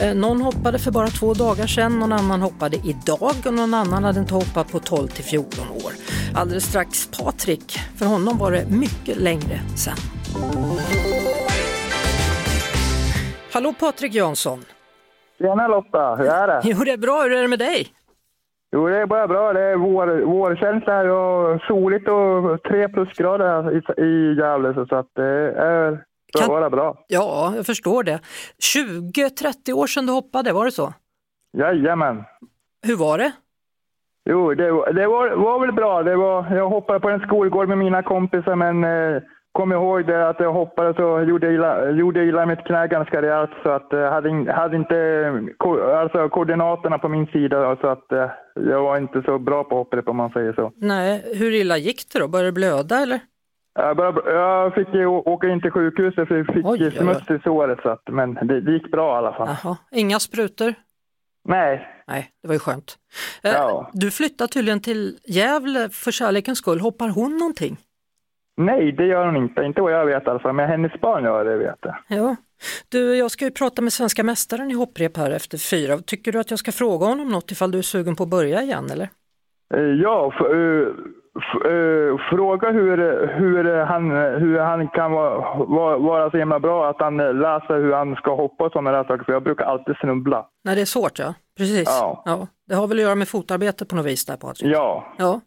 Eh, 0.01 0.15
någon 0.15 0.41
hoppade 0.41 0.79
för 0.79 0.91
bara 0.91 1.07
två 1.07 1.35
dagar 1.35 1.67
sedan, 1.67 1.99
någon 1.99 2.13
annan 2.13 2.43
hoppade 2.43 2.77
idag 2.77 3.35
och 3.47 3.55
någon 3.55 3.75
annan 3.75 4.05
hade 4.05 4.21
inte 4.21 4.35
hoppat 4.35 4.73
på 4.73 4.79
12 4.79 5.09
till 5.09 5.25
14 5.25 5.69
år. 5.69 5.93
Alldeles 6.35 6.65
strax 6.65 7.09
Patrik, 7.19 7.79
för 7.97 8.07
honom 8.07 8.39
var 8.39 8.53
det 8.53 8.67
mycket 8.71 9.17
längre 9.17 9.61
sedan. 9.77 9.97
Hallå 13.53 13.75
Patrik 13.81 14.15
Jansson! 14.15 14.65
Tjena 15.39 15.69
Lotta, 15.69 16.15
hur 16.15 16.27
är 16.27 16.47
det? 16.47 16.61
Jo 16.65 16.85
det 16.85 16.93
är 16.93 16.99
bra, 16.99 17.23
hur 17.23 17.33
är 17.33 17.43
det 17.43 17.49
med 17.49 17.59
dig? 17.59 17.89
Jo, 18.75 18.89
det 18.89 18.97
är 18.97 19.07
bara 19.07 19.29
bra. 19.29 19.53
Det 19.53 19.61
är 19.61 19.77
vår, 19.77 20.25
vårkänsla 20.25 20.93
här 20.93 21.09
och 21.09 21.61
soligt 21.61 22.09
och 22.09 22.63
tre 22.63 22.89
plusgrader 22.89 23.77
i, 23.77 24.03
i 24.03 24.35
Gävle 24.39 24.87
så 24.89 24.97
att 24.97 25.09
det 25.15 25.53
är 25.53 26.05
kan... 26.39 26.49
bara 26.49 26.71
bra. 26.71 27.05
Ja, 27.09 27.53
jag 27.57 27.67
förstår 27.67 28.03
det. 28.03 28.21
20-30 28.77 29.73
år 29.73 29.87
sedan 29.87 30.07
du 30.07 30.13
hoppade, 30.13 30.53
var 30.53 30.65
det 30.65 30.71
så? 30.71 30.93
Jajamän. 31.57 32.25
Hur 32.87 32.97
var 32.97 33.19
det? 33.19 33.33
Jo, 34.31 34.55
det, 34.55 34.93
det 34.93 35.07
var, 35.07 35.37
var 35.37 35.61
väl 35.61 35.73
bra. 35.73 36.03
Det 36.03 36.17
var, 36.17 36.57
jag 36.57 36.69
hoppade 36.69 37.01
på 37.01 37.09
en 37.11 37.21
skolgård 37.21 37.69
med 37.69 37.79
mina 37.79 38.03
kompisar 38.03 38.57
men 38.57 38.85
eh, 38.85 39.23
kom 39.55 39.73
ihåg 39.73 40.07
det 40.07 40.29
att 40.29 40.41
jag 40.41 40.53
hoppade 40.53 40.95
så 40.95 41.21
gjorde 41.21 41.47
jag 41.47 41.55
illa, 41.55 41.91
gjorde 41.91 42.19
jag 42.19 42.29
illa 42.29 42.47
mitt 42.47 42.65
knä 42.67 42.87
ganska 42.87 43.23
rejält 43.23 43.51
så 43.63 43.71
att 43.71 43.87
jag 43.91 44.05
eh, 44.05 44.13
hade, 44.13 44.53
hade 44.53 44.77
inte 44.77 44.97
alltså, 46.03 46.29
koordinaterna 46.29 46.99
på 46.99 47.09
min 47.09 47.27
sida 47.27 47.77
så 47.81 47.87
att 47.87 48.13
eh, 48.13 48.31
jag 48.55 48.83
var 48.83 48.99
inte 48.99 49.23
så 49.23 49.39
bra 49.39 49.65
på 49.65 49.77
hoppet 49.77 50.09
om 50.09 50.17
man 50.17 50.31
säger 50.31 50.53
så. 50.53 50.73
Nej, 50.77 51.23
hur 51.35 51.53
illa 51.53 51.77
gick 51.79 52.13
det 52.13 52.19
då? 52.19 52.29
Började 52.29 52.49
det 52.49 52.53
blöda 52.53 52.99
eller? 52.99 53.21
Jag, 53.75 53.97
började, 53.97 54.33
jag 54.33 54.75
fick 54.75 54.89
ju 54.95 55.07
åka 55.07 55.49
in 55.49 55.61
till 55.61 55.71
sjukhuset 55.71 56.29
för 56.29 56.37
jag 56.37 56.47
fick 56.47 56.67
oj, 56.67 56.91
smuts 56.91 57.31
i 57.31 57.39
såret 57.45 57.79
så 57.83 57.89
att, 57.89 58.03
men 58.09 58.35
det, 58.35 58.61
det, 58.61 58.73
gick 58.73 58.91
bra 58.91 59.15
i 59.15 59.19
alla 59.19 59.33
fall. 59.33 59.49
Jaha. 59.63 59.77
Inga 59.93 60.21
sprutor? 60.21 60.75
Nej. 61.45 61.89
Nej, 62.07 62.31
det 62.43 62.49
var 62.49 62.55
ju 62.55 62.59
skönt. 62.59 62.97
Eh, 63.43 63.51
ja. 63.51 63.91
Du 63.93 64.11
flyttar 64.11 64.47
tydligen 64.47 64.81
till 64.81 65.19
Gävle 65.25 65.89
för 65.89 66.11
kärlekens 66.11 66.59
skull. 66.59 66.81
Hoppar 66.81 67.09
hon 67.09 67.37
någonting? 67.37 67.77
Nej, 68.57 68.93
det 68.93 69.07
gör 69.07 69.27
hon 69.27 69.37
inte. 69.37 69.63
Inte 69.63 69.81
vad 69.81 69.93
jag 69.93 70.07
vet 70.07 70.29
alltså, 70.29 70.53
men 70.53 70.69
hennes 70.69 71.01
barn 71.01 71.25
gör 71.25 71.45
det 71.45 71.57
vet 71.57 71.79
jag. 71.81 71.95
Ja. 72.09 72.37
Du, 72.89 73.17
jag 73.17 73.31
ska 73.31 73.45
ju 73.45 73.51
prata 73.51 73.83
med 73.83 73.93
svenska 73.93 74.23
mästaren 74.23 74.71
i 74.71 74.75
hopprep 74.75 75.17
här 75.17 75.31
efter 75.31 75.59
fyra. 75.59 75.99
Tycker 75.99 76.33
du 76.33 76.39
att 76.39 76.51
jag 76.51 76.59
ska 76.59 76.73
fråga 76.73 77.07
honom 77.07 77.29
något 77.29 77.51
ifall 77.51 77.71
du 77.71 77.79
är 77.79 77.83
sugen 77.83 78.17
på 78.17 78.23
att 78.23 78.29
börja 78.29 78.63
igen 78.63 78.91
eller? 78.93 79.09
Eh, 79.75 79.81
ja, 79.81 80.33
eh, 80.41 80.89
fråga 82.31 82.71
hur, 82.71 82.97
hur, 83.39 83.85
han, 83.85 84.11
hur 84.11 84.59
han 84.59 84.89
kan 84.89 85.13
vara, 85.13 85.99
vara 85.99 86.31
så 86.31 86.37
himla 86.37 86.61
bra 86.61 86.91
att 86.91 87.01
han 87.01 87.17
läser 87.17 87.75
hur 87.75 87.93
han 87.93 88.15
ska 88.17 88.35
hoppa 88.35 88.65
och 88.65 88.73
sådana 88.73 88.93
där 88.93 89.05
saker, 89.05 89.25
för 89.25 89.33
jag 89.33 89.43
brukar 89.43 89.65
alltid 89.65 89.97
snubbla. 89.97 90.47
Nej, 90.65 90.75
det 90.75 90.81
är 90.81 90.87
svårt 90.87 91.19
ja, 91.19 91.35
precis. 91.57 91.89
Ja. 91.89 92.23
ja. 92.25 92.47
Det 92.69 92.75
har 92.75 92.87
väl 92.87 92.99
att 92.99 93.03
göra 93.03 93.15
med 93.15 93.29
fotarbete 93.29 93.85
på 93.85 93.97
något 93.97 94.07
vis 94.07 94.25
där 94.25 94.37
Patrik? 94.37 94.75
Ja. 94.75 95.15
ja. 95.19 95.41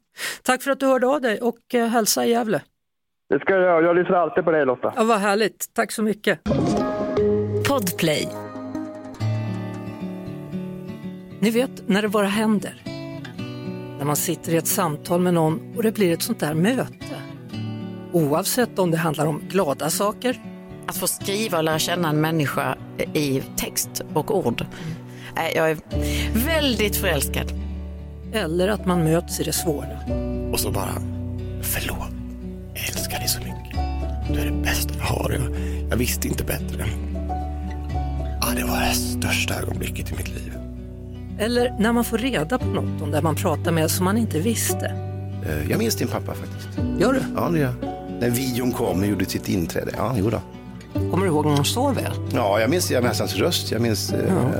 Tack 0.43 0.61
för 0.61 0.71
att 0.71 0.79
du 0.79 0.85
hörde 0.85 1.07
av 1.07 1.21
dig 1.21 1.41
och 1.41 1.75
eh, 1.75 1.87
hälsa 1.87 2.25
i 2.25 2.31
Gävle. 2.31 2.61
Det 3.29 3.39
ska 3.39 3.53
jag 3.53 3.83
Jag 3.83 3.95
lyssnar 3.95 4.17
alltid 4.17 4.43
på 4.45 4.51
dig 4.51 4.65
Lotta. 4.65 4.93
Ja, 4.95 5.03
vad 5.03 5.19
härligt. 5.19 5.73
Tack 5.73 5.91
så 5.91 6.03
mycket. 6.03 6.39
Podplay. 7.69 8.29
Ni 11.39 11.49
vet 11.51 11.87
när 11.87 12.01
det 12.01 12.09
bara 12.09 12.25
händer. 12.27 12.81
När 13.97 14.05
man 14.05 14.15
sitter 14.15 14.51
i 14.53 14.57
ett 14.57 14.67
samtal 14.67 15.21
med 15.21 15.33
någon 15.33 15.73
och 15.77 15.83
det 15.83 15.91
blir 15.91 16.13
ett 16.13 16.21
sånt 16.21 16.39
där 16.39 16.53
möte. 16.53 17.21
Oavsett 18.11 18.79
om 18.79 18.91
det 18.91 18.97
handlar 18.97 19.25
om 19.25 19.41
glada 19.49 19.89
saker. 19.89 20.41
Att 20.87 20.97
få 20.97 21.07
skriva 21.07 21.57
och 21.57 21.63
lära 21.63 21.79
känna 21.79 22.09
en 22.09 22.21
människa 22.21 22.77
i 23.13 23.43
text 23.57 24.03
och 24.13 24.37
ord. 24.37 24.65
Jag 25.55 25.71
är 25.71 25.77
väldigt 26.45 26.95
förälskad. 26.95 27.51
Eller 28.33 28.67
att 28.67 28.85
man 28.85 29.03
möts 29.03 29.39
i 29.39 29.43
det 29.43 29.53
svåra. 29.53 29.99
Och 30.51 30.59
så 30.59 30.71
bara, 30.71 30.93
förlåt. 31.61 32.26
Jag 32.77 32.87
älskar 32.89 33.19
dig 33.19 33.27
så 33.27 33.39
mycket. 33.39 33.77
Du 34.33 34.39
är 34.39 34.45
det 34.45 34.63
bästa 34.63 34.93
jag 34.97 35.05
har. 35.05 35.31
Jag, 35.31 35.41
jag 35.89 35.97
visste 35.97 36.27
inte 36.27 36.43
bättre. 36.43 36.85
Ja, 38.41 38.47
det 38.55 38.63
var 38.63 38.79
det 38.79 38.93
största 38.95 39.55
ögonblicket 39.55 40.11
i 40.11 40.15
mitt 40.15 40.27
liv. 40.27 40.57
Eller 41.39 41.75
när 41.79 41.93
man 41.93 42.03
får 42.03 42.17
reda 42.17 42.57
på 42.57 42.65
något 42.65 43.01
om 43.01 43.11
det 43.11 43.21
man 43.21 43.35
pratar 43.35 43.71
med 43.71 43.91
som 43.91 44.05
man 44.05 44.17
inte 44.17 44.39
visste. 44.39 44.85
Eh, 45.45 45.69
jag 45.69 45.79
minns 45.79 45.95
din 45.95 46.07
pappa 46.07 46.33
faktiskt. 46.33 46.69
Gör 46.99 47.13
du? 47.13 47.21
Ja, 47.35 47.49
det 47.49 47.59
gör 47.59 47.73
När 48.19 48.29
videon 48.29 48.71
kom 48.71 48.99
och 48.99 49.05
gjorde 49.05 49.25
sitt 49.25 49.49
inträde. 49.49 49.91
Ja, 49.97 50.15
jo 50.17 50.29
då. 50.29 50.41
Kommer 51.11 51.25
du 51.25 51.31
ihåg 51.31 51.45
när 51.45 51.55
han 51.55 51.65
så 51.65 51.91
väl? 51.91 52.11
Ja, 52.33 52.59
jag 52.59 52.69
minns, 52.69 52.91
jag 52.91 53.03
minns 53.03 53.19
hans 53.19 53.35
röst. 53.35 53.71
Jag 53.71 53.81
minns, 53.81 54.13
eh, 54.13 54.19
ja. 54.27 54.59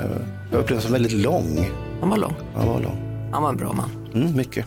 jag 0.51 0.59
upplevde 0.59 0.67
honom 0.67 0.81
som 0.81 0.91
väldigt 0.91 1.13
lång. 1.13 1.69
Han 1.99 2.09
var 2.09 2.17
lång? 2.17 2.33
Han 2.55 2.67
var 2.67 2.79
lång. 2.81 3.29
Han 3.31 3.43
var 3.43 3.49
en 3.49 3.57
bra 3.57 3.73
man. 3.73 3.89
Mm, 4.13 4.35
mycket. 4.37 4.65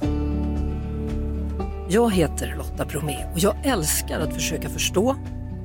Jag 1.92 2.14
heter 2.14 2.54
Lotta 2.58 2.84
Bromé 2.84 3.16
och 3.32 3.38
jag 3.38 3.56
älskar 3.62 4.20
att 4.20 4.34
försöka 4.34 4.68
förstå, 4.68 5.16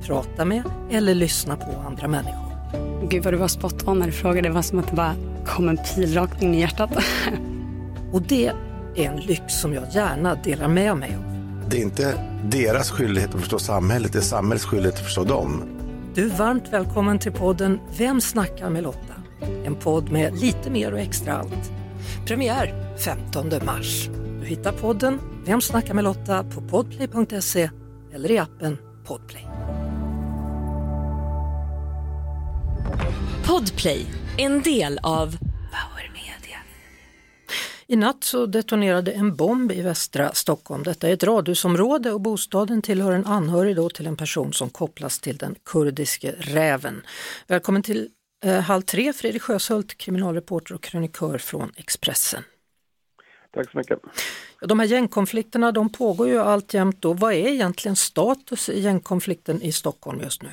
prata 0.02 0.44
med 0.44 0.62
eller 0.90 1.14
lyssna 1.14 1.56
på 1.56 1.82
andra 1.86 2.08
människor. 2.08 2.56
Gud 3.08 3.24
vad 3.24 3.34
du 3.34 3.36
var 3.36 3.48
spot 3.48 3.88
on 3.88 3.98
när 3.98 4.06
du 4.06 4.12
frågade. 4.12 4.48
Det 4.48 4.54
var 4.54 4.62
som 4.62 4.78
att 4.78 4.88
det 4.88 4.96
bara 4.96 5.14
kom 5.46 5.68
en 5.68 5.76
pil 5.76 6.14
rakt 6.14 6.42
in 6.42 6.54
i 6.54 6.60
hjärtat. 6.60 6.90
och 8.12 8.22
det 8.22 8.46
är 8.96 9.08
en 9.08 9.16
lyx 9.16 9.54
som 9.54 9.74
jag 9.74 9.84
gärna 9.92 10.34
delar 10.34 10.68
med 10.68 10.96
mig 10.96 11.16
av. 11.16 11.24
Det 11.68 11.76
är 11.76 11.82
inte 11.82 12.14
deras 12.44 12.90
skyldighet 12.90 13.34
att 13.34 13.40
förstå 13.40 13.58
samhället, 13.58 14.12
det 14.12 14.18
är 14.18 14.22
samhällets 14.22 14.64
skyldighet 14.64 14.94
att 14.94 15.04
förstå 15.04 15.24
dem. 15.24 15.62
Du 16.14 16.24
är 16.26 16.34
varmt 16.36 16.68
välkommen 16.70 17.18
till 17.18 17.32
podden 17.32 17.80
Vem 17.98 18.20
snackar 18.20 18.70
med 18.70 18.82
Lotta? 18.82 19.14
En 19.64 19.74
podd 19.74 20.10
med 20.10 20.40
lite 20.40 20.70
mer 20.70 20.92
och 20.92 20.98
extra 20.98 21.32
allt. 21.32 21.72
Premiär 22.26 22.96
15 22.98 23.50
mars. 23.66 24.08
Du 24.46 24.50
hittar 24.50 24.72
podden 24.72 25.20
Vem 25.44 25.60
snackar 25.60 25.94
med 25.94 26.04
Lotta 26.04 26.44
på 26.44 26.60
podplay.se 26.60 27.70
eller 28.12 28.30
i 28.30 28.38
appen 28.38 28.78
Podplay. 29.06 29.46
Podplay, 33.46 34.06
en 34.38 34.62
del 34.62 34.98
av 35.02 35.26
Power 35.48 36.12
Media. 36.12 36.58
I 37.86 37.96
natt 37.96 38.24
så 38.24 38.46
detonerade 38.46 39.12
en 39.12 39.36
bomb 39.36 39.72
i 39.72 39.82
västra 39.82 40.30
Stockholm. 40.34 40.82
Detta 40.82 41.08
är 41.08 41.12
ett 41.12 41.24
radhusområde 41.24 42.12
och 42.12 42.20
bostaden 42.20 42.82
tillhör 42.82 43.12
en 43.12 43.26
anhörig 43.26 43.76
då 43.76 43.90
till 43.90 44.06
en 44.06 44.16
person 44.16 44.52
som 44.52 44.70
kopplas 44.70 45.18
till 45.18 45.36
den 45.36 45.54
kurdiske 45.64 46.34
räven. 46.38 47.02
Välkommen 47.46 47.82
till 47.82 48.08
eh, 48.44 48.60
Halv 48.60 48.82
tre, 48.82 49.12
Fredrik 49.12 49.42
Sjöshult, 49.42 49.98
kriminalreporter 49.98 50.74
och 50.74 50.82
krönikör 50.82 51.38
från 51.38 51.72
Expressen. 51.76 52.42
Tack 53.56 53.70
så 53.70 53.78
mycket. 53.78 53.98
De 54.60 54.78
här 54.78 54.86
gängkonflikterna 54.86 55.72
de 55.72 55.92
pågår 55.92 56.28
ju 56.28 56.38
alltjämt 56.38 57.02
då. 57.02 57.12
Vad 57.12 57.32
är 57.32 57.48
egentligen 57.48 57.96
status 57.96 58.68
i 58.68 58.80
gängkonflikten 58.80 59.62
i 59.62 59.72
Stockholm 59.72 60.20
just 60.20 60.42
nu? 60.42 60.48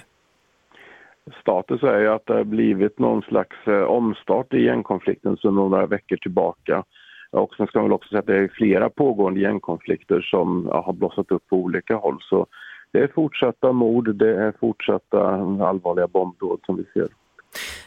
status 1.42 1.84
är 1.84 2.00
ju 2.00 2.08
att 2.08 2.26
det 2.26 2.34
har 2.34 2.44
blivit 2.44 3.00
någon 3.00 3.22
slags 3.22 3.68
eh, 3.68 3.84
omstart 3.84 4.54
i 4.54 4.63
gängkonflikten 4.63 5.38
sedan 5.38 5.56
några 5.56 5.86
veckor 5.86 6.18
tillbaka. 6.18 6.84
Och 7.32 7.56
sen 7.56 7.68
ska 7.68 7.80
man 7.80 7.89
väl 7.89 7.94
också 7.94 8.10
säga 8.10 8.20
att 8.20 8.26
det 8.26 8.38
är 8.38 8.48
flera 8.48 8.89
pågående 8.89 9.39
gängkonflikter 9.39 10.22
som 10.22 10.68
har 10.68 10.94
blossat 10.94 11.32
upp 11.32 11.48
på 11.48 11.56
olika 11.58 11.96
håll. 11.96 12.18
Så 12.22 12.48
det 12.92 13.00
är 13.00 13.08
fortsatta 13.08 13.72
mord, 13.72 14.16
det 14.16 14.36
är 14.36 14.54
fortsatta 14.60 15.28
allvarliga 15.68 16.08
bombdåd 16.08 16.60
som 16.66 16.76
vi 16.76 16.86
ser. 16.94 17.08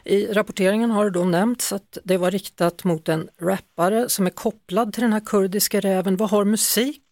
I 0.06 0.32
rapporteringen 0.32 0.90
har 0.90 1.04
det 1.04 1.10
då 1.10 1.24
nämnts 1.24 1.72
att 1.72 1.98
det 2.04 2.18
var 2.18 2.30
riktat 2.30 2.84
mot 2.84 3.08
en 3.08 3.28
rappare 3.40 4.08
som 4.08 4.26
är 4.26 4.30
kopplad 4.30 4.92
till 4.92 5.02
den 5.02 5.12
här 5.12 5.20
kurdiska 5.26 5.80
räven. 5.80 6.16
Vad 6.16 6.30
har 6.30 6.44
musik 6.44 7.02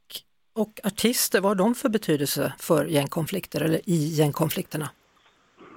och 0.56 0.80
artister, 0.84 1.40
vad 1.40 1.50
har 1.50 1.64
de 1.64 1.74
för 1.74 1.88
betydelse 1.88 2.52
för 2.58 2.84
gängkonflikter 2.84 3.60
eller 3.60 3.80
i 3.84 3.96
gängkonflikterna? 4.18 4.88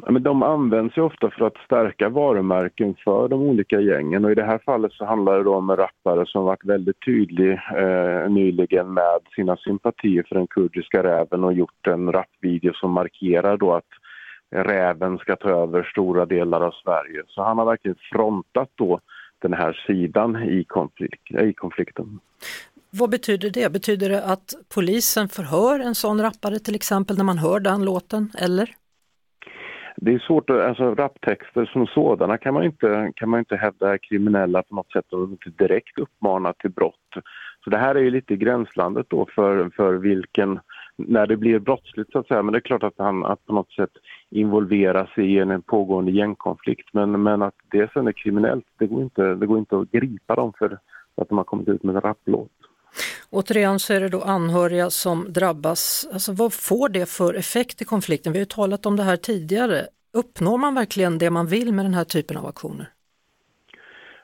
Ja, 0.05 0.11
men 0.11 0.23
de 0.23 0.43
används 0.43 0.97
ju 0.97 1.01
ofta 1.01 1.29
för 1.29 1.47
att 1.47 1.57
stärka 1.65 2.09
varumärken 2.09 2.95
för 3.03 3.27
de 3.27 3.41
olika 3.41 3.79
gängen 3.79 4.25
och 4.25 4.31
i 4.31 4.35
det 4.35 4.43
här 4.43 4.61
fallet 4.65 4.91
så 4.93 5.05
handlar 5.05 5.43
det 5.43 5.49
om 5.49 5.69
en 5.69 5.75
rappare 5.75 6.25
som 6.25 6.43
varit 6.43 6.65
väldigt 6.65 7.05
tydlig 7.05 7.51
eh, 7.53 8.29
nyligen 8.29 8.93
med 8.93 9.19
sina 9.35 9.57
sympatier 9.57 10.25
för 10.29 10.35
den 10.35 10.47
kurdiska 10.47 11.03
räven 11.03 11.43
och 11.43 11.53
gjort 11.53 11.87
en 11.87 12.11
rapvideo 12.11 12.73
som 12.73 12.91
markerar 12.91 13.57
då 13.57 13.73
att 13.73 13.91
räven 14.51 15.17
ska 15.17 15.35
ta 15.35 15.49
över 15.49 15.83
stora 15.83 16.25
delar 16.25 16.61
av 16.61 16.71
Sverige. 16.71 17.23
Så 17.27 17.43
han 17.43 17.57
har 17.57 17.65
verkligen 17.65 17.97
frontat 18.11 18.69
då 18.75 18.99
den 19.39 19.53
här 19.53 19.83
sidan 19.87 20.35
i, 20.35 20.63
konflikt, 20.63 21.31
i 21.31 21.53
konflikten. 21.53 22.19
Vad 22.89 23.09
betyder 23.09 23.49
det? 23.49 23.71
Betyder 23.71 24.09
det 24.09 24.23
att 24.23 24.53
polisen 24.75 25.29
förhör 25.29 25.79
en 25.79 25.95
sån 25.95 26.21
rappare 26.21 26.59
till 26.59 26.75
exempel 26.75 27.17
när 27.17 27.23
man 27.23 27.37
hör 27.37 27.59
den 27.59 27.85
låten, 27.85 28.31
eller? 28.37 28.75
Det 29.95 30.13
är 30.13 30.19
svårt, 30.19 30.49
att, 30.49 30.59
alltså 30.59 30.95
raptexter 30.95 31.65
som 31.65 31.87
sådana 31.87 32.37
kan 32.37 32.53
man 32.53 32.63
inte, 32.63 33.11
kan 33.15 33.29
man 33.29 33.39
inte 33.39 33.55
hävda 33.55 33.93
är 33.93 33.97
kriminella 33.97 34.63
på 34.63 34.75
något 34.75 34.91
sätt 34.91 35.13
och 35.13 35.29
inte 35.29 35.49
direkt 35.49 35.99
uppmana 35.99 36.53
till 36.53 36.71
brott. 36.71 37.13
Så 37.63 37.69
det 37.69 37.77
här 37.77 37.95
är 37.95 37.99
ju 37.99 38.11
lite 38.11 38.35
gränslandet 38.35 39.05
då 39.09 39.27
för, 39.35 39.69
för 39.75 39.93
vilken, 39.93 40.59
när 40.97 41.27
det 41.27 41.37
blir 41.37 41.59
brottsligt 41.59 42.11
så 42.11 42.19
att 42.19 42.27
säga, 42.27 42.43
men 42.43 42.51
det 42.51 42.57
är 42.57 42.61
klart 42.61 42.83
att 42.83 42.97
han 42.97 43.25
att 43.25 43.45
på 43.45 43.53
något 43.53 43.71
sätt 43.71 43.91
involvera 44.29 45.07
sig 45.07 45.33
i 45.33 45.39
en 45.39 45.61
pågående 45.61 46.11
gängkonflikt. 46.11 46.89
Men, 46.93 47.23
men 47.23 47.41
att 47.41 47.55
det 47.71 47.91
sen 47.93 48.07
är 48.07 48.11
kriminellt, 48.11 48.65
det 48.77 48.87
går 48.87 49.01
inte, 49.01 49.35
det 49.35 49.45
går 49.45 49.57
inte 49.57 49.77
att 49.77 49.91
gripa 49.91 50.35
dem 50.35 50.53
för 50.59 50.79
att 51.21 51.29
de 51.29 51.37
har 51.37 51.45
kommit 51.45 51.67
ut 51.67 51.83
med 51.83 51.95
en 51.95 52.01
rapplåt. 52.01 52.51
Återigen 53.29 53.79
så 53.79 53.93
är 53.93 53.99
det 53.99 54.09
då 54.09 54.21
anhöriga 54.21 54.89
som 54.89 55.33
drabbas. 55.33 56.09
Alltså 56.13 56.33
vad 56.33 56.53
får 56.53 56.89
det 56.89 57.09
för 57.09 57.33
effekt 57.33 57.81
i 57.81 57.85
konflikten? 57.85 58.33
Vi 58.33 58.39
har 58.39 58.41
ju 58.41 58.45
talat 58.45 58.85
om 58.85 58.95
det 58.95 59.03
här 59.03 59.17
tidigare. 59.17 59.81
Uppnår 60.13 60.57
man 60.57 60.75
verkligen 60.75 61.17
det 61.17 61.29
man 61.29 61.47
vill 61.47 61.73
med 61.73 61.85
den 61.85 61.93
här 61.93 62.03
typen 62.03 62.37
av 62.37 62.45
aktioner? 62.45 62.89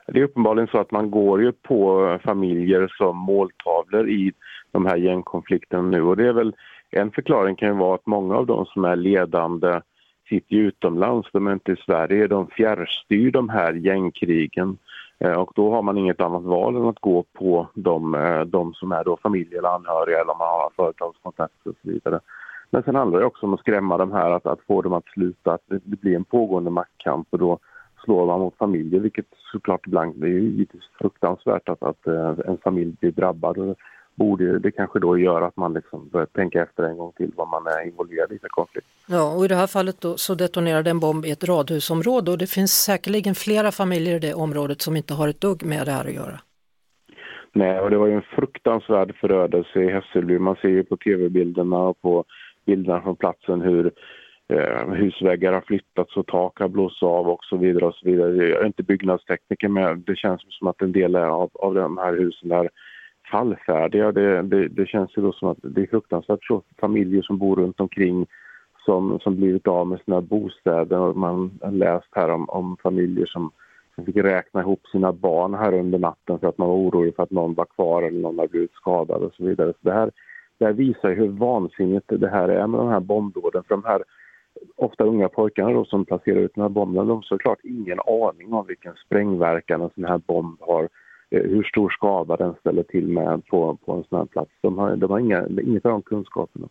Det 0.06 0.20
är 0.20 0.24
uppenbarligen 0.24 0.68
så 0.68 0.78
att 0.78 0.90
man 0.90 1.10
går 1.10 1.42
ju 1.42 1.52
på 1.52 2.18
familjer 2.24 2.94
som 2.98 3.16
måltavlor 3.16 4.08
i 4.08 4.32
de 4.74 4.86
här 4.86 4.96
gängkonflikterna 4.96 5.82
nu 5.82 6.02
och 6.02 6.16
det 6.16 6.28
är 6.28 6.32
väl 6.32 6.54
en 6.90 7.10
förklaring 7.10 7.56
kan 7.56 7.68
ju 7.68 7.74
vara 7.74 7.94
att 7.94 8.06
många 8.06 8.36
av 8.36 8.46
de 8.46 8.66
som 8.66 8.84
är 8.84 8.96
ledande 8.96 9.80
sitter 10.28 10.56
utomlands, 10.56 11.28
de 11.32 11.46
är 11.46 11.52
inte 11.52 11.72
i 11.72 11.76
Sverige, 11.76 12.26
de 12.26 12.46
fjärrstyr 12.46 13.30
de 13.30 13.48
här 13.48 13.72
gängkrigen. 13.72 14.78
Eh, 15.18 15.32
och 15.32 15.52
då 15.54 15.74
har 15.74 15.82
man 15.82 15.98
inget 15.98 16.20
annat 16.20 16.42
val 16.42 16.76
än 16.76 16.88
att 16.88 17.00
gå 17.00 17.24
på 17.32 17.68
de, 17.74 18.14
eh, 18.14 18.40
de 18.40 18.74
som 18.74 18.92
är 18.92 19.04
då 19.04 19.16
familj 19.16 19.56
eller 19.56 19.68
anhöriga 19.68 20.20
eller 20.20 20.32
om 20.32 20.38
man 20.38 20.48
har 20.48 20.70
företagskontakter 20.76 21.70
och 21.70 21.76
så 21.82 21.88
vidare. 21.88 22.20
Men 22.70 22.82
sen 22.82 22.94
handlar 22.94 23.20
det 23.20 23.26
också 23.26 23.46
om 23.46 23.54
att 23.54 23.60
skrämma 23.60 23.98
de 23.98 24.12
här, 24.12 24.30
att, 24.30 24.46
att 24.46 24.60
få 24.66 24.82
dem 24.82 24.92
att 24.92 25.06
sluta, 25.06 25.52
att 25.52 25.62
det, 25.66 26.00
blir 26.00 26.16
en 26.16 26.24
pågående 26.24 26.70
maktkamp 26.70 27.28
och 27.30 27.38
då 27.38 27.58
slår 28.04 28.26
man 28.26 28.40
mot 28.40 28.56
familjer 28.56 29.00
vilket 29.00 29.26
såklart 29.52 29.86
ibland 29.86 30.14
det 30.16 30.26
är 30.26 30.30
ju 30.30 30.66
fruktansvärt 30.98 31.68
att, 31.68 31.82
att 31.82 32.06
eh, 32.06 32.34
en 32.46 32.58
familj 32.64 32.96
blir 33.00 33.12
drabbad 33.12 33.76
borde 34.14 34.58
det 34.58 34.70
kanske 34.70 34.98
då 34.98 35.18
göra 35.18 35.46
att 35.46 35.56
man 35.56 35.72
liksom 35.74 36.08
börjar 36.08 36.26
tänka 36.26 36.62
efter 36.62 36.82
en 36.82 36.96
gång 36.96 37.12
till 37.12 37.32
vad 37.36 37.48
man 37.48 37.66
är 37.66 37.86
involverad 37.86 38.32
i 38.32 38.38
för 38.38 38.48
konflikt. 38.48 38.86
Ja, 39.08 39.34
och 39.36 39.44
i 39.44 39.48
det 39.48 39.54
här 39.54 39.66
fallet 39.66 40.00
då, 40.00 40.16
så 40.16 40.34
detonerade 40.34 40.90
en 40.90 41.00
bomb 41.00 41.26
i 41.26 41.30
ett 41.30 41.44
radhusområde 41.44 42.30
och 42.30 42.38
det 42.38 42.46
finns 42.46 42.72
säkerligen 42.72 43.34
flera 43.34 43.72
familjer 43.72 44.16
i 44.16 44.18
det 44.18 44.34
området 44.34 44.80
som 44.82 44.96
inte 44.96 45.14
har 45.14 45.28
ett 45.28 45.40
dugg 45.40 45.64
med 45.64 45.86
det 45.86 45.92
här 45.92 46.04
att 46.04 46.14
göra. 46.14 46.40
Nej, 47.52 47.80
och 47.80 47.90
det 47.90 47.98
var 47.98 48.06
ju 48.06 48.14
en 48.14 48.22
fruktansvärd 48.36 49.16
förödelse 49.16 49.82
i 49.82 49.90
Hässelby. 49.90 50.38
Man 50.38 50.56
ser 50.56 50.68
ju 50.68 50.84
på 50.84 50.96
tv-bilderna 50.96 51.78
och 51.78 52.00
på 52.00 52.24
bilderna 52.66 53.02
från 53.02 53.16
platsen 53.16 53.60
hur 53.60 53.92
eh, 54.48 54.88
husväggar 54.88 55.52
har 55.52 55.60
flyttats 55.60 56.16
och 56.16 56.26
tak 56.26 56.58
har 56.58 56.68
blåst 56.68 57.02
av 57.02 57.28
och 57.28 57.44
så 57.44 57.56
vidare. 57.56 57.84
och 57.84 57.94
så 57.94 58.06
vidare. 58.06 58.48
Jag 58.48 58.62
är 58.62 58.66
inte 58.66 58.82
byggnadstekniker 58.82 59.68
men 59.68 60.02
det 60.02 60.16
känns 60.16 60.40
som 60.48 60.68
att 60.68 60.82
en 60.82 60.92
del 60.92 61.16
av, 61.16 61.50
av 61.54 61.74
de 61.74 61.98
här 61.98 62.16
husen 62.16 62.48
där 62.48 62.68
fallfärdiga. 63.30 64.12
Det, 64.12 64.42
det, 64.42 64.68
det, 64.68 64.86
känns 64.86 65.16
ju 65.16 65.22
då 65.22 65.32
som 65.32 65.48
att 65.48 65.58
det 65.62 65.82
är 65.82 65.86
fruktansvärt 65.86 66.44
så 66.44 66.62
familjer 66.80 67.22
som 67.22 67.38
bor 67.38 67.56
runt 67.56 67.80
omkring 67.80 68.26
som, 68.84 69.18
som 69.20 69.36
blivit 69.36 69.68
av 69.68 69.86
med 69.86 70.00
sina 70.04 70.20
bostäder. 70.20 70.98
Och 70.98 71.16
man 71.16 71.58
har 71.62 71.70
läst 71.70 72.08
här 72.10 72.30
om, 72.30 72.48
om 72.48 72.76
familjer 72.82 73.26
som, 73.26 73.50
som 73.94 74.04
fick 74.04 74.16
räkna 74.16 74.60
ihop 74.60 74.86
sina 74.86 75.12
barn 75.12 75.54
här 75.54 75.72
under 75.74 75.98
natten 75.98 76.38
för 76.38 76.46
att 76.46 76.58
man 76.58 76.68
var 76.68 76.76
orolig 76.76 77.16
för 77.16 77.22
att 77.22 77.30
någon 77.30 77.54
var 77.54 77.64
kvar 77.64 78.02
eller 78.02 78.20
någon 78.20 78.38
hade 78.38 78.50
blivit 78.50 78.72
skadad 78.72 79.22
och 79.22 79.34
så 79.34 79.44
vidare. 79.44 79.72
Så 79.72 79.78
det, 79.80 79.92
här, 79.92 80.10
det 80.58 80.64
här 80.64 80.72
visar 80.72 81.14
hur 81.14 81.28
vansinnigt 81.28 82.06
det 82.08 82.30
här 82.30 82.48
är 82.48 82.66
med 82.66 82.80
de 82.80 82.88
här 82.88 83.00
bombdåden. 83.00 83.62
För 83.68 83.74
de 83.74 83.84
här 83.84 84.02
ofta 84.76 85.04
unga 85.04 85.28
pojkarna 85.28 85.72
då 85.72 85.84
som 85.84 86.04
placerar 86.04 86.40
ut 86.40 86.54
de 86.54 86.60
här 86.60 86.68
bomberna, 86.68 87.08
de 87.08 87.16
har 87.16 87.22
såklart 87.22 87.58
ingen 87.62 87.98
aning 88.00 88.52
om 88.52 88.66
vilken 88.66 88.94
sprängverkan 89.06 89.82
en 89.82 89.90
sån 89.94 90.04
här 90.04 90.18
bomb 90.18 90.56
har 90.60 90.88
hur 91.30 91.62
stor 91.62 91.90
skada 91.90 92.36
den 92.36 92.54
ställer 92.60 92.82
till 92.82 93.06
med 93.06 93.46
på, 93.46 93.78
på 93.84 93.92
en 93.92 94.04
sån 94.08 94.18
här 94.18 94.26
plats. 94.26 94.50
De 94.60 94.78
har, 94.78 94.96
de 94.96 95.10
har 95.10 95.18
inga, 95.18 95.46
inget 95.62 95.84
av 95.84 95.92
de 95.92 96.02
kunskaperna. 96.02 96.68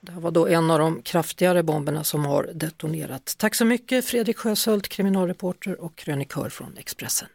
Det 0.00 0.12
här 0.12 0.20
var 0.20 0.30
då 0.30 0.46
en 0.46 0.70
av 0.70 0.78
de 0.78 1.02
kraftigare 1.02 1.62
bomberna 1.62 2.04
som 2.04 2.24
har 2.24 2.50
detonerat. 2.54 3.34
Tack 3.38 3.54
så 3.54 3.64
mycket 3.64 4.04
Fredrik 4.04 4.38
Sjöshult, 4.38 4.88
kriminalreporter 4.88 5.80
och 5.80 5.96
krönikör 5.96 6.48
från 6.48 6.76
Expressen. 6.76 7.28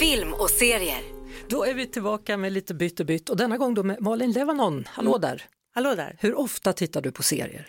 Film 0.00 0.32
och 0.32 0.50
serier. 0.50 1.00
Då 1.48 1.64
är 1.64 1.74
vi 1.74 1.86
tillbaka 1.86 2.36
med 2.36 2.52
lite 2.52 2.74
bytt 2.74 3.00
och 3.00 3.06
bytt 3.06 3.28
och 3.28 3.36
denna 3.36 3.56
gång 3.56 3.74
då 3.74 3.82
med 3.82 4.02
Malin 4.02 4.32
Levanon. 4.32 4.84
Hallå 4.88 5.10
mm. 5.10 5.20
där! 5.20 5.42
Hallå 5.74 5.94
där! 5.94 6.16
Hur 6.20 6.38
ofta 6.38 6.72
tittar 6.72 7.02
du 7.02 7.12
på 7.12 7.22
serier? 7.22 7.66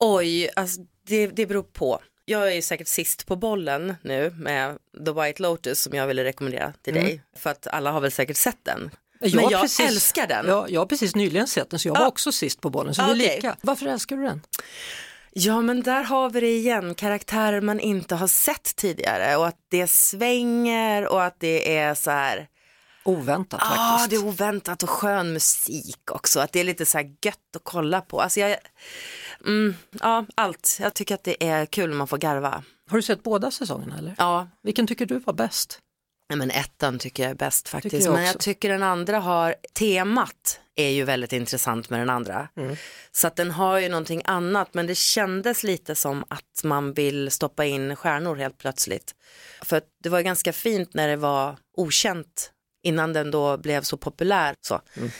Oj, 0.00 0.48
alltså 0.56 0.80
det, 1.06 1.26
det 1.26 1.46
beror 1.46 1.62
på. 1.62 2.00
Jag 2.24 2.52
är 2.52 2.62
säkert 2.62 2.88
sist 2.88 3.26
på 3.26 3.36
bollen 3.36 3.94
nu 4.02 4.30
med 4.30 4.78
The 5.06 5.12
White 5.12 5.42
Lotus 5.42 5.80
som 5.82 5.94
jag 5.94 6.06
ville 6.06 6.24
rekommendera 6.24 6.72
till 6.82 6.96
mm. 6.96 7.06
dig. 7.06 7.22
För 7.36 7.50
att 7.50 7.66
alla 7.66 7.92
har 7.92 8.00
väl 8.00 8.10
säkert 8.10 8.36
sett 8.36 8.58
den. 8.62 8.90
Jag 9.20 9.34
Men 9.34 9.50
jag 9.50 9.62
precis, 9.62 9.88
älskar 9.88 10.26
den. 10.26 10.46
Ja, 10.46 10.66
jag 10.68 10.80
har 10.80 10.86
precis 10.86 11.14
nyligen 11.14 11.46
sett 11.46 11.70
den 11.70 11.78
så 11.78 11.88
jag 11.88 11.98
var 11.98 12.06
också 12.06 12.32
sist 12.32 12.60
på 12.60 12.70
bollen. 12.70 12.94
Så 12.94 13.02
okay. 13.02 13.14
vi 13.14 13.28
är 13.28 13.36
lika. 13.36 13.56
Varför 13.60 13.86
älskar 13.86 14.16
du 14.16 14.22
den? 14.22 14.42
Ja 15.32 15.62
men 15.62 15.82
där 15.82 16.02
har 16.02 16.30
vi 16.30 16.40
det 16.40 16.56
igen, 16.56 16.94
karaktärer 16.94 17.60
man 17.60 17.80
inte 17.80 18.14
har 18.14 18.26
sett 18.26 18.76
tidigare 18.76 19.36
och 19.36 19.46
att 19.46 19.58
det 19.68 19.86
svänger 19.86 21.06
och 21.06 21.24
att 21.24 21.36
det 21.40 21.76
är 21.76 21.94
så 21.94 22.10
här 22.10 22.48
Oväntat 23.08 23.60
faktiskt. 23.60 23.78
Ja, 23.78 24.06
det 24.10 24.16
är 24.16 24.24
oväntat 24.24 24.82
och 24.82 24.90
skön 24.90 25.32
musik 25.32 26.10
också. 26.10 26.40
Att 26.40 26.52
det 26.52 26.60
är 26.60 26.64
lite 26.64 26.86
så 26.86 26.98
här 26.98 27.16
gött 27.22 27.56
att 27.56 27.64
kolla 27.64 28.00
på. 28.00 28.20
Alltså 28.20 28.40
jag, 28.40 28.56
mm, 29.44 29.74
ja, 29.90 30.26
allt. 30.34 30.78
Jag 30.80 30.94
tycker 30.94 31.14
att 31.14 31.24
det 31.24 31.48
är 31.48 31.66
kul 31.66 31.90
när 31.90 31.96
man 31.96 32.08
får 32.08 32.18
garva. 32.18 32.62
Har 32.90 32.96
du 32.96 33.02
sett 33.02 33.22
båda 33.22 33.50
säsongerna 33.50 33.98
eller? 33.98 34.14
Ja. 34.18 34.48
Vilken 34.62 34.86
tycker 34.86 35.06
du 35.06 35.18
var 35.18 35.32
bäst? 35.32 35.78
Nej, 36.28 36.38
men 36.38 36.50
ettan 36.50 36.98
tycker 36.98 37.22
jag 37.22 37.30
är 37.30 37.34
bäst 37.34 37.68
faktiskt. 37.68 38.06
Jag 38.06 38.14
men 38.14 38.24
jag 38.24 38.38
tycker 38.38 38.68
den 38.68 38.82
andra 38.82 39.18
har, 39.18 39.54
temat 39.72 40.60
är 40.76 40.88
ju 40.88 41.04
väldigt 41.04 41.32
intressant 41.32 41.90
med 41.90 42.00
den 42.00 42.10
andra. 42.10 42.48
Mm. 42.56 42.76
Så 43.12 43.26
att 43.26 43.36
den 43.36 43.50
har 43.50 43.78
ju 43.78 43.88
någonting 43.88 44.22
annat 44.24 44.74
men 44.74 44.86
det 44.86 44.94
kändes 44.94 45.62
lite 45.62 45.94
som 45.94 46.24
att 46.28 46.64
man 46.64 46.92
vill 46.92 47.30
stoppa 47.30 47.64
in 47.64 47.96
stjärnor 47.96 48.36
helt 48.36 48.58
plötsligt. 48.58 49.14
För 49.62 49.82
det 50.02 50.08
var 50.08 50.20
ganska 50.20 50.52
fint 50.52 50.94
när 50.94 51.08
det 51.08 51.16
var 51.16 51.56
okänt 51.76 52.52
innan 52.86 53.12
den 53.12 53.30
då 53.30 53.56
blev 53.56 53.82
så 53.82 53.96
populär. 53.96 54.54
Så. 54.60 54.80
Mm. 54.94 55.10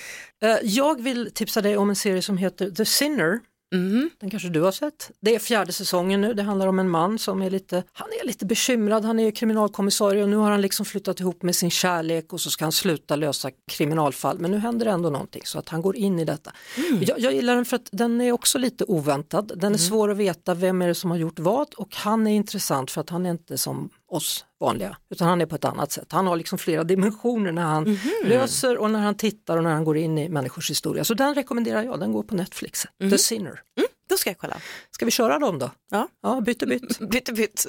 Eh, 0.43 0.59
jag 0.63 1.03
vill 1.03 1.31
tipsa 1.35 1.63
dig 1.63 1.77
om 1.77 1.91
en 1.91 1.97
serie 1.97 2.23
som 2.23 2.37
heter 2.37 2.71
The 2.71 2.85
Sinner. 2.85 3.41
Mm. 3.75 4.11
Den 4.21 4.31
kanske 4.31 4.49
du 4.49 4.61
har 4.61 4.73
sett. 4.73 5.11
Det 5.21 5.35
är 5.35 5.39
fjärde 5.39 5.73
säsongen 5.73 6.21
nu. 6.21 6.35
Det 6.35 6.43
handlar 6.43 6.67
om 6.67 6.79
en 6.79 6.91
man 6.91 7.19
som 7.19 7.43
är 7.43 7.51
lite, 7.51 7.83
han 7.93 8.09
är 8.23 8.27
lite 8.27 8.47
bekymrad. 8.47 9.05
Han 9.05 9.21
är 9.21 9.31
kriminalkommissarie 9.31 10.23
och 10.23 10.29
nu 10.29 10.37
har 10.37 10.51
han 10.51 10.61
liksom 10.61 10.87
flyttat 10.87 11.21
ihop 11.21 11.43
med 11.43 11.57
sin 11.57 11.71
kärlek 11.71 12.33
och 12.33 12.41
så 12.41 12.51
ska 12.51 12.64
han 12.64 12.73
sluta 12.73 13.17
lösa 13.17 13.51
kriminalfall. 13.71 14.39
Men 14.39 14.51
nu 14.51 14.59
händer 14.59 14.87
det 14.87 14.93
ändå 14.93 15.11
någonting 15.11 15.43
så 15.45 15.59
att 15.59 15.69
han 15.69 15.83
går 15.83 15.97
in 15.97 16.19
i 16.19 16.25
detta. 16.25 16.53
Mm. 16.77 17.03
Jag, 17.07 17.21
jag, 17.21 17.35
gillar 17.35 17.55
den 17.55 17.64
för 17.64 17.77
att 17.77 17.89
den 17.93 18.21
är 18.21 18.33
också 18.33 18.59
lite 18.59 18.85
oväntad. 18.85 19.49
Den 19.49 19.59
är 19.59 19.67
mm. 19.67 19.79
svår 19.79 20.11
att 20.11 20.17
veta 20.17 20.55
vem 20.55 20.83
är 20.83 20.89
det 20.89 20.95
som 20.95 21.11
har 21.11 21.19
gjort 21.19 21.39
vad 21.39 21.75
och 21.75 21.97
han 21.97 22.27
är 22.27 22.37
intressant 22.37 22.91
för 22.91 23.01
att 23.01 23.11
han 23.11 23.27
är 23.27 23.31
inte 23.31 23.59
som 23.59 23.91
oss 24.09 24.45
vanliga, 24.61 24.97
utan 25.11 25.29
han 25.29 25.41
är 25.41 25.47
på 25.47 25.57
ett 25.57 25.65
annat 25.65 25.93
sätt. 25.93 26.13
Han 26.13 26.27
har 26.27 26.37
liksom 26.37 26.59
flera 26.59 26.85
dimensioner 26.85 27.53
när 27.53 27.63
han 27.63 27.87
mm 27.87 27.97
-hmm. 27.97 28.29
löser 28.29 28.79
och 28.79 28.91
när 28.91 29.01
han 29.01 29.15
tittar 29.15 29.57
och 29.57 29.63
när 29.63 29.71
han 29.71 29.85
går 29.85 29.97
in 29.97 30.19
i 30.19 30.29
människors 30.29 30.71
historia. 30.71 31.05
Så 31.05 31.15
den 31.15 31.35
rekommenderar 31.35 31.83
jag, 31.83 32.01
den 32.01 32.13
går 32.13 32.23
på 32.23 32.35
Netflix, 32.35 32.85
mm 32.85 33.09
-hmm. 33.09 33.17
The 33.17 33.19
Sinner. 33.19 33.61
Mm, 33.77 33.89
då 34.09 34.17
ska 34.17 34.31
jag 34.31 34.39
kolla. 34.39 34.57
Ska 34.91 35.05
vi 35.05 35.11
köra 35.11 35.39
dem 35.39 35.59
då? 35.59 35.71
Ja, 35.91 36.09
ja 36.23 36.41
bytte 36.41 36.67
bytt. 36.67 36.99
bytte 36.99 37.33
bytt. 37.33 37.67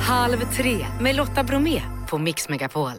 Halv 0.00 0.54
tre 0.56 0.86
med 1.00 1.16
Lotta 1.16 1.44
Bromé 1.44 1.82
på 2.12 2.18
Mix 2.18 2.48
Megapol. 2.48 2.92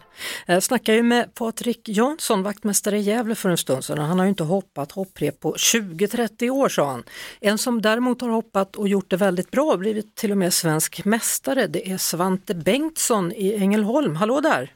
Jag 0.46 0.64
snackade 0.64 0.96
ju 0.96 1.04
med 1.04 1.36
Patrik 1.36 1.90
Jansson, 1.90 2.44
vaktmästare 2.44 2.98
i 2.98 3.00
Gävle 3.00 3.36
för 3.36 3.50
en 3.50 3.58
stund 3.58 3.84
sedan. 3.84 3.98
Han 3.98 4.20
har 4.20 4.26
ju 4.26 4.30
inte 4.30 4.44
hoppat 4.44 4.92
hopprep 4.92 5.40
på 5.40 5.54
20-30 5.54 6.50
år 6.50 6.70
sa 6.70 6.86
han. 6.90 7.04
En 7.42 7.58
som 7.58 7.82
däremot 7.82 8.22
har 8.22 8.30
hoppat 8.30 8.76
och 8.76 8.88
gjort 8.88 9.10
det 9.10 9.18
väldigt 9.18 9.52
bra, 9.52 9.78
blivit 9.78 10.16
till 10.16 10.32
och 10.32 10.38
med 10.38 10.54
svensk 10.54 11.06
mästare, 11.06 11.68
det 11.68 11.92
är 11.92 11.98
Svante 11.98 12.56
Bengtsson 12.56 13.32
i 13.32 13.56
Ängelholm. 13.56 14.16
Hallå 14.16 14.40
där! 14.40 14.72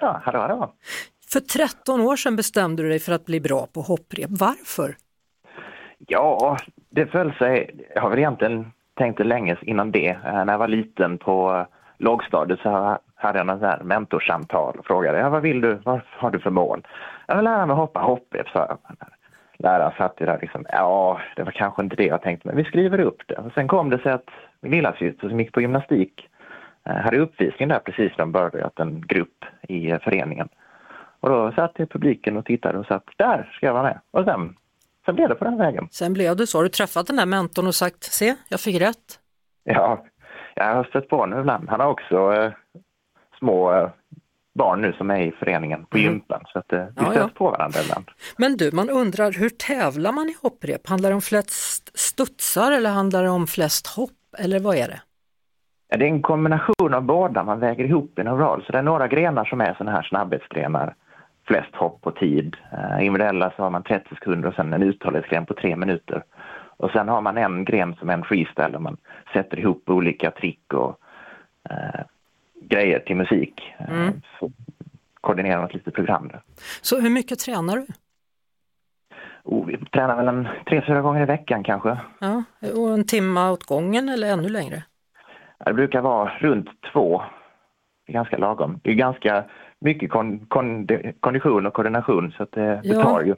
Ja, 0.00 0.20
hallå 0.24 0.38
hallå! 0.38 0.72
För 1.32 1.40
13 1.40 2.00
år 2.00 2.16
sedan 2.16 2.36
bestämde 2.36 2.82
du 2.82 2.88
dig 2.88 2.98
för 2.98 3.12
att 3.12 3.24
bli 3.24 3.40
bra 3.40 3.66
på 3.66 3.80
hopprep. 3.80 4.30
Varför? 4.30 4.96
Ja, 5.98 6.56
det 6.90 7.06
föll 7.06 7.32
sig, 7.32 7.86
jag 7.94 8.02
har 8.02 8.10
väl 8.10 8.18
egentligen 8.18 8.72
tänkt 8.98 9.18
det 9.18 9.24
länge 9.24 9.56
innan 9.62 9.90
det. 9.90 10.08
Eh, 10.08 10.44
när 10.44 10.52
jag 10.52 10.58
var 10.58 10.68
liten 10.68 11.18
på 11.18 11.66
lågstadiet 11.98 12.60
så 12.60 12.98
hade 13.16 13.38
jag 13.38 13.46
något 13.46 13.82
mentorsamtal 13.82 14.78
och 14.78 14.86
frågade 14.86 15.18
ja, 15.18 15.28
vad 15.28 15.42
vill 15.42 15.60
du, 15.60 15.74
vad 15.84 16.00
har 16.06 16.30
du 16.30 16.38
för 16.38 16.50
mål? 16.50 16.86
Jag 17.26 17.36
vill 17.36 17.44
lära 17.44 17.66
mig 17.66 17.76
hoppa 17.76 18.00
hopprep, 18.00 18.48
sa 18.48 18.66
jag. 18.68 18.78
Läraren 19.58 19.92
satt 19.98 20.20
ju 20.20 20.26
där 20.26 20.38
liksom, 20.40 20.66
ja, 20.68 21.20
det 21.36 21.42
var 21.42 21.52
kanske 21.52 21.82
inte 21.82 21.96
det 21.96 22.06
jag 22.06 22.22
tänkte, 22.22 22.48
men 22.48 22.56
vi 22.56 22.64
skriver 22.64 23.00
upp 23.00 23.22
det. 23.26 23.34
Och 23.34 23.52
sen 23.52 23.68
kom 23.68 23.90
det 23.90 23.98
sig 23.98 24.12
att 24.12 24.30
min 24.60 24.72
lillasyster 24.72 25.28
som 25.28 25.40
gick 25.40 25.52
på 25.52 25.60
gymnastik 25.60 26.28
eh, 26.84 26.96
hade 26.96 27.18
uppvisning 27.18 27.68
där 27.68 27.78
precis 27.78 28.12
när 28.12 28.18
de 28.18 28.32
börjat 28.32 28.78
en 28.78 29.00
grupp 29.00 29.44
i 29.68 29.98
föreningen. 30.04 30.48
Och 31.20 31.28
då 31.28 31.52
satt 31.52 31.72
jag 31.76 31.86
i 31.86 31.88
publiken 31.88 32.36
och 32.36 32.44
tittade 32.44 32.78
och 32.78 32.86
sa 32.86 32.94
att 32.94 33.08
där 33.16 33.52
ska 33.52 33.66
jag 33.66 33.72
vara 33.72 33.82
med. 33.82 34.00
Och 34.10 34.24
sen, 34.24 34.56
sen 35.04 35.14
blev 35.14 35.28
det 35.28 35.34
på 35.34 35.44
den 35.44 35.58
vägen. 35.58 35.88
Sen 35.90 36.12
blev 36.12 36.36
det 36.36 36.46
så. 36.46 36.58
Har 36.58 36.62
du 36.62 36.68
träffat 36.68 37.06
den 37.06 37.18
här 37.18 37.26
mentorn 37.26 37.66
och 37.66 37.74
sagt, 37.74 38.04
se, 38.04 38.34
jag 38.48 38.60
fick 38.60 38.80
rätt? 38.80 39.20
Ja, 39.64 40.04
jag 40.54 40.74
har 40.74 40.84
stött 40.84 41.08
på 41.08 41.16
honom 41.16 41.40
ibland. 41.40 41.68
Han 41.68 41.80
har 41.80 41.88
också 41.88 42.32
eh, 42.34 42.52
små 43.38 43.72
eh, 43.72 43.88
barn 44.54 44.80
nu 44.80 44.92
som 44.92 45.10
är 45.10 45.20
i 45.20 45.32
föreningen 45.32 45.86
på 45.86 45.96
mm. 45.96 46.12
gympan 46.12 46.40
så 46.46 46.58
att 46.58 46.72
eh, 46.72 46.78
vi 46.78 46.86
ja, 46.96 47.02
stöter 47.02 47.20
ja. 47.20 47.30
på 47.34 47.50
varandra 47.50 47.80
ibland. 47.84 48.04
Men 48.36 48.56
du, 48.56 48.70
man 48.72 48.90
undrar 48.90 49.32
hur 49.32 49.48
tävlar 49.48 50.12
man 50.12 50.28
i 50.28 50.36
hopprep? 50.42 50.88
Handlar 50.88 51.10
det 51.10 51.14
om 51.14 51.22
flest 51.22 51.98
studsar 51.98 52.72
eller 52.72 52.90
handlar 52.90 53.22
det 53.22 53.30
om 53.30 53.46
flest 53.46 53.86
hopp 53.86 54.10
eller 54.38 54.60
vad 54.60 54.76
är 54.76 54.88
det? 54.88 55.00
Ja, 55.88 55.96
det 55.96 56.04
är 56.04 56.08
en 56.08 56.22
kombination 56.22 56.94
av 56.94 57.02
båda, 57.02 57.44
man 57.44 57.60
väger 57.60 57.84
ihop 57.84 58.18
i 58.18 58.20
en 58.20 58.38
rad. 58.38 58.62
Så 58.66 58.72
det 58.72 58.78
är 58.78 58.82
några 58.82 59.08
grenar 59.08 59.44
som 59.44 59.60
är 59.60 59.74
sådana 59.74 59.96
här 59.96 60.02
snabbhetsgrenar, 60.02 60.94
flest 61.46 61.74
hopp 61.74 62.00
på 62.00 62.10
tid. 62.10 62.56
Uh, 62.72 63.06
individuella 63.06 63.52
så 63.56 63.62
har 63.62 63.70
man 63.70 63.82
30 63.82 64.14
sekunder 64.14 64.48
och 64.48 64.54
sen 64.54 64.72
en 64.72 64.82
uthållighetsgren 64.82 65.46
på 65.46 65.54
tre 65.54 65.76
minuter. 65.76 66.24
Och 66.76 66.90
sen 66.90 67.08
har 67.08 67.20
man 67.20 67.38
en 67.38 67.64
gren 67.64 67.94
som 67.94 68.10
är 68.10 68.14
en 68.14 68.24
freestyle 68.24 68.72
där 68.72 68.78
man 68.78 68.96
sätter 69.32 69.58
ihop 69.58 69.90
olika 69.90 70.30
trick 70.30 70.72
och 70.74 71.00
uh, 71.70 72.00
grejer 72.60 72.98
till 72.98 73.16
musik. 73.16 73.74
Mm. 73.78 74.22
Så 74.40 74.50
koordinerar 75.20 75.62
något 75.62 75.74
litet 75.74 75.94
program. 75.94 76.28
Där. 76.28 76.42
Så 76.82 77.00
hur 77.00 77.10
mycket 77.10 77.38
tränar 77.38 77.76
du? 77.76 77.86
Oh, 79.44 79.66
vi 79.66 79.76
tränar 79.76 80.16
väl 80.16 80.28
en 80.28 80.48
tre, 80.68 80.82
fyra 80.86 81.00
gånger 81.00 81.22
i 81.22 81.24
veckan 81.24 81.64
kanske. 81.64 81.98
Ja, 82.18 82.42
och 82.76 82.90
en 82.90 83.06
timme 83.06 83.50
åt 83.50 83.64
gången 83.64 84.08
eller 84.08 84.32
ännu 84.32 84.48
längre? 84.48 84.82
Det 85.64 85.72
brukar 85.72 86.00
vara 86.00 86.32
runt 86.38 86.68
två. 86.92 87.22
Det 88.06 88.12
är 88.12 88.14
ganska 88.14 88.36
lagom. 88.36 88.80
Det 88.82 88.90
är 88.90 88.94
ganska 88.94 89.44
mycket 89.86 90.10
kon, 90.10 90.46
kon, 90.48 90.88
kondition 91.20 91.66
och 91.66 91.74
koordination 91.74 92.32
så 92.36 92.42
att 92.42 92.52
det, 92.52 92.80
ja. 92.84 93.02
tar 93.02 93.22
ju. 93.22 93.34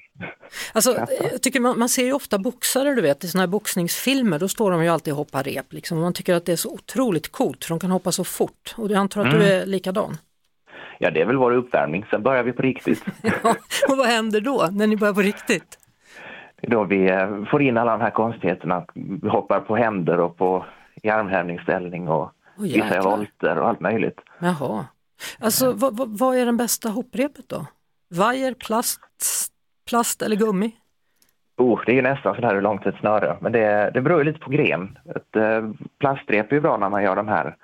Alltså, 0.73 1.07
jag 1.33 1.43
tycker 1.43 1.61
man, 1.61 1.79
man, 1.79 1.89
ser 1.89 2.05
ju 2.05 2.13
ofta 2.13 2.39
boxare 2.39 2.95
du 2.95 3.03
vet 3.03 3.25
i 3.25 3.29
sådana 3.29 3.43
här 3.43 3.49
boxningsfilmer, 3.49 4.39
då 4.39 4.49
står 4.49 4.71
de 4.71 4.83
ju 4.83 4.89
alltid 4.89 5.13
och 5.13 5.19
hoppar 5.19 5.43
rep. 5.43 5.73
Liksom. 5.73 6.01
Man 6.01 6.13
tycker 6.13 6.35
att 6.35 6.47
det 6.47 6.53
är 6.53 6.57
så 6.57 6.75
otroligt 6.75 7.33
coolt 7.33 7.65
för 7.65 7.71
de 7.71 7.81
kan 7.81 7.91
hoppa 7.91 8.13
så 8.13 8.25
fort 8.25 8.75
och 8.77 8.91
jag 8.91 8.99
antar 8.99 9.21
att 9.21 9.27
mm. 9.27 9.39
du 9.39 9.47
är 9.47 9.67
likadan. 9.67 10.17
Ja 10.99 11.11
det 11.11 11.21
är 11.21 11.27
väl 11.27 11.37
vår 11.37 11.53
uppvärmning, 11.53 12.07
sen 12.11 12.23
börjar 12.23 12.43
vi 12.43 12.53
på 12.53 12.63
riktigt. 12.63 13.05
ja, 13.23 13.55
och 13.89 13.97
vad 13.97 14.07
händer 14.07 14.41
då 14.41 14.69
när 14.73 14.87
ni 14.87 14.97
börjar 14.97 15.15
på 15.15 15.21
riktigt? 15.21 15.79
Då 16.63 16.85
vi 16.85 17.11
eh, 17.11 17.45
får 17.51 17.63
in 17.63 17.77
alla 17.77 17.93
de 17.93 18.01
här 18.01 18.11
konstigheterna, 18.11 18.85
vi 18.95 19.29
hoppar 19.29 19.61
på 19.61 19.77
händer 19.77 20.21
och 20.21 20.37
på 20.37 20.65
i 21.03 21.09
armhävningsställning 21.09 22.09
och 22.09 22.33
oh, 22.57 22.63
vissa 22.63 23.03
volter 23.03 23.59
och 23.59 23.69
allt 23.69 23.81
möjligt. 23.81 24.21
Jaha. 24.39 24.85
Alltså 25.39 25.73
vad, 25.73 25.97
vad, 25.97 26.19
vad 26.19 26.37
är 26.37 26.47
den 26.47 26.57
bästa 26.57 26.89
hopprepet 26.89 27.49
då? 27.49 27.67
Vajer, 28.11 28.55
plast, 28.55 29.01
plast 29.89 30.23
eller 30.23 30.37
gummi? 30.37 30.77
Oh, 31.57 31.81
det 31.87 31.93
är 31.93 31.97
ju 31.97 32.03
nästan 32.03 32.35
sådär 32.35 32.55
hur 32.55 32.63
långt 32.63 32.87
ett 32.87 32.99
snöre, 33.01 33.37
men 33.41 33.53
det, 33.53 33.91
det 33.95 34.01
beror 34.01 34.25
lite 34.25 34.39
på 34.39 34.51
gren. 34.51 34.99
Ett 35.17 35.37
eh, 35.37 35.71
plastrep 35.99 36.53
är 36.53 36.57
ju 36.57 36.61
bra 36.61 36.77
när 36.77 36.89
man 36.89 37.03
gör 37.03 37.17
de 37.17 37.29
här 37.29 37.57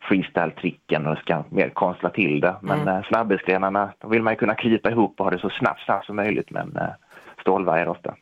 freestyle-tricken 0.00 1.06
och 1.06 1.18
ska 1.18 1.44
mer 1.50 1.68
konstla 1.68 2.10
till 2.10 2.40
det. 2.40 2.56
Men 2.60 2.80
mm. 2.80 2.96
eh, 2.96 3.04
snabbhetsgrenarna, 3.08 3.92
då 3.98 4.08
vill 4.08 4.22
man 4.22 4.36
kunna 4.36 4.54
krypa 4.54 4.90
ihop 4.90 5.20
och 5.20 5.24
ha 5.24 5.30
det 5.30 5.38
så 5.38 5.50
snabbt, 5.50 5.84
snabbt 5.84 6.06
som 6.06 6.16
möjligt, 6.16 6.50
men 6.50 6.76
eh, 6.76 6.88
stålvajer 7.40 7.88
ofta. 7.88 8.14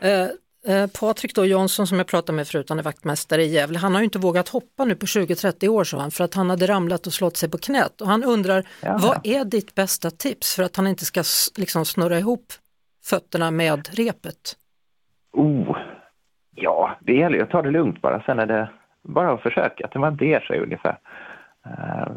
Eh, 0.00 0.26
Eh, 0.68 0.86
Patrik 1.00 1.34
då 1.34 1.46
Jansson 1.46 1.86
som 1.86 1.98
jag 1.98 2.06
pratade 2.06 2.36
med 2.36 2.48
förut, 2.48 2.68
han 2.68 2.78
är 2.78 2.82
vaktmästare 2.82 3.42
i 3.42 3.46
Gävle, 3.46 3.78
han 3.78 3.92
har 3.92 4.00
ju 4.00 4.04
inte 4.04 4.18
vågat 4.18 4.48
hoppa 4.48 4.84
nu 4.84 4.94
på 4.94 5.06
20-30 5.06 5.68
år 5.68 5.84
så 5.84 5.98
han, 5.98 6.10
för 6.10 6.24
att 6.24 6.34
han 6.34 6.50
hade 6.50 6.66
ramlat 6.66 7.06
och 7.06 7.12
slått 7.12 7.36
sig 7.36 7.50
på 7.50 7.58
knät. 7.58 8.00
Och 8.00 8.08
han 8.08 8.24
undrar, 8.24 8.64
Jaha. 8.82 8.98
vad 9.02 9.26
är 9.26 9.44
ditt 9.44 9.74
bästa 9.74 10.10
tips 10.10 10.56
för 10.56 10.62
att 10.62 10.76
han 10.76 10.86
inte 10.86 11.04
ska 11.04 11.22
liksom 11.56 11.84
snurra 11.84 12.18
ihop 12.18 12.52
fötterna 13.04 13.50
med 13.50 13.88
repet? 13.92 14.56
Oh, 15.32 15.76
ja, 16.54 16.96
det 17.00 17.12
gäller 17.12 17.36
ju 17.36 17.42
att 17.42 17.50
ta 17.50 17.62
det 17.62 17.70
lugnt 17.70 18.02
bara, 18.02 18.22
sen 18.22 18.38
är 18.38 18.46
det 18.46 18.70
bara 19.02 19.32
att 19.32 19.42
försöka, 19.42 19.86
att 19.86 19.94
man 19.94 20.16
ger 20.16 20.40
sig 20.40 20.60
ungefär. 20.60 20.98
Uh, 21.66 22.16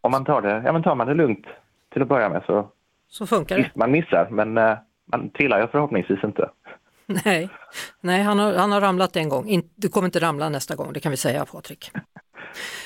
om 0.00 0.10
man 0.10 0.24
tar 0.24 0.42
det, 0.42 0.62
ja 0.64 0.72
men 0.72 0.82
tar 0.82 0.94
man 0.94 1.06
det 1.06 1.14
lugnt 1.14 1.46
till 1.92 2.02
att 2.02 2.08
börja 2.08 2.28
med 2.28 2.42
så, 2.46 2.68
så 3.08 3.26
funkar 3.26 3.56
det. 3.56 3.62
Visst, 3.62 3.76
man 3.76 3.90
missar, 3.90 4.28
men 4.30 4.58
uh, 4.58 4.78
man 5.12 5.30
trillar 5.30 5.60
ju 5.60 5.68
förhoppningsvis 5.68 6.24
inte. 6.24 6.50
Nej, 7.06 7.48
Nej 8.00 8.22
han, 8.22 8.38
har, 8.38 8.54
han 8.54 8.72
har 8.72 8.80
ramlat 8.80 9.16
en 9.16 9.28
gång. 9.28 9.62
du 9.74 9.88
kommer 9.88 10.08
inte 10.08 10.20
ramla 10.20 10.48
nästa 10.48 10.76
gång, 10.76 10.92
det 10.92 11.00
kan 11.00 11.10
vi 11.10 11.16
säga 11.16 11.44
Patrik. 11.44 11.90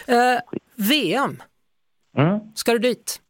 Eh, 0.08 0.38
VM, 0.76 1.42
mm. 2.16 2.40
ska 2.54 2.72
du 2.72 2.78
dit? 2.78 3.20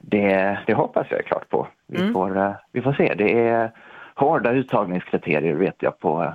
Det, 0.00 0.58
det 0.66 0.74
hoppas 0.74 1.06
jag 1.10 1.26
klart 1.26 1.48
på. 1.48 1.68
Vi, 1.86 2.00
mm. 2.00 2.12
får, 2.12 2.38
uh, 2.38 2.54
vi 2.72 2.82
får 2.82 2.92
se. 2.92 3.14
Det 3.14 3.48
är 3.48 3.72
hårda 4.14 4.52
uttagningskriterier 4.52 5.54
vet 5.54 5.76
jag 5.78 5.98
på, 5.98 6.34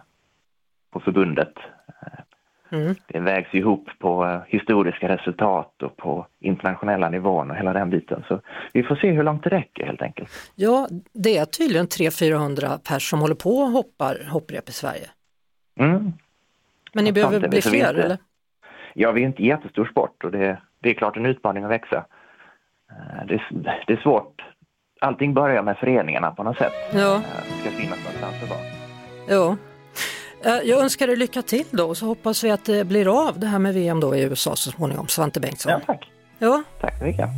på 0.92 1.00
förbundet. 1.00 1.54
Mm. 2.72 2.96
Det 3.08 3.20
vägs 3.20 3.54
ihop 3.54 3.90
på 4.00 4.26
eh, 4.26 4.42
historiska 4.48 5.10
resultat 5.10 5.84
och 5.84 5.98
på 5.98 6.28
internationella 6.40 7.10
nivån 7.10 7.52
och 7.52 7.58
hela 7.58 7.74
den 7.74 7.90
biten. 7.90 8.24
Så 8.28 8.42
vi 8.74 8.84
får 8.84 8.96
se 8.96 9.12
hur 9.12 9.24
långt 9.24 9.44
det 9.44 9.50
räcker 9.50 9.86
helt 9.86 10.02
enkelt. 10.02 10.30
Ja, 10.56 10.88
det 11.14 11.38
är 11.38 11.46
tydligen 11.46 11.88
300-400 11.88 12.80
pers 12.90 13.10
som 13.10 13.20
håller 13.20 13.36
på 13.36 13.50
och 13.50 13.72
hoppar 13.72 14.28
hopprep 14.30 14.70
i 14.70 14.72
Sverige. 14.72 15.10
Mm. 15.80 16.14
Men 16.94 17.04
ni 17.04 17.12
behöver 17.12 17.50
bli 17.50 17.62
fler 17.62 17.90
inte, 17.90 18.04
eller? 18.04 18.18
Ja, 18.94 19.12
vi 19.12 19.22
är 19.22 19.26
inte 19.26 19.44
jättestor 19.44 19.86
sport 19.86 20.24
och 20.24 20.32
det, 20.32 20.62
det 20.80 20.90
är 20.90 20.94
klart 20.94 21.18
en 21.18 21.26
utmaning 21.26 21.64
att 21.64 21.72
växa. 21.72 22.06
Eh, 22.92 23.28
det, 23.28 23.42
det 23.88 23.94
är 23.94 24.02
svårt. 24.02 24.42
Allting 25.02 25.34
börjar 25.34 25.64
med 25.64 25.78
föreningarna 25.78 26.32
på 26.32 26.44
något 26.44 26.58
sätt. 26.58 26.74
Ja. 26.94 27.22
Det 27.48 27.70
ska 27.70 27.70
finnas 27.70 27.98
någonstans 27.98 28.44
att 28.44 28.50
vara. 28.50 28.60
Ja. 29.28 29.58
Eh, 30.46 30.60
jag 30.64 30.80
önskar 30.80 31.08
dig 31.08 31.16
lycka 31.16 31.42
till 31.42 31.66
då 31.72 31.86
och 31.86 31.98
så 31.98 32.06
hoppas 32.06 32.44
vi 32.44 32.52
att 32.52 32.66
det 32.66 32.86
blir 32.86 33.28
av 33.28 33.40
det 33.40 33.48
här 33.48 33.60
med 33.60 33.74
VM 33.74 34.00
då 34.00 34.16
i 34.16 34.22
USA 34.22 34.56
så 34.56 34.72
småningom. 34.72 35.08
Svante 35.08 35.40
Bengtsson. 35.40 35.72
Ja, 35.72 35.82
tack. 35.86 36.12
Ja. 36.40 36.64
Tack 36.82 36.98
så 37.00 37.04
mycket. 37.04 37.30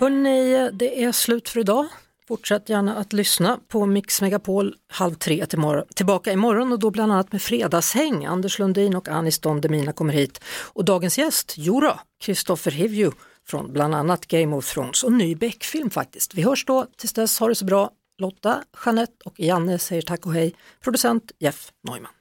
Hörrni, 0.00 0.70
det 0.72 1.04
är 1.04 1.12
slut 1.12 1.48
för 1.48 1.60
idag. 1.60 1.86
Fortsätt 2.28 2.68
gärna 2.68 2.96
att 2.96 3.12
lyssna 3.12 3.58
på 3.68 3.86
Mix 3.86 4.20
Megapol 4.20 4.74
halv 4.88 5.14
tre 5.14 5.46
till 5.46 5.82
tillbaka 5.94 6.32
imorgon 6.32 6.72
och 6.72 6.78
då 6.78 6.90
bland 6.90 7.12
annat 7.12 7.32
med 7.32 7.42
fredagshäng. 7.42 8.24
Anders 8.24 8.58
Lundin 8.58 8.96
och 8.96 9.08
Anis 9.08 9.38
Don 9.38 9.60
Demina 9.60 9.92
kommer 9.92 10.12
hit. 10.12 10.44
Och 10.72 10.84
dagens 10.84 11.18
gäst, 11.18 11.54
jodå, 11.58 12.00
Kristoffer 12.20 12.70
Hivju 12.70 13.10
från 13.46 13.72
bland 13.72 13.94
annat 13.94 14.26
Game 14.26 14.56
of 14.56 14.72
Thrones 14.74 15.02
och 15.02 15.12
ny 15.12 15.34
Beck-film 15.34 15.90
faktiskt. 15.90 16.34
Vi 16.34 16.42
hörs 16.42 16.64
då, 16.64 16.86
tills 16.98 17.12
dess, 17.12 17.38
ha 17.38 17.48
det 17.48 17.54
så 17.54 17.64
bra. 17.64 17.90
Lotta, 18.22 18.62
Jeanette 18.84 19.12
och 19.24 19.40
Janne 19.40 19.78
säger 19.78 20.02
tack 20.02 20.26
och 20.26 20.34
hej. 20.34 20.54
Producent 20.84 21.22
Jeff 21.38 21.68
Neumann. 21.88 22.12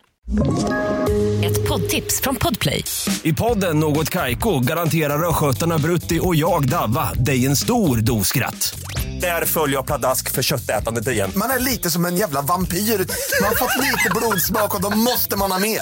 Ett 1.44 1.68
poddtips 1.68 2.22
från 2.22 2.36
Podplay. 2.36 2.84
I 3.24 3.34
podden 3.34 3.80
Något 3.80 4.10
Kaiko 4.10 4.60
garanterar 4.60 5.30
östgötarna 5.30 5.78
Brutti 5.78 6.20
och 6.24 6.36
jag, 6.36 6.70
Davva, 6.70 7.14
dig 7.14 7.46
en 7.46 7.56
stor 7.56 7.98
dos 7.98 8.28
skratt. 8.28 8.80
Där 9.22 9.46
följer 9.46 9.76
jag 9.76 9.86
pladask 9.86 10.32
för 10.32 10.42
köttätandet 10.42 11.08
igen. 11.08 11.32
Man 11.36 11.50
är 11.50 11.60
lite 11.60 11.90
som 11.90 12.06
en 12.06 12.16
jävla 12.16 12.42
vampyr. 12.42 12.78
Man 12.78 13.48
har 13.50 13.56
fått 13.56 13.78
lite 13.78 14.10
blodsmak 14.16 14.76
och 14.76 14.82
då 14.82 14.90
måste 14.98 15.38
man 15.38 15.52
ha 15.52 15.60
mer. 15.60 15.82